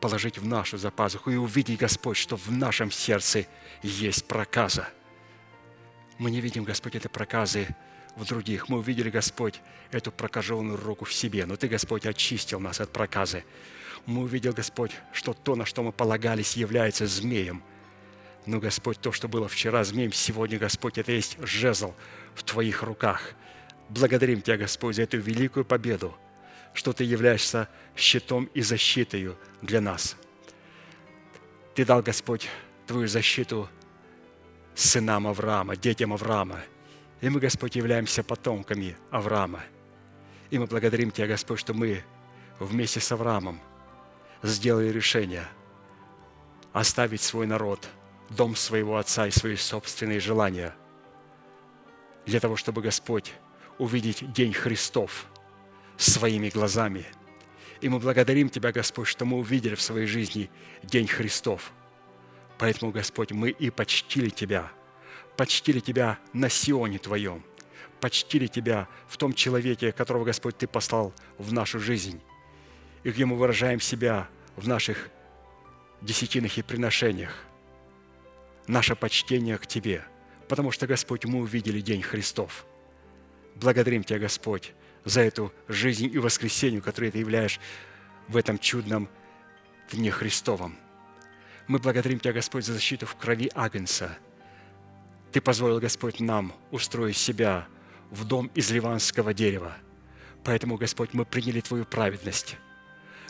[0.01, 3.47] положить в нашу запазуху и увидеть, Господь, что в нашем сердце
[3.83, 4.89] есть проказа.
[6.19, 7.75] Мы не видим, Господь, этой проказы
[8.17, 8.69] в других.
[8.69, 9.61] Мы увидели, Господь,
[9.91, 11.47] эту прокаженную руку в себе.
[11.47, 13.45] Но Ты, Господь, очистил нас от проказы.
[14.07, 17.63] Мы увидели, Господь, что то, на что мы полагались, является змеем.
[18.47, 21.95] Но, Господь, то, что было вчера змеем, сегодня, Господь, это есть жезл
[22.35, 23.35] в Твоих руках.
[23.89, 26.17] Благодарим Тебя, Господь, за эту великую победу,
[26.73, 30.17] что Ты являешься щитом и защитой для нас.
[31.75, 32.49] Ты дал, Господь,
[32.87, 33.69] Твою защиту
[34.75, 36.61] сынам Авраама, детям Авраама.
[37.21, 39.63] И мы, Господь, являемся потомками Авраама.
[40.51, 42.03] И мы благодарим Тебя, Господь, что мы
[42.59, 43.61] вместе с Авраамом
[44.43, 45.47] сделали решение
[46.73, 47.89] оставить свой народ,
[48.31, 50.75] дом своего отца и свои собственные желания,
[52.27, 53.33] для того, чтобы Господь
[53.79, 55.27] увидеть День Христов
[55.97, 57.07] своими глазами.
[57.81, 60.51] И мы благодарим Тебя, Господь, что мы увидели в своей жизни
[60.83, 61.73] День Христов.
[62.59, 64.71] Поэтому, Господь, мы и почтили Тебя,
[65.41, 67.43] почтили Тебя на Сионе Твоем,
[67.99, 72.21] почтили Тебя в том человеке, которого, Господь, Ты послал в нашу жизнь
[73.05, 75.09] и где мы выражаем себя в наших
[76.03, 77.35] десятинах и приношениях,
[78.67, 80.05] наше почтение к Тебе,
[80.47, 82.67] потому что, Господь, мы увидели День Христов.
[83.55, 84.75] Благодарим Тебя, Господь,
[85.07, 87.61] за эту жизнь и воскресенье, которое Ты являешь
[88.29, 89.09] в этом чудном
[89.91, 90.77] Дне Христовом.
[91.67, 94.19] Мы благодарим Тебя, Господь, за защиту в крови Агнца.
[95.33, 97.67] Ты позволил, Господь, нам устроить себя
[98.11, 99.77] в дом из ливанского дерева.
[100.45, 102.57] Поэтому, Господь, мы приняли Твою праведность–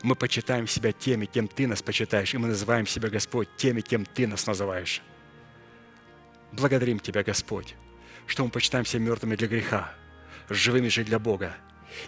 [0.03, 4.05] мы почитаем себя теми, кем Ты нас почитаешь, и мы называем себя, Господь, теми, кем
[4.05, 5.03] Ты нас называешь.
[6.53, 7.75] Благодарим Тебя, Господь,
[8.27, 9.93] что мы почитаем себя мертвыми для греха,
[10.49, 11.55] живыми же для Бога,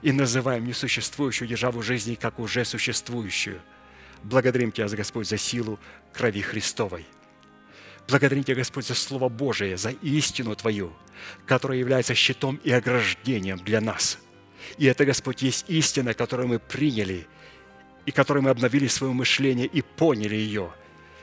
[0.01, 3.61] и называем несуществующую державу жизни как уже существующую.
[4.23, 5.79] Благодарим Тебя, Господь, за силу
[6.13, 7.07] крови Христовой.
[8.09, 10.93] Благодарим Тебя, Господь, за Слово Божие, за истину Твою,
[11.47, 14.19] которая является щитом и ограждением для нас.
[14.79, 17.27] И это, Господь, есть истина, которую мы приняли–
[18.07, 20.73] и которой мы обновили свое мышление и поняли ее,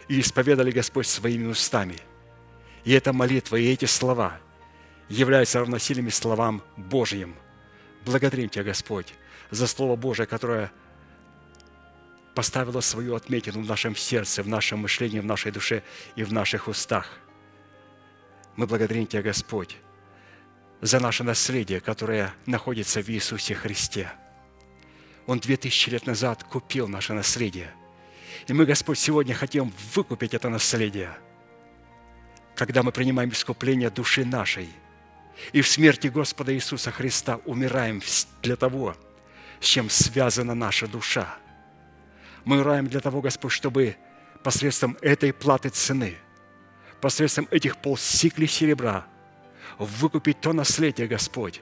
[0.08, 1.96] и исповедали Господь своими устами.
[2.86, 4.40] И эта молитва, и эти слова
[5.10, 7.36] являются равносильными словам Божьим.
[8.06, 9.14] Благодарим Тебя, Господь,
[9.52, 10.72] за Слово Божие, которое
[12.40, 15.84] поставило свою отметину в нашем сердце, в нашем мышлении, в нашей душе
[16.16, 17.20] и в наших устах.
[18.56, 19.76] Мы благодарим Тебя, Господь,
[20.80, 24.12] за наше наследие, которое находится в Иисусе Христе–
[25.30, 27.72] он две тысячи лет назад купил наше наследие.
[28.48, 31.16] И мы, Господь, сегодня хотим выкупить это наследие,
[32.56, 34.70] когда мы принимаем искупление души нашей
[35.52, 38.02] и в смерти Господа Иисуса Христа умираем
[38.42, 38.96] для того,
[39.60, 41.38] с чем связана наша душа.
[42.50, 43.96] Мы умираем для того, Господь, чтобы
[44.44, 46.16] посредством этой платы цены,
[47.00, 49.06] посредством этих полсикли серебра
[49.78, 51.62] выкупить то наследие, Господь,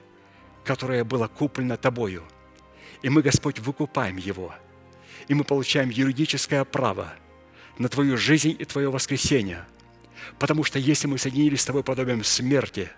[0.64, 2.24] которое было куплено Тобою–
[3.02, 4.54] и мы, Господь, выкупаем его.
[5.28, 7.12] И мы получаем юридическое право
[7.78, 9.64] на Твою жизнь и Твое воскресение.
[10.38, 12.90] Потому что если мы соединились с Тобой подобием смерти,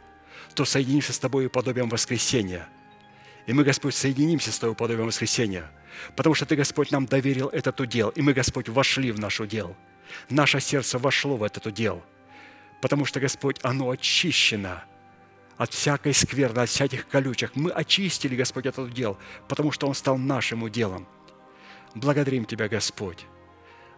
[0.55, 2.69] то соединимся с Тобой подобием воскресения.
[3.47, 5.71] И мы, Господь, соединимся с Тобой подобием воскресения,
[6.17, 9.77] потому что Ты, Господь, нам доверил этот удел, и мы, Господь, вошли в наш удел.
[10.29, 12.03] Наше сердце вошло в этот удел,
[12.81, 14.85] потому что, Господь, оно очищено–
[15.61, 17.55] от всякой скверны, от всяких колючек.
[17.55, 21.07] Мы очистили, Господь, этот удел, потому что он стал нашим уделом.
[21.95, 23.27] Благодарим Тебя, Господь,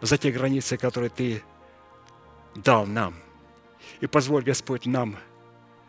[0.00, 1.40] за те границы, которые Ты
[2.56, 3.14] дал нам.
[4.00, 5.16] И позволь, Господь, нам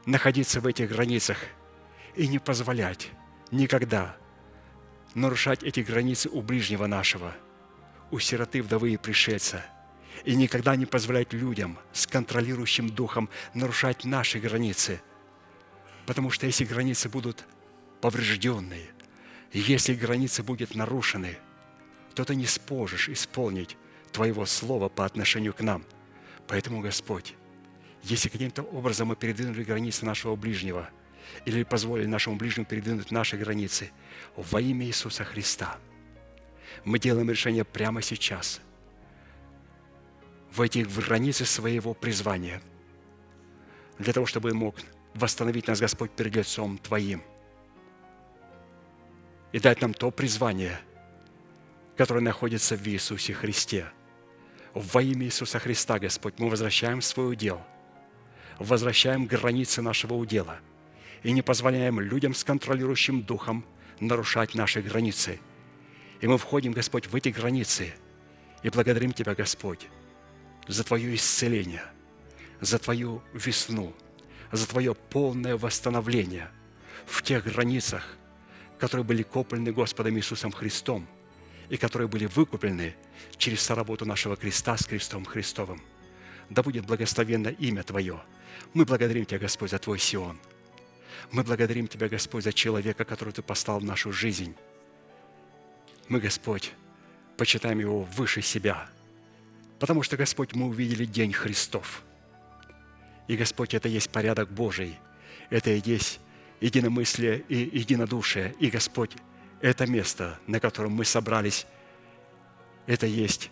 [0.05, 1.39] находиться в этих границах
[2.13, 3.09] и не позволять
[3.49, 4.15] никогда
[5.13, 7.35] нарушать эти границы у ближнего нашего,
[8.11, 9.65] у сироты, вдовы и пришельца.
[10.25, 15.01] И никогда не позволять людям с контролирующим духом нарушать наши границы–
[16.05, 17.45] Потому что если границы будут
[18.01, 18.87] поврежденные,
[19.51, 21.37] если границы будут нарушены,
[22.13, 23.77] то ты не сможешь исполнить
[24.11, 25.83] Твоего Слова по отношению к нам.
[26.47, 27.35] Поэтому, Господь,
[28.03, 30.89] если каким-то образом мы передвинули границы нашего ближнего
[31.45, 33.91] или позволили нашему ближнему передвинуть наши границы,
[34.35, 35.77] во имя Иисуса Христа,
[36.85, 38.61] мы делаем решение прямо сейчас
[40.51, 42.61] в эти границы своего призвания,
[43.97, 44.75] для того, чтобы мог
[45.15, 47.23] восстановить нас, Господь, перед лицом Твоим.
[49.51, 50.79] И дать нам то призвание,
[51.95, 53.87] которое находится в Иисусе Христе.
[54.73, 57.61] Во имя Иисуса Христа, Господь, мы возвращаем свой удел,
[58.57, 60.59] возвращаем границы нашего удела
[61.23, 63.65] и не позволяем людям с контролирующим духом
[63.99, 65.39] нарушать наши границы.
[66.21, 67.93] И мы входим, Господь, в эти границы
[68.61, 69.89] И благодарим Тебя, Господь,
[70.67, 71.83] за Твое исцеление,
[72.61, 73.93] за Твою весну,
[74.51, 76.49] за Твое полное восстановление
[77.05, 78.17] в тех границах,
[78.79, 81.07] которые были куплены Господом Иисусом Христом
[81.69, 82.95] и которые были выкуплены
[83.37, 85.81] через работу нашего креста с крестом Христовым.
[86.49, 88.21] Да будет благословенно имя Твое.
[88.73, 90.39] Мы благодарим Тебя, Господь, за Твой Сион.
[91.31, 94.55] Мы благодарим Тебя, Господь, за человека, который Ты послал в нашу жизнь.
[96.09, 96.73] Мы, Господь,
[97.37, 98.89] почитаем его выше себя,
[99.79, 102.03] потому что, Господь, мы увидели День Христов.
[103.27, 104.99] И, Господь, это есть порядок Божий,
[105.49, 106.19] это и есть
[106.59, 108.55] единомыслие и единодушие.
[108.59, 109.11] И, Господь,
[109.61, 111.65] это место, на котором мы собрались,
[112.85, 113.49] это есть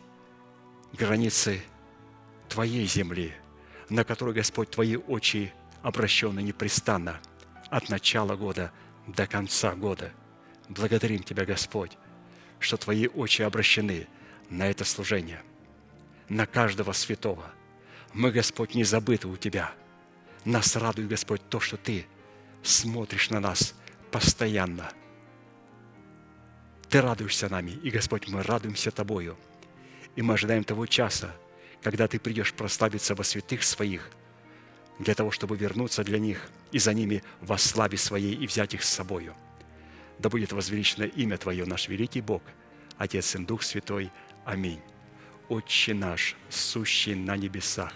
[0.93, 1.61] границы
[2.49, 3.33] Твоей земли,
[3.89, 7.19] на которой, Господь, Твои очи обращены непрестанно
[7.71, 8.71] от начала года
[9.07, 10.11] до конца года.
[10.69, 11.97] Благодарим Тебя, Господь,
[12.59, 14.07] что Твои очи обращены
[14.49, 15.41] на это служение,
[16.29, 17.51] на каждого святого.
[18.13, 19.73] Мы, Господь, не забыты у Тебя.
[20.43, 22.05] Нас радует, Господь, то, что Ты
[22.61, 23.73] смотришь на нас
[24.11, 24.91] постоянно.
[26.89, 29.37] Ты радуешься нами, и, Господь, мы радуемся Тобою.
[30.17, 31.33] И мы ожидаем того часа,
[31.81, 34.09] когда Ты придешь прославиться во святых Своих,
[35.01, 38.83] для того, чтобы вернуться для них и за ними во славе Своей и взять их
[38.83, 39.35] с собою–
[40.21, 42.43] да будет возвеличено имя Твое, наш великий Бог,
[42.97, 44.11] Отец и Дух Святой.
[44.45, 44.79] Аминь.
[45.49, 47.91] Отче наш, сущий на небесах,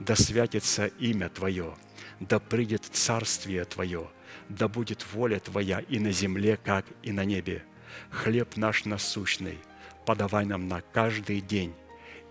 [0.00, 1.74] да святится имя Твое,
[2.20, 4.10] да придет царствие Твое,
[4.48, 7.64] да будет воля Твоя и на земле, как и на небе.
[8.10, 9.58] Хлеб наш насущный
[10.04, 11.72] подавай нам на каждый день,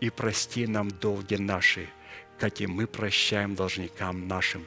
[0.01, 1.87] и прости нам долги наши,
[2.41, 4.65] как и мы прощаем должникам нашим.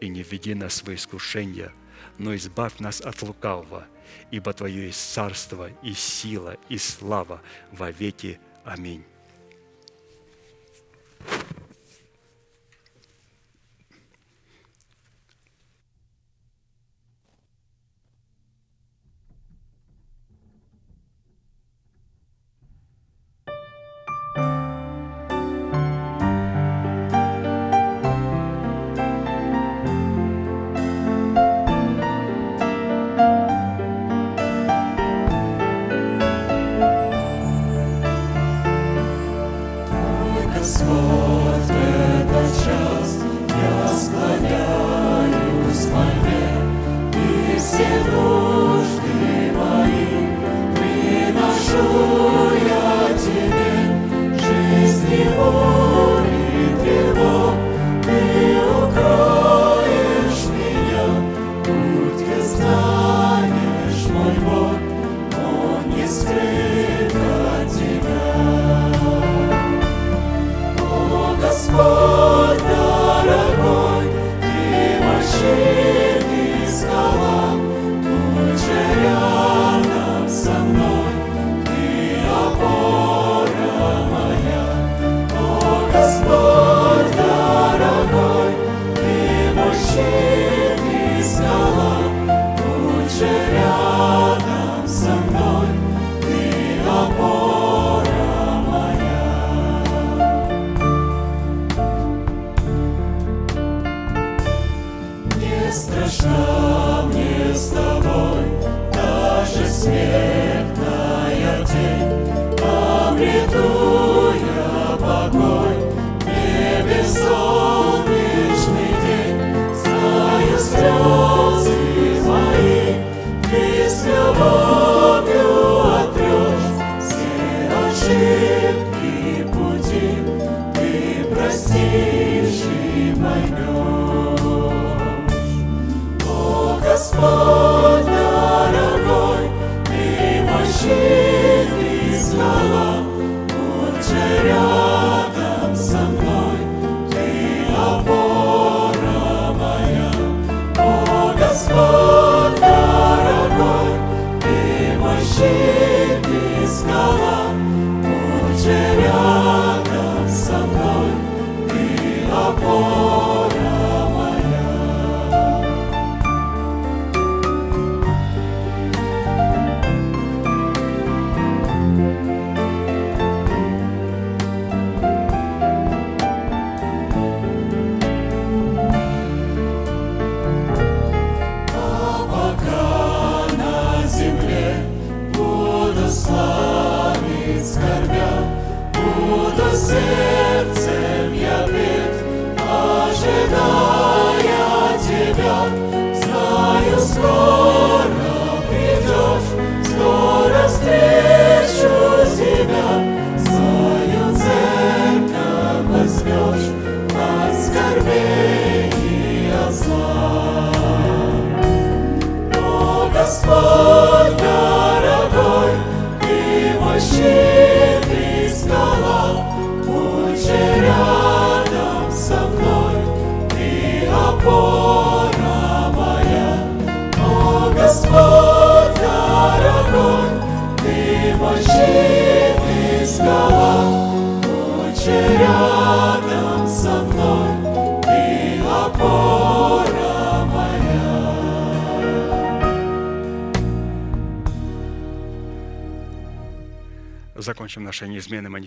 [0.00, 1.70] И не введи нас в искушение–
[2.18, 3.86] но избавь нас от лукавого,
[4.30, 8.38] ибо Твое есть царство и сила и слава во веки.
[8.64, 9.04] Аминь.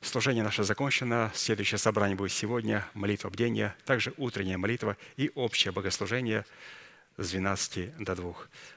[0.00, 1.30] Служение наше закончено.
[1.34, 6.44] Следующее собрание будет сегодня, молитва бдения, также утренняя молитва и общее богослужение
[7.16, 8.34] с 12 до 2.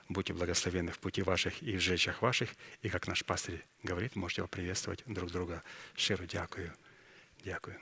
[0.07, 2.49] Будьте благословенны в пути ваших и в жечах ваших.
[2.81, 5.61] И как наш пастырь говорит, можете приветствовать друг друга.
[5.95, 6.73] Широ дякую.
[7.43, 7.77] Дякую.